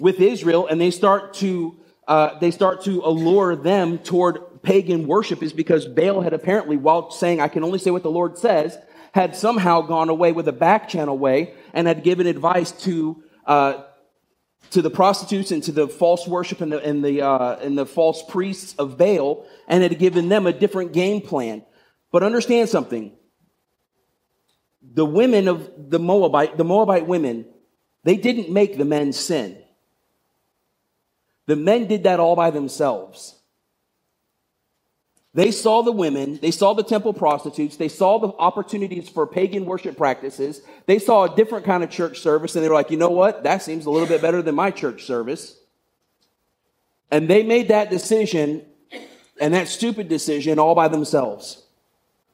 with 0.00 0.20
Israel 0.20 0.66
and 0.66 0.80
they 0.80 0.90
start 0.90 1.34
to 1.34 1.78
uh, 2.08 2.38
they 2.38 2.50
start 2.50 2.82
to 2.84 3.02
allure 3.04 3.54
them 3.54 3.98
toward 3.98 4.62
pagan 4.62 5.06
worship 5.06 5.42
is 5.42 5.52
because 5.52 5.86
Balaam 5.86 6.24
had 6.24 6.32
apparently, 6.32 6.78
while 6.78 7.10
saying, 7.10 7.38
I 7.38 7.48
can 7.48 7.62
only 7.62 7.78
say 7.78 7.90
what 7.90 8.02
the 8.02 8.10
Lord 8.10 8.38
says, 8.38 8.78
had 9.12 9.36
somehow 9.36 9.82
gone 9.82 10.08
away 10.08 10.32
with 10.32 10.48
a 10.48 10.52
back 10.52 10.88
channel 10.88 11.18
way 11.18 11.54
and 11.74 11.86
had 11.86 12.02
given 12.02 12.26
advice 12.26 12.72
to 12.72 13.22
uh, 13.46 13.84
to 14.70 14.82
the 14.82 14.90
prostitutes 14.90 15.50
and 15.50 15.62
to 15.62 15.72
the 15.72 15.86
false 15.86 16.26
worship 16.26 16.60
and 16.60 16.72
the 16.72 16.82
and 16.82 17.04
the 17.04 17.22
uh, 17.22 17.56
and 17.56 17.78
the 17.78 17.86
false 17.86 18.22
priests 18.22 18.74
of 18.78 18.98
Baal, 18.98 19.46
and 19.68 19.82
had 19.82 19.98
given 19.98 20.28
them 20.28 20.46
a 20.46 20.52
different 20.52 20.92
game 20.92 21.20
plan. 21.20 21.62
But 22.10 22.22
understand 22.22 22.68
something: 22.68 23.12
the 24.94 25.04
women 25.04 25.48
of 25.48 25.90
the 25.90 25.98
Moabite, 25.98 26.56
the 26.56 26.64
Moabite 26.64 27.06
women, 27.06 27.46
they 28.04 28.16
didn't 28.16 28.50
make 28.50 28.78
the 28.78 28.84
men 28.84 29.12
sin. 29.12 29.58
The 31.46 31.56
men 31.56 31.86
did 31.86 32.04
that 32.04 32.20
all 32.20 32.36
by 32.36 32.50
themselves. 32.50 33.34
They 35.34 35.50
saw 35.50 35.82
the 35.82 35.92
women, 35.92 36.38
they 36.40 36.50
saw 36.50 36.72
the 36.72 36.82
temple 36.82 37.12
prostitutes, 37.12 37.76
they 37.76 37.88
saw 37.88 38.18
the 38.18 38.28
opportunities 38.38 39.08
for 39.08 39.26
pagan 39.26 39.66
worship 39.66 39.96
practices. 39.96 40.62
They 40.86 40.98
saw 40.98 41.24
a 41.24 41.36
different 41.36 41.64
kind 41.64 41.84
of 41.84 41.90
church 41.90 42.20
service, 42.20 42.56
and 42.56 42.64
they 42.64 42.68
were 42.68 42.74
like, 42.74 42.90
you 42.90 42.96
know 42.96 43.10
what? 43.10 43.44
That 43.44 43.62
seems 43.62 43.86
a 43.86 43.90
little 43.90 44.08
bit 44.08 44.22
better 44.22 44.42
than 44.42 44.54
my 44.54 44.70
church 44.70 45.04
service. 45.04 45.56
And 47.10 47.28
they 47.28 47.42
made 47.42 47.68
that 47.68 47.88
decision, 47.88 48.64
and 49.40 49.54
that 49.54 49.68
stupid 49.68 50.08
decision, 50.08 50.58
all 50.58 50.74
by 50.74 50.88
themselves. 50.88 51.62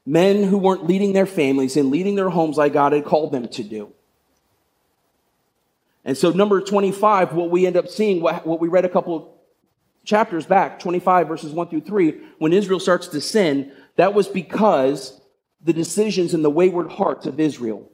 Men 0.07 0.43
who 0.45 0.59
weren't 0.59 0.87
leading 0.87 1.12
their 1.12 1.27
families 1.27 1.77
and 1.77 1.90
leading 1.90 2.14
their 2.14 2.29
homes 2.29 2.57
like 2.57 2.73
God 2.73 2.93
had 2.93 3.05
called 3.05 3.33
them 3.33 3.49
to 3.49 3.62
do. 3.62 3.93
And 6.05 6.17
so, 6.17 6.31
number 6.31 6.61
25, 6.61 7.33
what 7.33 7.51
we 7.51 7.67
end 7.67 7.77
up 7.77 7.88
seeing, 7.88 8.21
what, 8.21 8.61
we 8.61 8.69
read 8.69 8.85
a 8.85 8.90
couple 8.90 9.40
chapters 10.05 10.45
back, 10.45 10.79
25 10.79 11.27
verses 11.27 11.53
1 11.53 11.69
through 11.69 11.81
3, 11.81 12.21
when 12.38 12.53
Israel 12.53 12.79
starts 12.79 13.09
to 13.09 13.21
sin, 13.21 13.73
that 13.97 14.12
was 14.12 14.29
because 14.29 15.21
the 15.62 15.73
decisions 15.73 16.35
and 16.35 16.45
the 16.45 16.51
wayward 16.51 16.90
hearts 16.93 17.25
of 17.25 17.40
Israel. 17.40 17.90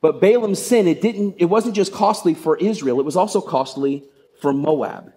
But 0.00 0.20
Balaam's 0.20 0.60
sin, 0.60 0.88
it 0.88 1.00
didn't, 1.00 1.36
it 1.38 1.46
wasn't 1.46 1.76
just 1.76 1.92
costly 1.92 2.34
for 2.34 2.56
Israel, 2.56 2.98
it 2.98 3.04
was 3.04 3.16
also 3.16 3.40
costly 3.40 4.04
for 4.40 4.52
Moab. 4.52 5.12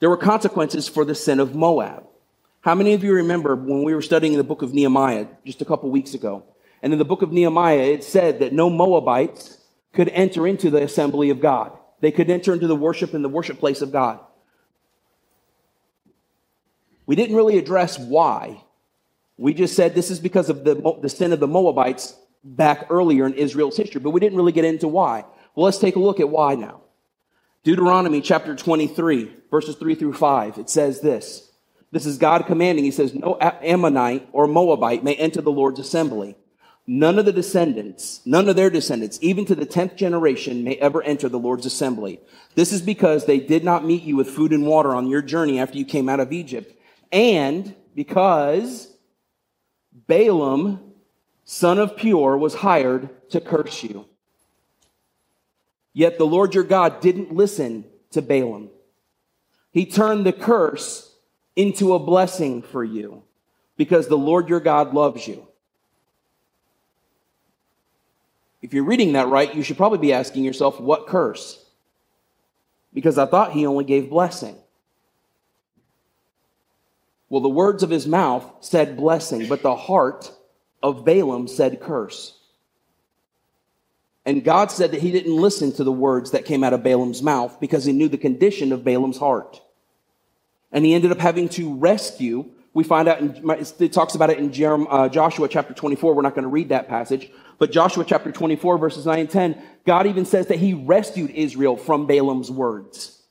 There 0.00 0.08
were 0.08 0.16
consequences 0.16 0.88
for 0.88 1.04
the 1.04 1.14
sin 1.14 1.40
of 1.40 1.54
Moab. 1.54 2.07
How 2.68 2.74
many 2.74 2.92
of 2.92 3.02
you 3.02 3.14
remember 3.14 3.56
when 3.56 3.82
we 3.82 3.94
were 3.94 4.02
studying 4.02 4.36
the 4.36 4.44
book 4.44 4.60
of 4.60 4.74
Nehemiah 4.74 5.26
just 5.46 5.62
a 5.62 5.64
couple 5.64 5.88
weeks 5.88 6.12
ago? 6.12 6.42
And 6.82 6.92
in 6.92 6.98
the 6.98 7.04
book 7.06 7.22
of 7.22 7.32
Nehemiah, 7.32 7.78
it 7.78 8.04
said 8.04 8.40
that 8.40 8.52
no 8.52 8.68
Moabites 8.68 9.56
could 9.94 10.10
enter 10.10 10.46
into 10.46 10.68
the 10.68 10.82
assembly 10.82 11.30
of 11.30 11.40
God. 11.40 11.72
They 12.00 12.12
could 12.12 12.28
enter 12.28 12.52
into 12.52 12.66
the 12.66 12.76
worship 12.76 13.14
in 13.14 13.22
the 13.22 13.28
worship 13.30 13.58
place 13.58 13.80
of 13.80 13.90
God. 13.90 14.20
We 17.06 17.16
didn't 17.16 17.36
really 17.36 17.56
address 17.56 17.98
why. 17.98 18.62
We 19.38 19.54
just 19.54 19.74
said 19.74 19.94
this 19.94 20.10
is 20.10 20.20
because 20.20 20.50
of 20.50 20.64
the, 20.64 20.98
the 21.00 21.08
sin 21.08 21.32
of 21.32 21.40
the 21.40 21.48
Moabites 21.48 22.14
back 22.44 22.88
earlier 22.90 23.26
in 23.26 23.32
Israel's 23.32 23.78
history, 23.78 24.02
but 24.02 24.10
we 24.10 24.20
didn't 24.20 24.36
really 24.36 24.52
get 24.52 24.66
into 24.66 24.88
why. 24.88 25.24
Well, 25.54 25.64
let's 25.64 25.78
take 25.78 25.96
a 25.96 26.00
look 26.00 26.20
at 26.20 26.28
why 26.28 26.54
now. 26.54 26.82
Deuteronomy 27.64 28.20
chapter 28.20 28.54
23, 28.54 29.36
verses 29.50 29.74
3 29.76 29.94
through 29.94 30.12
5, 30.12 30.58
it 30.58 30.68
says 30.68 31.00
this. 31.00 31.47
This 31.90 32.06
is 32.06 32.18
God 32.18 32.46
commanding. 32.46 32.84
He 32.84 32.90
says, 32.90 33.14
No 33.14 33.38
Ammonite 33.40 34.28
or 34.32 34.46
Moabite 34.46 35.04
may 35.04 35.14
enter 35.14 35.40
the 35.40 35.52
Lord's 35.52 35.80
assembly. 35.80 36.36
None 36.90 37.18
of 37.18 37.26
the 37.26 37.32
descendants, 37.32 38.22
none 38.24 38.48
of 38.48 38.56
their 38.56 38.70
descendants, 38.70 39.18
even 39.20 39.44
to 39.44 39.54
the 39.54 39.66
tenth 39.66 39.94
generation, 39.94 40.64
may 40.64 40.76
ever 40.76 41.02
enter 41.02 41.28
the 41.28 41.38
Lord's 41.38 41.66
assembly. 41.66 42.18
This 42.54 42.72
is 42.72 42.80
because 42.80 43.26
they 43.26 43.40
did 43.40 43.62
not 43.62 43.84
meet 43.84 44.04
you 44.04 44.16
with 44.16 44.30
food 44.30 44.54
and 44.54 44.66
water 44.66 44.94
on 44.94 45.06
your 45.06 45.20
journey 45.20 45.58
after 45.58 45.76
you 45.76 45.84
came 45.84 46.08
out 46.08 46.18
of 46.18 46.32
Egypt. 46.32 46.74
And 47.12 47.74
because 47.94 48.90
Balaam, 50.06 50.94
son 51.44 51.78
of 51.78 51.94
Beor, 51.96 52.38
was 52.38 52.54
hired 52.54 53.10
to 53.32 53.40
curse 53.40 53.82
you. 53.82 54.06
Yet 55.92 56.16
the 56.16 56.26
Lord 56.26 56.54
your 56.54 56.64
God 56.64 57.00
didn't 57.00 57.34
listen 57.34 57.84
to 58.12 58.22
Balaam. 58.22 58.70
He 59.72 59.84
turned 59.84 60.24
the 60.24 60.32
curse 60.32 61.07
into 61.58 61.92
a 61.92 61.98
blessing 61.98 62.62
for 62.62 62.84
you 62.84 63.24
because 63.76 64.06
the 64.06 64.16
Lord 64.16 64.48
your 64.48 64.60
God 64.60 64.94
loves 64.94 65.26
you. 65.26 65.44
If 68.62 68.72
you're 68.72 68.84
reading 68.84 69.14
that 69.14 69.26
right, 69.26 69.52
you 69.52 69.64
should 69.64 69.76
probably 69.76 69.98
be 69.98 70.12
asking 70.12 70.44
yourself, 70.44 70.80
what 70.80 71.08
curse? 71.08 71.64
Because 72.94 73.18
I 73.18 73.26
thought 73.26 73.52
he 73.52 73.66
only 73.66 73.82
gave 73.82 74.08
blessing. 74.08 74.56
Well, 77.28 77.42
the 77.42 77.48
words 77.48 77.82
of 77.82 77.90
his 77.90 78.06
mouth 78.06 78.48
said 78.60 78.96
blessing, 78.96 79.48
but 79.48 79.62
the 79.62 79.74
heart 79.74 80.30
of 80.80 81.04
Balaam 81.04 81.48
said 81.48 81.80
curse. 81.80 82.38
And 84.24 84.44
God 84.44 84.70
said 84.70 84.92
that 84.92 85.00
he 85.00 85.10
didn't 85.10 85.36
listen 85.36 85.72
to 85.72 85.82
the 85.82 85.90
words 85.90 86.30
that 86.30 86.44
came 86.44 86.62
out 86.62 86.72
of 86.72 86.84
Balaam's 86.84 87.22
mouth 87.22 87.58
because 87.58 87.84
he 87.84 87.92
knew 87.92 88.08
the 88.08 88.16
condition 88.16 88.72
of 88.72 88.84
Balaam's 88.84 89.18
heart. 89.18 89.60
And 90.72 90.84
he 90.84 90.94
ended 90.94 91.12
up 91.12 91.18
having 91.18 91.48
to 91.50 91.74
rescue. 91.74 92.50
We 92.74 92.84
find 92.84 93.08
out, 93.08 93.20
in, 93.20 93.50
it 93.78 93.92
talks 93.92 94.14
about 94.14 94.30
it 94.30 94.38
in 94.38 94.86
uh, 94.88 95.08
Joshua 95.08 95.48
chapter 95.48 95.74
24. 95.74 96.14
We're 96.14 96.22
not 96.22 96.34
going 96.34 96.44
to 96.44 96.48
read 96.48 96.68
that 96.68 96.88
passage. 96.88 97.30
But 97.58 97.72
Joshua 97.72 98.04
chapter 98.04 98.30
24, 98.30 98.78
verses 98.78 99.06
9 99.06 99.18
and 99.18 99.30
10, 99.30 99.62
God 99.86 100.06
even 100.06 100.24
says 100.24 100.46
that 100.48 100.58
he 100.58 100.74
rescued 100.74 101.30
Israel 101.30 101.76
from 101.76 102.06
Balaam's 102.06 102.50
words. 102.50 103.22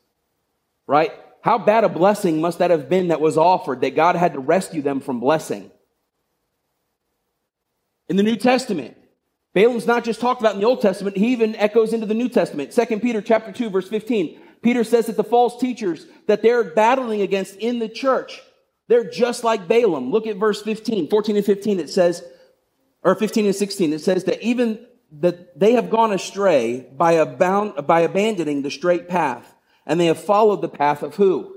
Right? 0.86 1.12
How 1.42 1.58
bad 1.58 1.84
a 1.84 1.90
blessing 1.90 2.42
must 2.42 2.60
that 2.60 2.72
have 2.72 2.90
been 2.90 3.10
that 3.10 3.22
was 3.22 3.38
offered 3.38 3.82
that 3.82 3.96
God 3.96 4.16
had 4.16 4.34
to 4.34 4.40
rescue 4.40 4.82
them 4.82 5.00
from 5.00 5.20
blessing? 5.20 5.72
In 8.10 8.16
the 8.16 8.24
New 8.24 8.36
Testament, 8.36 8.98
Balaam's 9.54 9.88
not 9.88 10.04
just 10.04 10.20
talked 10.20 10.42
about 10.42 10.56
in 10.56 10.62
the 10.62 10.68
Old 10.68 10.82
Testament, 10.82 11.18
he 11.18 11.28
even 11.30 11.56
echoes 11.56 11.94
into 11.94 12.06
the 12.06 12.14
New 12.14 12.30
Testament. 12.30 12.72
2 12.72 13.00
Peter 13.00 13.22
chapter 13.22 13.52
2, 13.52 13.70
verse 13.70 13.88
15. 13.88 14.40
Peter 14.68 14.84
says 14.84 15.06
that 15.06 15.16
the 15.16 15.24
false 15.24 15.58
teachers 15.62 16.06
that 16.26 16.42
they're 16.42 16.62
battling 16.62 17.22
against 17.22 17.56
in 17.56 17.80
the 17.80 17.88
church, 17.88 18.42
they're 18.90 19.10
just 19.10 19.46
like 19.46 19.66
Balaam. 19.66 20.12
Look 20.12 20.28
at 20.28 20.36
verse 20.36 20.62
15, 20.62 21.08
14 21.08 21.38
and 21.38 21.46
15. 21.46 21.80
It 21.80 21.90
says, 21.90 22.22
or 23.02 23.16
15 23.16 23.46
and 23.46 23.56
16, 23.56 23.94
it 23.94 24.00
says 24.00 24.26
that 24.26 24.42
even 24.42 24.86
that 25.22 25.58
they 25.58 25.72
have 25.72 25.90
gone 25.90 26.12
astray 26.12 26.86
by, 26.98 27.14
abound, 27.14 27.88
by 27.88 28.02
abandoning 28.02 28.62
the 28.62 28.70
straight 28.70 29.08
path, 29.08 29.56
and 29.86 30.02
they 30.02 30.08
have 30.08 30.20
followed 30.20 30.62
the 30.62 30.68
path 30.68 31.02
of 31.02 31.16
who? 31.16 31.56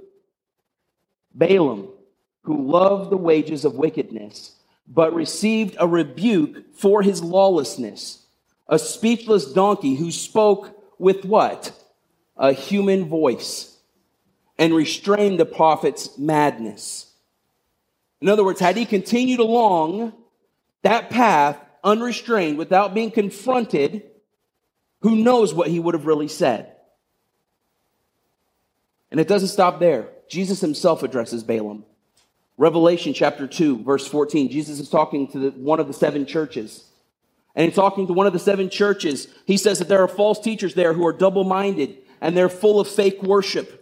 Balaam, 1.35 1.89
who 2.43 2.71
loved 2.71 3.11
the 3.11 3.17
wages 3.17 3.65
of 3.65 3.75
wickedness, 3.75 4.55
but 4.87 5.13
received 5.13 5.75
a 5.81 5.89
rebuke 5.89 6.77
for 6.77 7.03
his 7.03 7.25
lawlessness, 7.25 8.25
a 8.69 8.79
speechless 8.79 9.53
donkey 9.53 9.97
who 9.97 10.13
spoke 10.13 10.81
with 11.01 11.25
what? 11.25 11.73
A 12.41 12.53
human 12.53 13.09
voice, 13.09 13.77
and 14.59 14.75
restrained 14.75 15.39
the 15.39 15.47
prophet's 15.47 16.19
madness. 16.19 17.13
In 18.21 18.29
other 18.29 18.45
words, 18.45 18.59
had 18.59 18.77
he 18.77 18.85
continued 18.85 19.41
along 19.41 20.13
that 20.83 21.11
path 21.11 21.59
unrestrained 21.85 22.59
without 22.59 22.95
being 22.95 23.11
confronted, 23.11 24.03
who 25.03 25.17
knows 25.17 25.55
what 25.55 25.69
he 25.69 25.79
would 25.79 25.95
have 25.95 26.07
really 26.07 26.29
said? 26.29 26.75
And 29.11 29.21
it 29.21 29.29
doesn't 29.29 29.49
stop 29.49 29.81
there. 29.81 30.09
Jesus 30.29 30.61
himself 30.61 31.03
addresses 31.03 31.43
Balaam. 31.43 31.85
Revelation 32.57 33.15
chapter 33.15 33.47
2, 33.47 33.83
verse 33.83 34.07
14. 34.07 34.51
Jesus 34.51 34.79
is 34.79 34.89
talking 34.89 35.29
to 35.29 35.39
the, 35.39 35.51
one 35.51 35.81
of 35.81 35.89
the 35.89 35.95
seven 35.95 36.27
churches. 36.27 36.85
And 37.55 37.65
he's 37.65 37.75
talking 37.75 38.07
to 38.07 38.13
one 38.13 38.27
of 38.27 38.33
the 38.33 38.39
seven 38.39 38.71
churches. 38.71 39.29
He 39.47 39.57
says 39.57 39.79
that 39.79 39.89
there 39.89 40.03
are 40.03 40.09
false 40.09 40.39
teachers 40.39 40.75
there 40.75 40.93
who 40.93 41.07
are 41.07 41.13
double 41.13 41.45
minded 41.45 41.97
and 42.21 42.37
they're 42.37 42.49
full 42.49 42.81
of 42.81 42.89
fake 42.89 43.23
worship. 43.23 43.77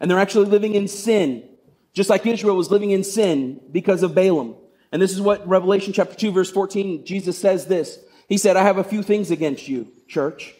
And 0.00 0.10
they're 0.10 0.18
actually 0.18 0.46
living 0.46 0.74
in 0.74 0.88
sin, 0.88 1.48
just 1.92 2.10
like 2.10 2.26
Israel 2.26 2.56
was 2.56 2.70
living 2.70 2.90
in 2.90 3.04
sin 3.04 3.60
because 3.70 4.02
of 4.02 4.14
Balaam. 4.14 4.56
And 4.92 5.00
this 5.00 5.12
is 5.12 5.20
what 5.20 5.46
Revelation 5.46 5.92
chapter 5.92 6.14
2, 6.14 6.32
verse 6.32 6.50
14, 6.50 7.04
Jesus 7.04 7.38
says 7.38 7.66
this. 7.66 7.98
He 8.28 8.38
said, 8.38 8.56
I 8.56 8.62
have 8.62 8.78
a 8.78 8.84
few 8.84 9.02
things 9.02 9.30
against 9.30 9.68
you, 9.68 9.88
church. 10.08 10.54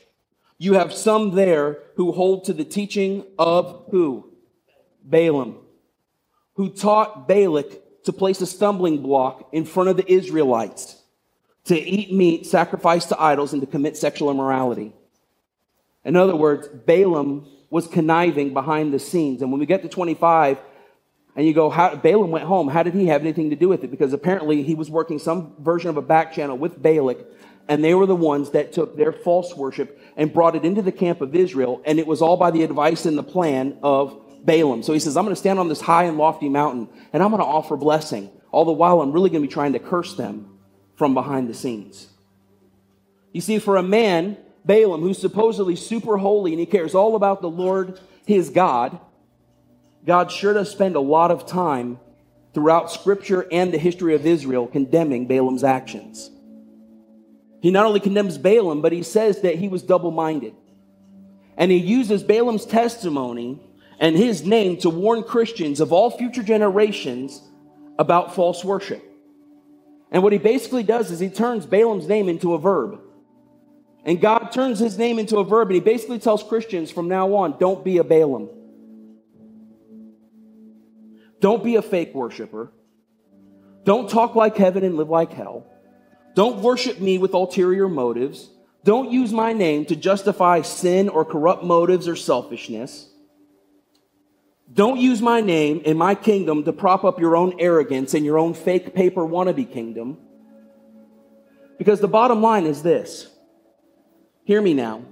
You 0.59 0.75
have 0.75 0.93
some 0.93 1.35
there 1.35 1.79
who 1.97 2.13
hold 2.13 2.45
to 2.45 2.53
the 2.53 2.65
teaching 2.65 3.25
of 3.39 3.87
who? 3.91 4.31
Balaam, 5.03 5.57
who 6.55 6.69
taught 6.69 7.27
Balak 7.27 8.05
to 8.05 8.13
place 8.13 8.41
a 8.41 8.47
stumbling 8.47 9.03
block 9.03 9.49
in 9.53 9.65
front 9.65 9.89
of 9.89 9.97
the 9.97 10.11
Israelites 10.11 11.01
to 11.65 11.79
eat 11.79 12.13
meat 12.13 12.47
sacrificed 12.47 13.09
to 13.11 13.21
idols 13.21 13.53
and 13.53 13.63
to 13.63 13.67
commit 13.67 13.97
sexual 13.97 14.31
immorality. 14.31 14.93
In 16.05 16.17
other 16.17 16.37
words, 16.37 16.69
Balaam 16.69 17.47
was 17.69 17.87
conniving 17.87 18.53
behind 18.53 18.93
the 18.93 18.99
scenes. 18.99 19.43
And 19.43 19.51
when 19.51 19.61
we 19.61 19.67
get 19.67 19.83
to 19.83 19.89
25, 19.89 20.59
and 21.37 21.47
you 21.47 21.55
go, 21.55 21.71
how, 21.71 21.95
Balaam 21.95 22.31
went 22.31 22.45
home. 22.45 22.69
How 22.69 22.83
did 22.83 22.95
he 22.95 23.07
have 23.07 23.21
anything 23.23 23.51
to 23.51 23.57
do 23.57 23.69
with 23.69 23.85
it? 23.85 23.91
Because 23.91 24.13
apparently 24.13 24.63
he 24.63 24.75
was 24.75 24.91
working 24.91 25.19
some 25.19 25.55
version 25.61 25.89
of 25.89 25.97
a 25.97 26.03
back 26.03 26.33
channel 26.33 26.59
with 26.59 26.83
Balak, 26.83 27.19
and 27.69 27.85
they 27.85 27.95
were 27.95 28.07
the 28.07 28.17
ones 28.17 28.51
that 28.51 28.73
took 28.73 28.97
their 28.97 29.13
false 29.13 29.55
worship 29.55 30.01
and 30.17 30.33
brought 30.33 30.57
it 30.57 30.65
into 30.65 30.83
the 30.83 30.93
camp 30.93 31.21
of 31.21 31.35
Israel, 31.37 31.81
and 31.85 31.99
it 31.99 32.07
was 32.07 32.21
all 32.21 32.37
by 32.37 32.51
the 32.51 32.65
advice 32.65 33.07
and 33.07 33.17
the 33.17 33.23
plan 33.23 33.79
of 33.83 34.21
Balaam. 34.45 34.83
So 34.83 34.93
he 34.93 34.99
says, 34.99 35.17
I'm 35.17 35.25
going 35.25 35.35
to 35.35 35.41
stand 35.41 35.61
on 35.61 35.69
this 35.69 35.81
high 35.81 36.05
and 36.05 36.19
lofty 36.19 36.49
mountain, 36.49 36.89
and 37.13 37.23
I'm 37.23 37.31
going 37.31 37.43
to 37.43 37.47
offer 37.47 37.77
blessing. 37.77 38.31
All 38.51 38.65
the 38.65 38.73
while, 38.73 39.01
I'm 39.01 39.13
really 39.13 39.31
going 39.31 39.43
to 39.43 39.49
be 39.49 39.53
trying 39.53 39.75
to 39.75 39.79
curse 39.79 40.17
them 40.17 40.59
from 40.97 41.15
behind 41.15 41.49
the 41.49 41.55
scenes. 41.55 42.09
You 43.33 43.41
see, 43.41 43.61
for 43.61 43.77
a 43.77 43.83
man, 43.83 44.37
Balaam, 44.65 45.01
who's 45.01 45.19
supposedly 45.19 45.77
super 45.77 46.19
holy 46.19 46.53
and 46.53 46.61
he 46.61 46.67
cares 46.67 46.95
all 46.95 47.17
about 47.17 47.41
the 47.41 47.51
Lord, 47.51 47.99
his 48.27 48.51
God, 48.51 48.99
God 50.05 50.31
sure 50.31 50.55
does 50.55 50.71
spend 50.71 50.97
a 50.97 51.01
lot 51.01 51.31
of 51.31 51.47
time 51.47 51.99
throughout 52.55 52.91
Scripture 52.91 53.47
and 53.51 53.73
the 53.73 53.79
history 53.79 54.15
of 54.15 54.27
Israel 54.27 54.67
condemning 54.67 55.27
Balaam's 55.27 55.65
actions. 55.65 56.31
He 57.61 57.71
not 57.71 57.87
only 57.87 58.01
condemns 58.01 58.39
Balaam, 58.39 58.81
but 58.81 58.93
he 58.93 59.03
says 59.03 59.43
that 59.43 59.57
he 59.57 59.69
was 59.69 59.83
double 59.83 60.11
minded. 60.11 60.55
And 61.57 61.71
he 61.71 61.77
uses 61.77 62.23
Balaam's 62.23 62.65
testimony 62.65 63.61
and 63.99 64.17
his 64.17 64.45
name 64.45 64.79
to 64.79 64.89
warn 64.89 65.23
Christians 65.23 65.81
of 65.81 65.93
all 65.93 66.11
future 66.11 66.43
generations 66.43 67.43
about 67.99 68.35
false 68.35 68.65
worship. 68.65 69.05
And 70.11 70.23
what 70.23 70.33
he 70.33 70.39
basically 70.39 70.83
does 70.83 71.11
is 71.11 71.21
he 71.21 71.29
turns 71.29 71.67
Balaam's 71.67 72.09
name 72.09 72.29
into 72.29 72.55
a 72.55 72.59
verb. 72.59 72.99
And 74.05 74.21
God 74.21 74.49
turns 74.53 74.79
his 74.79 74.97
name 74.97 75.19
into 75.19 75.39
a 75.39 75.45
verb, 75.45 75.69
and 75.69 75.75
he 75.75 75.81
basically 75.81 76.19
tells 76.19 76.43
Christians 76.43 76.91
from 76.91 77.09
now 77.09 77.35
on 77.35 77.59
don't 77.59 77.85
be 77.85 77.99
a 77.99 78.05
Balaam. 78.05 78.49
Don't 81.41 81.65
be 81.65 81.77
a 81.77 81.83
fake 81.83 82.15
worshiper. 82.15 82.73
Don't 83.85 84.09
talk 84.09 84.35
like 84.35 84.57
heaven 84.57 84.85
and 84.85 84.97
live 84.97 85.09
like 85.09 85.33
hell. 85.33 85.67
Don't 86.35 86.61
worship 86.61 87.01
me 87.01 87.19
with 87.19 87.35
ulterior 87.35 87.89
motives. 87.89 88.51
Don't 88.85 89.11
use 89.11 89.33
my 89.33 89.53
name 89.53 89.85
to 89.87 89.97
justify 89.97 90.63
sin 90.63 91.09
or 91.09 91.25
corrupt 91.25 91.65
motives 91.65 92.09
or 92.09 92.17
selfishness. 92.17 93.09
Don't 94.73 94.99
use 94.99 95.21
my 95.21 95.41
name 95.41 95.81
in 95.85 95.97
my 95.97 96.15
kingdom 96.15 96.63
to 96.65 96.73
prop 96.73 97.05
up 97.05 97.19
your 97.19 97.37
own 97.37 97.55
arrogance 97.59 98.15
and 98.15 98.25
your 98.25 98.39
own 98.39 98.55
fake 98.55 98.95
paper 98.95 99.23
wannabe 99.23 99.71
kingdom. 99.71 100.19
Because 101.77 102.01
the 102.01 102.09
bottom 102.09 102.41
line 102.41 102.67
is 102.67 102.83
this 102.83 103.30
hear 104.51 104.61
me 104.61 104.75
now. 104.75 105.05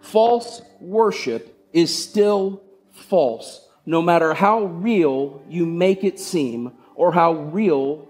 False 0.00 0.62
worship 0.80 1.56
is 1.72 1.96
still 1.96 2.60
false 2.90 3.64
no 3.86 4.02
matter 4.02 4.34
how 4.34 4.64
real 4.64 5.40
you 5.48 5.64
make 5.64 6.02
it 6.02 6.18
seem 6.18 6.72
or 6.96 7.12
how 7.12 7.34
real 7.34 8.08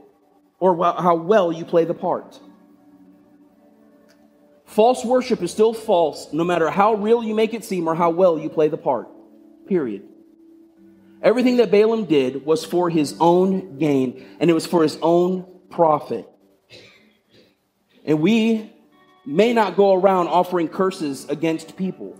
or 0.58 0.74
how 0.98 1.16
well 1.16 1.52
you 1.52 1.66
play 1.66 1.84
the 1.84 1.92
part. 1.92 2.40
False 4.64 5.04
worship 5.04 5.42
is 5.42 5.50
still 5.50 5.74
false 5.74 6.32
no 6.32 6.44
matter 6.44 6.70
how 6.70 6.94
real 6.94 7.22
you 7.22 7.34
make 7.34 7.52
it 7.52 7.62
seem 7.62 7.86
or 7.86 7.94
how 7.94 8.08
well 8.08 8.38
you 8.38 8.48
play 8.48 8.68
the 8.68 8.78
part. 8.78 9.06
Period. 9.68 10.02
Everything 11.22 11.58
that 11.58 11.70
Balaam 11.70 12.06
did 12.06 12.46
was 12.46 12.64
for 12.64 12.88
his 12.88 13.16
own 13.20 13.76
gain 13.76 14.26
and 14.40 14.48
it 14.48 14.54
was 14.54 14.64
for 14.64 14.82
his 14.82 14.96
own 15.02 15.44
profit. 15.68 16.26
And 18.06 18.22
we 18.22 18.72
may 19.26 19.52
not 19.52 19.76
go 19.76 19.94
around 19.94 20.28
offering 20.28 20.68
curses 20.68 21.28
against 21.28 21.76
people. 21.76 22.18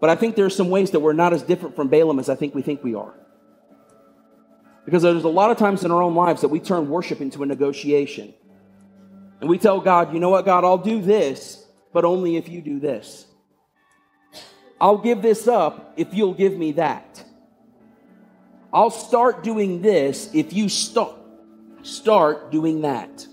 But 0.00 0.10
I 0.10 0.16
think 0.16 0.36
there 0.36 0.46
are 0.46 0.50
some 0.50 0.70
ways 0.70 0.90
that 0.92 1.00
we're 1.00 1.12
not 1.12 1.32
as 1.32 1.42
different 1.42 1.76
from 1.76 1.88
Balaam 1.88 2.18
as 2.18 2.28
I 2.28 2.34
think 2.34 2.54
we 2.54 2.62
think 2.62 2.82
we 2.82 2.94
are. 2.94 3.14
Because 4.84 5.02
there's 5.02 5.24
a 5.24 5.28
lot 5.28 5.50
of 5.50 5.58
times 5.58 5.84
in 5.84 5.90
our 5.90 6.02
own 6.02 6.14
lives 6.14 6.40
that 6.40 6.48
we 6.48 6.58
turn 6.58 6.88
worship 6.88 7.20
into 7.20 7.42
a 7.42 7.46
negotiation. 7.46 8.34
And 9.40 9.48
we 9.48 9.58
tell 9.58 9.80
God, 9.80 10.12
you 10.12 10.20
know 10.20 10.30
what, 10.30 10.44
God, 10.44 10.64
I'll 10.64 10.78
do 10.78 11.00
this, 11.00 11.64
but 11.92 12.04
only 12.04 12.36
if 12.36 12.48
you 12.48 12.60
do 12.60 12.80
this. 12.80 13.26
I'll 14.80 14.98
give 14.98 15.22
this 15.22 15.46
up 15.46 15.94
if 15.96 16.12
you'll 16.12 16.34
give 16.34 16.56
me 16.56 16.72
that. 16.72 17.24
I'll 18.72 18.90
start 18.90 19.44
doing 19.44 19.82
this 19.82 20.30
if 20.34 20.52
you 20.52 20.68
start 20.68 21.16
start 21.82 22.50
doing 22.50 22.82
that. 22.82 23.26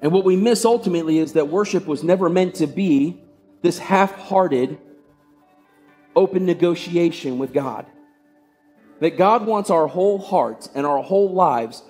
And 0.00 0.12
what 0.12 0.24
we 0.24 0.36
miss 0.36 0.64
ultimately 0.64 1.18
is 1.18 1.32
that 1.32 1.48
worship 1.48 1.86
was 1.86 2.04
never 2.04 2.28
meant 2.28 2.56
to 2.56 2.66
be 2.66 3.20
this 3.62 3.78
half 3.78 4.12
hearted, 4.12 4.78
open 6.14 6.46
negotiation 6.46 7.38
with 7.38 7.52
God. 7.52 7.86
That 9.00 9.16
God 9.16 9.46
wants 9.46 9.70
our 9.70 9.86
whole 9.86 10.18
hearts 10.18 10.68
and 10.74 10.86
our 10.86 11.02
whole 11.02 11.32
lives. 11.32 11.82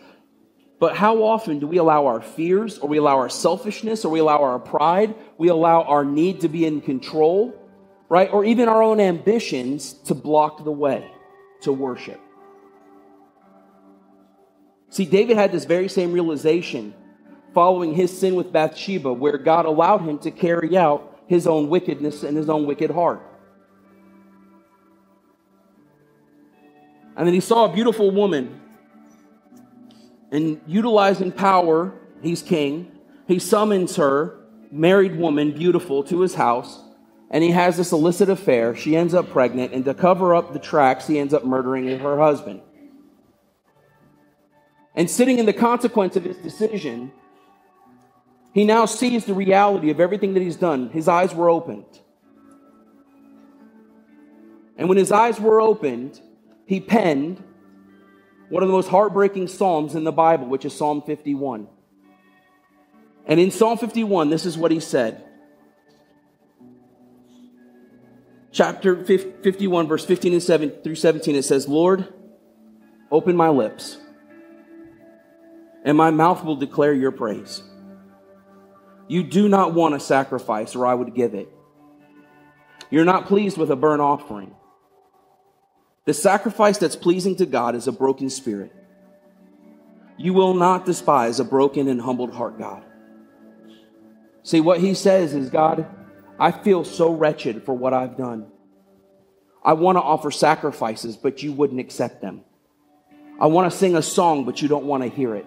But 0.78 0.96
how 0.96 1.22
often 1.22 1.58
do 1.58 1.66
we 1.66 1.78
allow 1.78 2.06
our 2.06 2.22
fears, 2.22 2.78
or 2.78 2.88
we 2.88 2.98
allow 2.98 3.16
our 3.16 3.28
selfishness, 3.28 4.04
or 4.04 4.12
we 4.12 4.20
allow 4.20 4.42
our 4.42 4.58
pride, 4.58 5.14
we 5.36 5.48
allow 5.48 5.82
our 5.82 6.04
need 6.04 6.42
to 6.42 6.48
be 6.48 6.64
in 6.64 6.80
control, 6.80 7.54
right? 8.08 8.32
Or 8.32 8.44
even 8.44 8.68
our 8.68 8.82
own 8.82 9.00
ambitions 9.00 9.92
to 10.04 10.14
block 10.14 10.64
the 10.64 10.72
way 10.72 11.10
to 11.62 11.72
worship? 11.72 12.20
See, 14.90 15.04
David 15.04 15.36
had 15.36 15.52
this 15.52 15.64
very 15.64 15.88
same 15.88 16.12
realization 16.12 16.94
following 17.54 17.94
his 17.94 18.16
sin 18.16 18.34
with 18.34 18.52
Bathsheba, 18.52 19.12
where 19.12 19.38
God 19.38 19.66
allowed 19.66 20.02
him 20.02 20.18
to 20.20 20.30
carry 20.30 20.76
out 20.76 21.22
his 21.26 21.46
own 21.46 21.68
wickedness 21.68 22.22
and 22.22 22.36
his 22.36 22.48
own 22.48 22.66
wicked 22.66 22.90
heart. 22.90 23.22
And 27.16 27.26
then 27.26 27.34
he 27.34 27.40
saw 27.40 27.64
a 27.64 27.72
beautiful 27.72 28.10
woman. 28.10 28.60
And 30.30 30.60
utilizing 30.66 31.32
power, 31.32 31.92
he's 32.22 32.42
king. 32.42 32.92
He 33.26 33.38
summons 33.38 33.96
her, 33.96 34.38
married 34.70 35.16
woman, 35.16 35.52
beautiful, 35.52 36.04
to 36.04 36.20
his 36.20 36.34
house. 36.34 36.80
And 37.30 37.42
he 37.42 37.50
has 37.50 37.76
this 37.76 37.92
illicit 37.92 38.28
affair. 38.28 38.76
She 38.76 38.96
ends 38.96 39.14
up 39.14 39.30
pregnant. 39.30 39.72
And 39.72 39.84
to 39.84 39.94
cover 39.94 40.34
up 40.34 40.52
the 40.52 40.58
tracks, 40.58 41.06
he 41.06 41.18
ends 41.18 41.34
up 41.34 41.44
murdering 41.44 41.98
her 41.98 42.18
husband. 42.18 42.60
And 44.94 45.10
sitting 45.10 45.38
in 45.38 45.46
the 45.46 45.52
consequence 45.52 46.16
of 46.16 46.24
his 46.24 46.36
decision, 46.38 47.12
he 48.52 48.64
now 48.64 48.86
sees 48.86 49.24
the 49.24 49.34
reality 49.34 49.90
of 49.90 50.00
everything 50.00 50.34
that 50.34 50.42
he's 50.42 50.56
done. 50.56 50.90
His 50.90 51.08
eyes 51.08 51.34
were 51.34 51.50
opened. 51.50 51.84
And 54.76 54.88
when 54.88 54.98
his 54.98 55.12
eyes 55.12 55.40
were 55.40 55.60
opened, 55.60 56.20
he 56.66 56.80
penned 56.80 57.42
one 58.48 58.62
of 58.62 58.68
the 58.68 58.72
most 58.72 58.88
heartbreaking 58.88 59.48
Psalms 59.48 59.94
in 59.94 60.04
the 60.04 60.12
Bible, 60.12 60.46
which 60.46 60.64
is 60.64 60.74
Psalm 60.74 61.02
51. 61.02 61.68
And 63.26 63.38
in 63.38 63.50
Psalm 63.50 63.76
51, 63.76 64.30
this 64.30 64.46
is 64.46 64.56
what 64.56 64.70
he 64.70 64.80
said. 64.80 65.24
Chapter 68.50 69.04
51, 69.04 69.86
verse 69.86 70.04
15 70.04 70.32
and 70.32 70.42
7 70.42 70.70
through 70.82 70.94
17, 70.94 71.36
it 71.36 71.44
says, 71.44 71.68
Lord, 71.68 72.12
open 73.10 73.36
my 73.36 73.50
lips, 73.50 73.98
and 75.84 75.96
my 75.96 76.10
mouth 76.10 76.42
will 76.42 76.56
declare 76.56 76.94
your 76.94 77.12
praise. 77.12 77.62
You 79.08 79.22
do 79.22 79.48
not 79.48 79.74
want 79.74 79.94
a 79.94 80.00
sacrifice, 80.00 80.76
or 80.76 80.86
I 80.86 80.94
would 80.94 81.14
give 81.14 81.34
it. 81.34 81.52
You're 82.90 83.04
not 83.04 83.26
pleased 83.26 83.56
with 83.56 83.70
a 83.70 83.76
burnt 83.76 84.02
offering. 84.02 84.54
The 86.04 86.14
sacrifice 86.14 86.78
that's 86.78 86.96
pleasing 86.96 87.36
to 87.36 87.46
God 87.46 87.74
is 87.74 87.86
a 87.86 87.92
broken 87.92 88.30
spirit. 88.30 88.72
You 90.16 90.32
will 90.34 90.54
not 90.54 90.86
despise 90.86 91.40
a 91.40 91.44
broken 91.44 91.88
and 91.88 92.00
humbled 92.00 92.32
heart, 92.32 92.58
God. 92.58 92.84
See, 94.42 94.60
what 94.60 94.80
he 94.80 94.94
says 94.94 95.34
is, 95.34 95.50
God, 95.50 95.86
I 96.38 96.50
feel 96.50 96.84
so 96.84 97.12
wretched 97.12 97.64
for 97.64 97.74
what 97.74 97.92
I've 97.92 98.16
done. 98.16 98.46
I 99.62 99.74
want 99.74 99.96
to 99.96 100.02
offer 100.02 100.30
sacrifices, 100.30 101.16
but 101.16 101.42
you 101.42 101.52
wouldn't 101.52 101.80
accept 101.80 102.22
them. 102.22 102.42
I 103.40 103.46
want 103.46 103.70
to 103.70 103.76
sing 103.76 103.96
a 103.96 104.02
song, 104.02 104.44
but 104.44 104.62
you 104.62 104.68
don't 104.68 104.84
want 104.84 105.02
to 105.02 105.08
hear 105.08 105.34
it. 105.34 105.46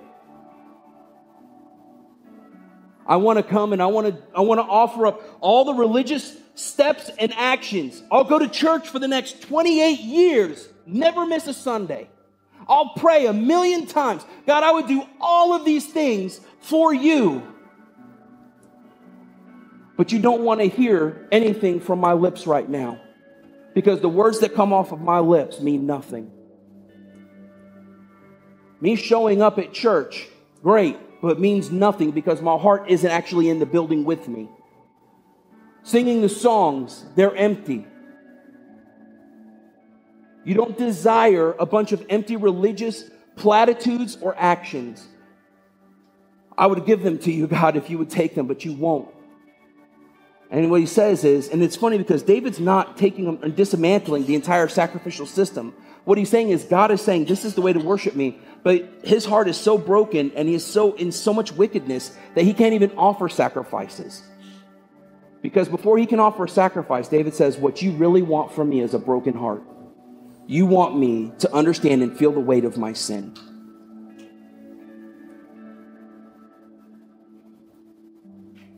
I 3.06 3.18
want 3.18 3.38
to 3.38 3.44
come 3.44 3.74
and 3.74 3.82
I 3.82 3.88
want 3.88 4.08
to 4.08 4.24
I 4.36 4.42
want 4.42 4.60
to 4.60 4.66
offer 4.66 5.08
up 5.08 5.22
all 5.42 5.66
the 5.66 5.74
religious 5.74 6.38
steps 6.56 7.10
and 7.18 7.34
actions. 7.36 8.04
I'll 8.12 8.24
go 8.24 8.40
to 8.40 8.48
church 8.48 8.90
for 8.90 9.00
the 9.00 9.08
next 9.08 9.42
28 9.44 10.00
years, 10.00 10.70
never 10.86 11.26
miss 11.26 11.48
a 11.48 11.54
Sunday. 11.54 12.10
I'll 12.68 12.94
pray 12.96 13.26
a 13.26 13.34
million 13.34 13.86
times. 13.86 14.24
God, 14.46 14.64
I 14.64 14.72
would 14.72 14.88
do 14.88 15.04
all 15.20 15.54
of 15.54 15.66
these 15.66 15.86
things 15.86 16.40
for 16.62 16.94
you. 16.94 17.44
But 19.98 20.12
you 20.12 20.20
don't 20.20 20.42
want 20.42 20.62
to 20.62 20.68
hear 20.68 21.28
anything 21.32 21.80
from 21.80 22.00
my 22.00 22.14
lips 22.14 22.48
right 22.48 22.68
now 22.68 23.00
because 23.74 24.00
the 24.02 24.10
words 24.10 24.40
that 24.40 24.54
come 24.56 24.74
off 24.74 24.92
of 24.92 25.02
my 25.02 25.20
lips 25.20 25.60
mean 25.60 25.86
nothing. 25.86 26.32
Me 28.80 28.96
showing 28.96 29.42
up 29.42 29.60
at 29.60 29.74
church, 29.74 30.28
great, 30.64 30.98
but 31.22 31.34
it 31.34 31.40
means 31.40 31.72
nothing 31.72 32.12
because 32.12 32.42
my 32.42 32.58
heart 32.58 32.86
isn't 32.90 33.10
actually 33.10 33.50
in 33.50 33.60
the 33.60 33.66
building 33.66 34.04
with 34.04 34.28
me. 34.28 34.50
Singing 35.84 36.22
the 36.22 36.30
songs, 36.30 37.06
they're 37.16 37.36
empty. 37.36 37.86
You 40.44 40.56
don't 40.56 40.78
desire 40.78 41.54
a 41.54 41.66
bunch 41.66 41.92
of 41.92 42.04
empty 42.10 42.36
religious 42.36 43.04
platitudes 43.36 44.18
or 44.20 44.36
actions. 44.38 45.08
I 46.58 46.68
would 46.68 46.86
give 46.86 47.04
them 47.04 47.20
to 47.20 47.32
you, 47.32 47.48
God, 47.60 47.76
if 47.76 47.90
you 47.90 47.98
would 48.00 48.10
take 48.10 48.36
them, 48.36 48.48
but 48.48 48.66
you 48.66 48.74
won't. 48.74 49.10
And 50.50 50.70
what 50.70 50.82
he 50.82 50.86
says 50.86 51.24
is, 51.24 51.48
and 51.48 51.64
it's 51.64 51.78
funny 51.78 51.98
because 51.98 52.24
David's 52.24 52.60
not 52.60 52.98
taking 52.98 53.40
and 53.42 53.56
dismantling 53.56 54.26
the 54.26 54.36
entire 54.36 54.68
sacrificial 54.68 55.26
system. 55.26 55.74
What 56.04 56.18
he's 56.18 56.30
saying 56.30 56.50
is, 56.50 56.64
God 56.64 56.92
is 56.92 57.02
saying, 57.02 57.26
this 57.26 57.46
is 57.46 57.54
the 57.54 57.62
way 57.62 57.74
to 57.74 57.80
worship 57.80 58.16
me. 58.16 58.40
But 58.64 58.90
his 59.04 59.26
heart 59.26 59.48
is 59.48 59.58
so 59.58 59.78
broken 59.78 60.32
and 60.36 60.48
he 60.48 60.56
is 60.56 60.66
so 60.66 60.94
in 60.94 61.12
so 61.12 61.34
much 61.34 61.52
wickedness 61.52 62.16
that 62.36 62.44
he 62.44 62.54
can't 62.54 62.74
even 62.74 62.92
offer 62.98 63.30
sacrifices. 63.30 64.24
Because 65.42 65.68
before 65.68 65.98
he 65.98 66.06
can 66.06 66.20
offer 66.20 66.46
a 66.46 66.50
sacrifice, 66.50 67.08
David 67.08 67.34
says, 67.34 67.58
What 67.58 67.82
you 67.82 67.94
really 67.94 68.22
want 68.22 68.52
from 68.54 68.70
me 68.70 68.82
is 68.82 68.94
a 68.94 69.00
broken 69.00 69.34
heart. 69.34 69.64
You 70.46 70.66
want 70.66 70.98
me 70.98 71.32
to 71.40 71.54
understand 71.54 72.04
and 72.04 72.16
feel 72.16 72.32
the 72.32 72.40
weight 72.40 72.66
of 72.66 72.78
my 72.78 72.94
sin. 72.94 73.36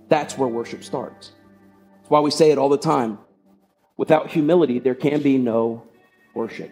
That's 0.07 0.38
where 0.38 0.47
worship 0.47 0.84
starts. 0.84 1.32
That's 1.97 2.09
why 2.09 2.19
we 2.19 2.32
say 2.32 2.51
it 2.51 2.57
all 2.57 2.69
the 2.69 2.78
time. 2.78 3.17
Without 3.97 4.30
humility, 4.30 4.80
there 4.80 4.95
can 4.95 5.21
be 5.21 5.38
no 5.38 5.88
worship. 6.34 6.71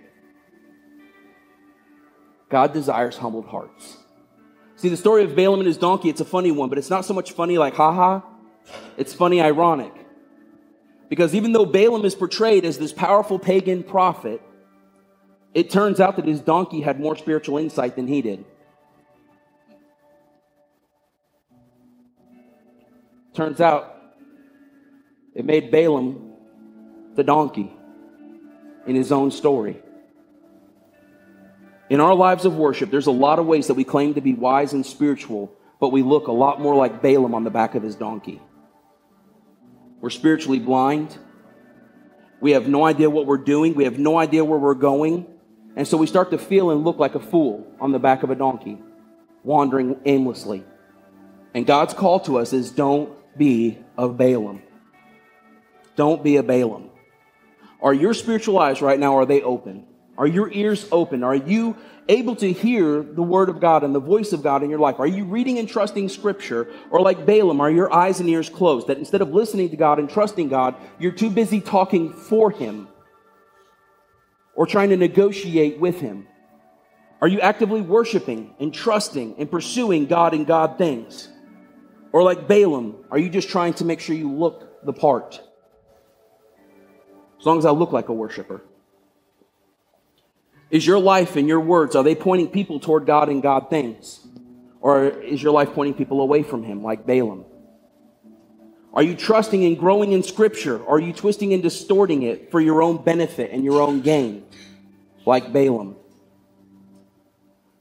God 2.52 2.74
desires 2.74 3.18
humbled 3.18 3.46
hearts. 3.48 3.98
See, 4.76 4.90
the 4.90 4.98
story 4.98 5.24
of 5.24 5.36
Balaam 5.36 5.62
and 5.62 5.68
his 5.68 5.78
donkey, 5.78 6.10
it's 6.10 6.22
a 6.22 6.26
funny 6.26 6.52
one, 6.52 6.68
but 6.68 6.78
it's 6.78 6.90
not 6.90 7.06
so 7.06 7.14
much 7.14 7.32
funny 7.32 7.58
like 7.58 7.76
haha, 7.76 8.22
it's 8.98 9.14
funny 9.14 9.42
ironic. 9.42 9.94
Because 11.08 11.34
even 11.34 11.54
though 11.54 11.66
Balaam 11.66 12.04
is 12.04 12.14
portrayed 12.14 12.66
as 12.66 12.78
this 12.78 12.92
powerful 12.92 13.40
pagan 13.40 13.84
prophet, 13.84 14.42
it 15.54 15.70
turns 15.70 16.00
out 16.00 16.18
that 16.18 16.26
his 16.26 16.42
donkey 16.42 16.82
had 16.82 17.00
more 17.00 17.16
spiritual 17.16 17.58
insight 17.58 17.96
than 17.96 18.08
he 18.08 18.22
did. 18.22 18.46
Turns 23.34 23.62
out 23.62 23.96
it 25.34 25.46
made 25.46 25.72
Balaam 25.72 26.34
the 27.16 27.24
donkey 27.24 27.72
in 28.86 28.96
his 28.96 29.12
own 29.12 29.32
story. 29.32 29.82
In 31.92 32.00
our 32.00 32.16
lives 32.16 32.46
of 32.46 32.56
worship, 32.56 32.90
there's 32.90 33.08
a 33.08 33.12
lot 33.12 33.38
of 33.38 33.46
ways 33.46 33.68
that 33.68 33.74
we 33.74 33.84
claim 33.84 34.14
to 34.14 34.22
be 34.22 34.34
wise 34.34 34.72
and 34.72 34.86
spiritual, 34.86 35.52
but 35.78 35.90
we 35.90 36.04
look 36.04 36.28
a 36.28 36.32
lot 36.32 36.62
more 36.62 36.74
like 36.74 37.02
Balaam 37.02 37.36
on 37.36 37.44
the 37.44 37.50
back 37.50 37.76
of 37.76 37.84
his 37.84 37.98
donkey. 37.98 38.42
We're 40.00 40.10
spiritually 40.10 40.60
blind. 40.60 41.18
We 42.40 42.52
have 42.52 42.66
no 42.66 42.86
idea 42.86 43.10
what 43.10 43.26
we're 43.26 43.36
doing. 43.36 43.76
We 43.76 43.84
have 43.84 44.00
no 44.00 44.18
idea 44.18 44.46
where 44.46 44.58
we're 44.58 44.74
going. 44.74 45.28
And 45.76 45.86
so 45.86 45.98
we 45.98 46.08
start 46.08 46.32
to 46.32 46.38
feel 46.38 46.72
and 46.72 46.86
look 46.86 46.98
like 46.98 47.16
a 47.16 47.20
fool 47.20 47.68
on 47.82 47.92
the 47.92 48.00
back 48.00 48.24
of 48.24 48.30
a 48.30 48.36
donkey, 48.36 48.78
wandering 49.44 50.00
aimlessly. 50.06 50.64
And 51.54 51.68
God's 51.68 51.94
call 51.94 52.22
to 52.22 52.38
us 52.38 52.54
is 52.54 52.72
don't 52.72 53.12
be 53.38 53.78
a 53.98 54.08
Balaam. 54.08 54.62
Don't 55.98 56.24
be 56.24 56.38
a 56.38 56.44
Balaam. 56.44 56.90
Are 57.82 57.94
your 57.94 58.14
spiritual 58.14 58.60
eyes 58.60 58.82
right 58.82 58.98
now, 58.98 59.18
are 59.18 59.26
they 59.26 59.42
open? 59.42 59.88
Are 60.22 60.28
your 60.28 60.54
ears 60.54 60.88
open? 60.92 61.24
Are 61.24 61.34
you 61.34 61.76
able 62.08 62.36
to 62.36 62.54
hear 62.54 63.02
the 63.02 63.24
word 63.24 63.50
of 63.50 63.60
God 63.60 63.84
and 63.84 63.96
the 63.96 64.00
voice 64.00 64.34
of 64.34 64.44
God 64.44 64.62
in 64.62 64.70
your 64.70 64.78
life? 64.78 65.00
Are 65.00 65.08
you 65.08 65.26
reading 65.26 65.58
and 65.58 65.68
trusting 65.68 66.10
scripture? 66.10 66.68
Or 66.92 67.02
like 67.02 67.26
Balaam, 67.26 67.60
are 67.60 67.72
your 67.72 67.92
eyes 67.92 68.20
and 68.20 68.30
ears 68.30 68.48
closed? 68.48 68.86
That 68.86 69.00
instead 69.00 69.22
of 69.22 69.34
listening 69.34 69.72
to 69.72 69.78
God 69.78 69.98
and 69.98 70.08
trusting 70.08 70.48
God, 70.48 70.76
you're 71.00 71.12
too 71.12 71.32
busy 71.32 71.60
talking 71.60 72.14
for 72.14 72.52
him 72.52 72.88
or 74.54 74.68
trying 74.68 74.90
to 74.90 74.96
negotiate 74.96 75.80
with 75.80 76.00
him? 76.00 76.28
Are 77.20 77.28
you 77.28 77.40
actively 77.40 77.82
worshiping 77.82 78.54
and 78.60 78.72
trusting 78.72 79.38
and 79.40 79.50
pursuing 79.50 80.06
God 80.06 80.36
and 80.36 80.46
God 80.46 80.78
things? 80.78 81.30
Or 82.12 82.22
like 82.22 82.48
Balaam, 82.48 83.06
are 83.10 83.18
you 83.18 83.28
just 83.28 83.50
trying 83.50 83.74
to 83.74 83.86
make 83.86 84.00
sure 84.00 84.16
you 84.16 84.32
look 84.32 84.86
the 84.86 84.94
part? 84.94 85.42
As 87.40 87.46
long 87.48 87.58
as 87.58 87.66
I 87.66 87.72
look 87.72 87.92
like 87.92 88.10
a 88.10 88.14
worshiper. 88.14 88.62
Is 90.72 90.88
your 90.88 91.00
life 91.00 91.36
and 91.36 91.48
your 91.50 91.60
words, 91.60 91.96
are 91.98 92.04
they 92.04 92.16
pointing 92.16 92.48
people 92.48 92.80
toward 92.80 93.06
God 93.06 93.28
and 93.28 93.44
God 93.44 93.70
things? 93.70 94.26
Or 94.80 95.06
is 95.10 95.44
your 95.44 95.52
life 95.52 95.74
pointing 95.74 95.94
people 95.94 96.22
away 96.22 96.44
from 96.44 96.64
Him, 96.64 96.82
like 96.82 97.06
Balaam? 97.06 97.46
Are 98.94 99.04
you 99.04 99.16
trusting 99.16 99.64
and 99.66 99.78
growing 99.78 100.14
in 100.14 100.24
Scripture? 100.24 100.80
Or 100.80 100.96
are 100.96 101.00
you 101.00 101.14
twisting 101.14 101.54
and 101.54 101.62
distorting 101.62 102.24
it 102.24 102.52
for 102.52 102.60
your 102.62 102.82
own 102.82 103.04
benefit 103.04 103.52
and 103.52 103.66
your 103.66 103.82
own 103.82 104.02
gain, 104.02 104.46
like 105.26 105.52
Balaam? 105.52 105.98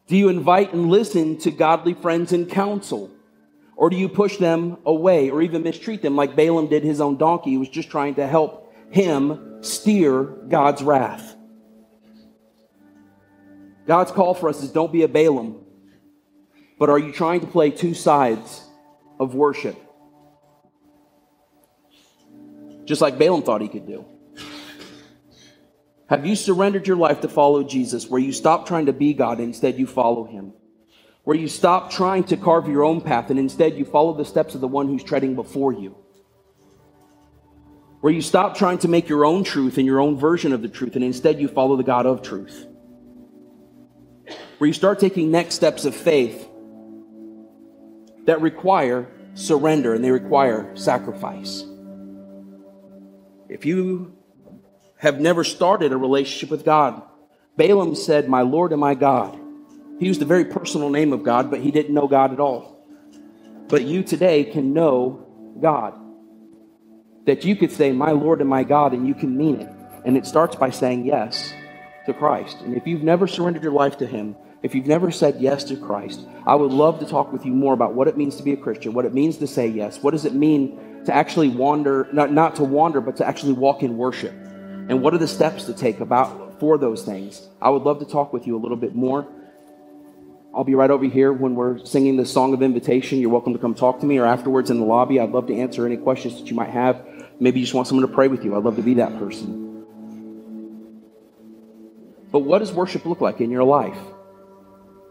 Do 0.08 0.16
you 0.16 0.28
invite 0.28 0.72
and 0.72 0.90
listen 0.90 1.38
to 1.38 1.52
godly 1.52 1.94
friends 1.94 2.32
and 2.32 2.50
counsel? 2.50 3.10
Or 3.76 3.88
do 3.88 3.96
you 3.96 4.08
push 4.08 4.36
them 4.36 4.78
away 4.84 5.30
or 5.30 5.40
even 5.40 5.62
mistreat 5.62 6.02
them 6.02 6.16
like 6.16 6.34
Balaam 6.34 6.66
did 6.66 6.82
his 6.82 7.00
own 7.00 7.16
donkey? 7.16 7.50
He 7.50 7.58
was 7.58 7.68
just 7.68 7.88
trying 7.88 8.16
to 8.16 8.26
help 8.26 8.74
him 8.90 9.62
steer 9.62 10.24
God's 10.24 10.82
wrath. 10.82 11.36
God's 13.86 14.12
call 14.12 14.34
for 14.34 14.48
us 14.48 14.62
is 14.62 14.70
don't 14.70 14.92
be 14.92 15.02
a 15.02 15.08
Balaam, 15.08 15.64
but 16.78 16.90
are 16.90 16.98
you 16.98 17.12
trying 17.12 17.40
to 17.40 17.46
play 17.46 17.70
two 17.70 17.94
sides 17.94 18.62
of 19.18 19.34
worship? 19.34 19.76
Just 22.84 23.00
like 23.00 23.18
Balaam 23.18 23.42
thought 23.42 23.60
he 23.60 23.68
could 23.68 23.86
do. 23.86 24.04
Have 26.08 26.26
you 26.26 26.34
surrendered 26.34 26.88
your 26.88 26.96
life 26.96 27.20
to 27.20 27.28
follow 27.28 27.62
Jesus, 27.62 28.08
where 28.08 28.20
you 28.20 28.32
stop 28.32 28.66
trying 28.66 28.86
to 28.86 28.92
be 28.92 29.14
God 29.14 29.38
and 29.38 29.48
instead 29.48 29.78
you 29.78 29.86
follow 29.86 30.24
him? 30.24 30.52
Where 31.22 31.36
you 31.36 31.46
stop 31.46 31.90
trying 31.92 32.24
to 32.24 32.36
carve 32.36 32.66
your 32.66 32.82
own 32.82 33.00
path 33.00 33.30
and 33.30 33.38
instead 33.38 33.76
you 33.76 33.84
follow 33.84 34.16
the 34.16 34.24
steps 34.24 34.56
of 34.56 34.60
the 34.60 34.66
one 34.66 34.88
who's 34.88 35.04
treading 35.04 35.36
before 35.36 35.72
you? 35.72 35.96
Where 38.00 38.12
you 38.12 38.22
stop 38.22 38.56
trying 38.56 38.78
to 38.78 38.88
make 38.88 39.08
your 39.08 39.24
own 39.24 39.44
truth 39.44 39.76
and 39.76 39.86
your 39.86 40.00
own 40.00 40.16
version 40.16 40.52
of 40.52 40.62
the 40.62 40.68
truth 40.68 40.96
and 40.96 41.04
instead 41.04 41.40
you 41.40 41.46
follow 41.46 41.76
the 41.76 41.84
God 41.84 42.06
of 42.06 42.22
truth? 42.22 42.66
Where 44.60 44.68
you 44.68 44.74
start 44.74 44.98
taking 44.98 45.30
next 45.30 45.54
steps 45.54 45.86
of 45.86 45.96
faith 45.96 46.46
that 48.26 48.42
require 48.42 49.08
surrender 49.32 49.94
and 49.94 50.04
they 50.04 50.10
require 50.10 50.76
sacrifice. 50.76 51.64
If 53.48 53.64
you 53.64 54.14
have 54.98 55.18
never 55.18 55.44
started 55.44 55.92
a 55.92 55.96
relationship 55.96 56.50
with 56.50 56.66
God, 56.66 57.00
Balaam 57.56 57.94
said, 57.94 58.28
My 58.28 58.42
Lord 58.42 58.72
and 58.72 58.80
my 58.82 58.94
God. 58.94 59.40
He 59.98 60.04
used 60.04 60.20
the 60.20 60.26
very 60.26 60.44
personal 60.44 60.90
name 60.90 61.14
of 61.14 61.22
God, 61.22 61.50
but 61.50 61.60
he 61.60 61.70
didn't 61.70 61.94
know 61.94 62.06
God 62.06 62.30
at 62.30 62.38
all. 62.38 62.84
But 63.66 63.84
you 63.84 64.02
today 64.02 64.44
can 64.44 64.74
know 64.74 65.26
God. 65.58 65.94
That 67.24 67.46
you 67.46 67.56
could 67.56 67.72
say, 67.72 67.92
My 67.92 68.10
Lord 68.10 68.42
and 68.42 68.50
my 68.50 68.64
God, 68.64 68.92
and 68.92 69.08
you 69.08 69.14
can 69.14 69.38
mean 69.38 69.62
it. 69.62 69.70
And 70.04 70.18
it 70.18 70.26
starts 70.26 70.54
by 70.54 70.68
saying 70.68 71.06
yes 71.06 71.54
to 72.04 72.12
Christ. 72.12 72.60
And 72.60 72.76
if 72.76 72.86
you've 72.86 73.02
never 73.02 73.26
surrendered 73.26 73.62
your 73.62 73.72
life 73.72 73.96
to 73.98 74.06
Him, 74.06 74.36
if 74.62 74.74
you've 74.74 74.86
never 74.86 75.10
said 75.10 75.40
yes 75.40 75.64
to 75.64 75.76
Christ, 75.76 76.20
I 76.46 76.54
would 76.54 76.72
love 76.72 76.98
to 77.00 77.06
talk 77.06 77.32
with 77.32 77.46
you 77.46 77.52
more 77.52 77.72
about 77.72 77.94
what 77.94 78.08
it 78.08 78.16
means 78.16 78.36
to 78.36 78.42
be 78.42 78.52
a 78.52 78.56
Christian, 78.56 78.92
what 78.92 79.04
it 79.04 79.14
means 79.14 79.38
to 79.38 79.46
say 79.46 79.66
yes, 79.66 80.02
what 80.02 80.10
does 80.10 80.24
it 80.24 80.34
mean 80.34 81.02
to 81.06 81.14
actually 81.14 81.48
wander, 81.48 82.08
not, 82.12 82.30
not 82.32 82.56
to 82.56 82.64
wander, 82.64 83.00
but 83.00 83.16
to 83.16 83.26
actually 83.26 83.54
walk 83.54 83.82
in 83.82 83.96
worship, 83.96 84.32
and 84.32 85.02
what 85.02 85.14
are 85.14 85.18
the 85.18 85.28
steps 85.28 85.64
to 85.64 85.72
take 85.72 86.00
about 86.00 86.50
for 86.60 86.76
those 86.76 87.02
things. 87.04 87.48
I 87.60 87.70
would 87.70 87.82
love 87.82 87.98
to 88.00 88.04
talk 88.04 88.32
with 88.32 88.46
you 88.46 88.56
a 88.56 88.60
little 88.60 88.76
bit 88.76 88.94
more. 88.94 89.26
I'll 90.54 90.64
be 90.64 90.74
right 90.74 90.90
over 90.90 91.06
here 91.06 91.32
when 91.32 91.54
we're 91.54 91.78
singing 91.86 92.16
the 92.16 92.26
song 92.26 92.52
of 92.52 92.62
invitation. 92.62 93.18
You're 93.18 93.30
welcome 93.30 93.54
to 93.54 93.58
come 93.58 93.74
talk 93.74 94.00
to 94.00 94.06
me 94.06 94.18
or 94.18 94.26
afterwards 94.26 94.70
in 94.70 94.78
the 94.78 94.84
lobby. 94.84 95.18
I'd 95.18 95.30
love 95.30 95.46
to 95.46 95.56
answer 95.56 95.86
any 95.86 95.96
questions 95.96 96.38
that 96.38 96.50
you 96.50 96.56
might 96.56 96.70
have. 96.70 97.02
Maybe 97.40 97.60
you 97.60 97.66
just 97.66 97.74
want 97.74 97.88
someone 97.88 98.06
to 98.06 98.14
pray 98.14 98.28
with 98.28 98.44
you. 98.44 98.54
I'd 98.54 98.62
love 98.62 98.76
to 98.76 98.82
be 98.82 98.94
that 98.94 99.18
person. 99.18 99.86
But 102.30 102.40
what 102.40 102.58
does 102.58 102.72
worship 102.72 103.06
look 103.06 103.20
like 103.20 103.40
in 103.40 103.50
your 103.50 103.64
life? 103.64 103.98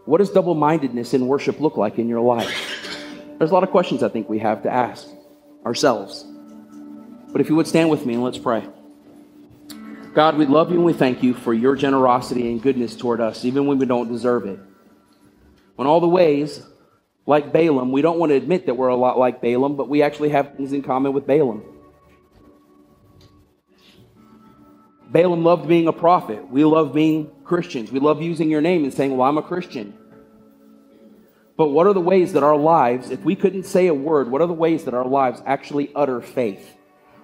What 0.04 0.18
does 0.18 0.30
double 0.30 0.54
mindedness 0.54 1.14
in 1.14 1.26
worship 1.26 1.60
look 1.60 1.76
like 1.76 1.98
in 1.98 2.08
your 2.08 2.20
life? 2.20 2.86
There's 3.38 3.50
a 3.50 3.54
lot 3.54 3.62
of 3.62 3.70
questions 3.70 4.02
I 4.02 4.08
think 4.08 4.28
we 4.28 4.38
have 4.38 4.62
to 4.62 4.70
ask 4.70 5.08
ourselves. 5.64 6.24
But 7.32 7.40
if 7.40 7.48
you 7.48 7.56
would 7.56 7.66
stand 7.66 7.90
with 7.90 8.04
me 8.06 8.14
and 8.14 8.22
let's 8.22 8.38
pray. 8.38 8.66
God, 10.14 10.36
we 10.36 10.46
love 10.46 10.70
you 10.70 10.76
and 10.76 10.84
we 10.84 10.92
thank 10.92 11.22
you 11.22 11.34
for 11.34 11.54
your 11.54 11.76
generosity 11.76 12.50
and 12.50 12.60
goodness 12.60 12.96
toward 12.96 13.20
us, 13.20 13.44
even 13.44 13.66
when 13.66 13.78
we 13.78 13.86
don't 13.86 14.10
deserve 14.10 14.46
it. 14.46 14.58
In 15.78 15.86
all 15.86 16.00
the 16.00 16.08
ways, 16.08 16.62
like 17.26 17.52
Balaam, 17.52 17.92
we 17.92 18.02
don't 18.02 18.18
want 18.18 18.30
to 18.30 18.36
admit 18.36 18.66
that 18.66 18.74
we're 18.74 18.88
a 18.88 18.96
lot 18.96 19.18
like 19.18 19.40
Balaam, 19.40 19.76
but 19.76 19.88
we 19.88 20.02
actually 20.02 20.30
have 20.30 20.56
things 20.56 20.72
in 20.72 20.82
common 20.82 21.12
with 21.12 21.26
Balaam. 21.26 21.62
Balaam 25.10 25.42
loved 25.42 25.66
being 25.66 25.88
a 25.88 25.92
prophet. 25.92 26.48
We 26.48 26.64
love 26.64 26.92
being 26.92 27.32
Christians. 27.42 27.90
We 27.90 27.98
love 27.98 28.22
using 28.22 28.48
your 28.48 28.60
name 28.60 28.84
and 28.84 28.94
saying, 28.94 29.16
Well, 29.16 29.28
I'm 29.28 29.38
a 29.38 29.42
Christian. 29.42 29.96
But 31.56 31.68
what 31.68 31.86
are 31.86 31.92
the 31.92 32.00
ways 32.00 32.32
that 32.34 32.42
our 32.42 32.56
lives, 32.56 33.10
if 33.10 33.22
we 33.22 33.34
couldn't 33.34 33.64
say 33.64 33.88
a 33.88 33.94
word, 33.94 34.30
what 34.30 34.40
are 34.40 34.46
the 34.46 34.54
ways 34.54 34.84
that 34.84 34.94
our 34.94 35.04
lives 35.04 35.42
actually 35.44 35.90
utter 35.94 36.22
faith? 36.22 36.76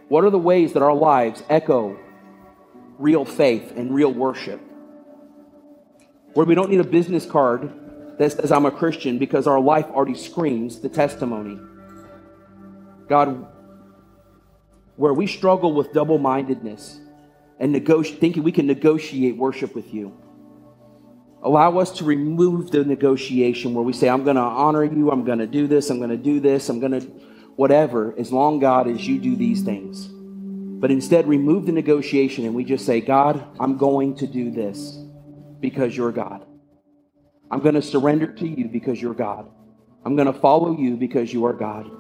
What 0.09 0.25
are 0.25 0.31
the 0.31 0.39
ways 0.39 0.73
that 0.75 0.83
our 0.83 0.95
lives 0.95 1.43
echo 1.49 1.99
real 2.99 3.25
faith 3.25 3.73
and 3.77 3.95
real 3.95 4.13
worship? 4.13 4.61
Where 6.35 6.45
we 6.45 6.55
don't 6.55 6.71
need 6.71 6.81
a 6.81 6.85
business 6.85 7.25
card 7.25 7.73
that 8.19 8.33
says 8.33 8.53
I'm 8.53 8.67
a 8.67 8.71
Christian 8.71 9.19
because 9.19 9.47
our 9.47 9.61
life 9.61 9.87
already 9.87 10.17
screams 10.17 10.81
the 10.81 10.89
testimony. 10.89 11.59
God, 13.09 13.47
where 14.97 15.15
we 15.15 15.27
struggle 15.27 15.73
with 15.73 15.93
double 15.93 16.19
mindedness 16.19 17.01
and 17.59 17.75
negoti- 17.75 18.19
thinking 18.19 18.43
we 18.43 18.53
can 18.53 18.67
negotiate 18.67 19.37
worship 19.37 19.75
with 19.75 19.93
you. 19.93 20.17
Allow 21.43 21.79
us 21.79 21.91
to 21.99 22.05
remove 22.05 22.71
the 22.71 22.85
negotiation 22.85 23.75
where 23.75 23.85
we 23.85 23.93
say, 23.93 24.09
I'm 24.09 24.25
going 24.25 24.37
to 24.37 24.43
honor 24.43 24.85
you, 24.85 25.11
I'm 25.11 25.25
going 25.25 25.39
to 25.39 25.47
do 25.47 25.67
this, 25.67 25.91
I'm 25.91 25.99
going 25.99 26.11
to 26.11 26.17
do 26.17 26.41
this, 26.41 26.69
I'm 26.69 26.81
going 26.81 27.01
to 27.01 27.07
whatever, 27.57 28.15
as 28.19 28.33
long, 28.33 28.59
God, 28.59 28.89
as 28.89 29.07
you 29.07 29.19
do 29.19 29.37
these 29.37 29.63
things. 29.63 30.09
But 30.79 30.91
instead, 30.91 31.27
remove 31.27 31.67
the 31.67 31.73
negotiation 31.73 32.45
and 32.45 32.55
we 32.55 32.65
just 32.65 32.85
say, 32.85 33.01
God, 33.01 33.47
I'm 33.59 33.79
going 33.79 34.15
to 34.17 34.27
do 34.27 34.51
this 34.51 34.99
because 35.61 35.97
you're 35.97 36.13
God. 36.13 36.45
I'm 37.51 37.61
going 37.61 37.75
to 37.77 37.83
surrender 37.83 38.27
to 38.27 38.47
you 38.47 38.69
because 38.69 39.01
you're 39.01 39.15
God. 39.15 39.49
I'm 40.05 40.17
going 40.17 40.27
to 40.27 40.39
follow 40.39 40.77
you 40.77 40.97
because 40.97 41.33
you 41.33 41.47
are 41.47 41.53
God. 41.53 41.91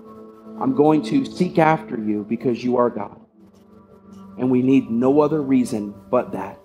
I'm 0.60 0.74
going 0.74 1.02
to 1.04 1.24
seek 1.24 1.58
after 1.58 1.98
you 1.98 2.24
because 2.28 2.62
you 2.62 2.76
are 2.76 2.90
God. 2.90 3.20
And 4.38 4.50
we 4.50 4.62
need 4.62 4.90
no 4.90 5.20
other 5.20 5.40
reason 5.40 5.94
but 6.10 6.32
that. 6.32 6.58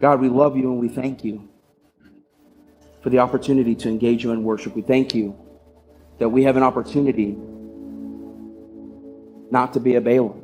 God, 0.00 0.20
we 0.20 0.28
love 0.28 0.56
you 0.56 0.70
and 0.72 0.80
we 0.80 0.88
thank 0.88 1.24
you 1.24 1.48
for 3.02 3.10
the 3.10 3.18
opportunity 3.18 3.74
to 3.76 3.88
engage 3.88 4.24
you 4.24 4.32
in 4.32 4.42
worship. 4.44 4.74
We 4.74 4.82
thank 4.82 5.14
you 5.14 5.36
that 6.18 6.28
we 6.28 6.44
have 6.44 6.56
an 6.56 6.62
opportunity 6.62 7.36
not 9.50 9.72
to 9.74 9.80
be 9.80 9.96
a 9.96 10.00
Balaam. 10.00 10.40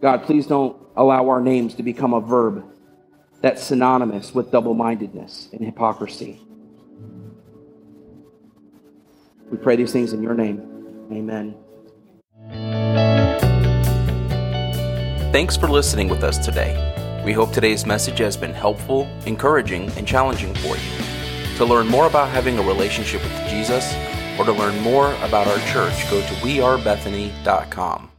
God, 0.00 0.24
please 0.24 0.46
don't 0.46 0.76
allow 0.96 1.28
our 1.28 1.40
names 1.40 1.74
to 1.74 1.82
become 1.82 2.12
a 2.12 2.20
verb 2.20 2.64
that's 3.40 3.62
synonymous 3.62 4.34
with 4.34 4.50
double 4.50 4.74
mindedness 4.74 5.48
and 5.52 5.64
hypocrisy. 5.64 6.40
We 9.50 9.58
pray 9.58 9.76
these 9.76 9.92
things 9.92 10.12
in 10.12 10.22
your 10.22 10.34
name. 10.34 10.71
Amen. 11.12 11.54
Thanks 15.32 15.56
for 15.56 15.68
listening 15.68 16.08
with 16.08 16.22
us 16.22 16.38
today. 16.38 17.22
We 17.24 17.32
hope 17.32 17.52
today's 17.52 17.86
message 17.86 18.18
has 18.18 18.36
been 18.36 18.52
helpful, 18.52 19.08
encouraging, 19.24 19.90
and 19.92 20.06
challenging 20.06 20.54
for 20.54 20.76
you. 20.76 21.56
To 21.56 21.64
learn 21.64 21.88
more 21.88 22.06
about 22.06 22.28
having 22.28 22.58
a 22.58 22.62
relationship 22.62 23.22
with 23.22 23.48
Jesus 23.48 23.94
or 24.38 24.44
to 24.44 24.52
learn 24.52 24.78
more 24.80 25.14
about 25.22 25.46
our 25.46 25.58
church, 25.72 26.10
go 26.10 26.20
to 26.20 26.34
wearebethany.com. 26.36 28.11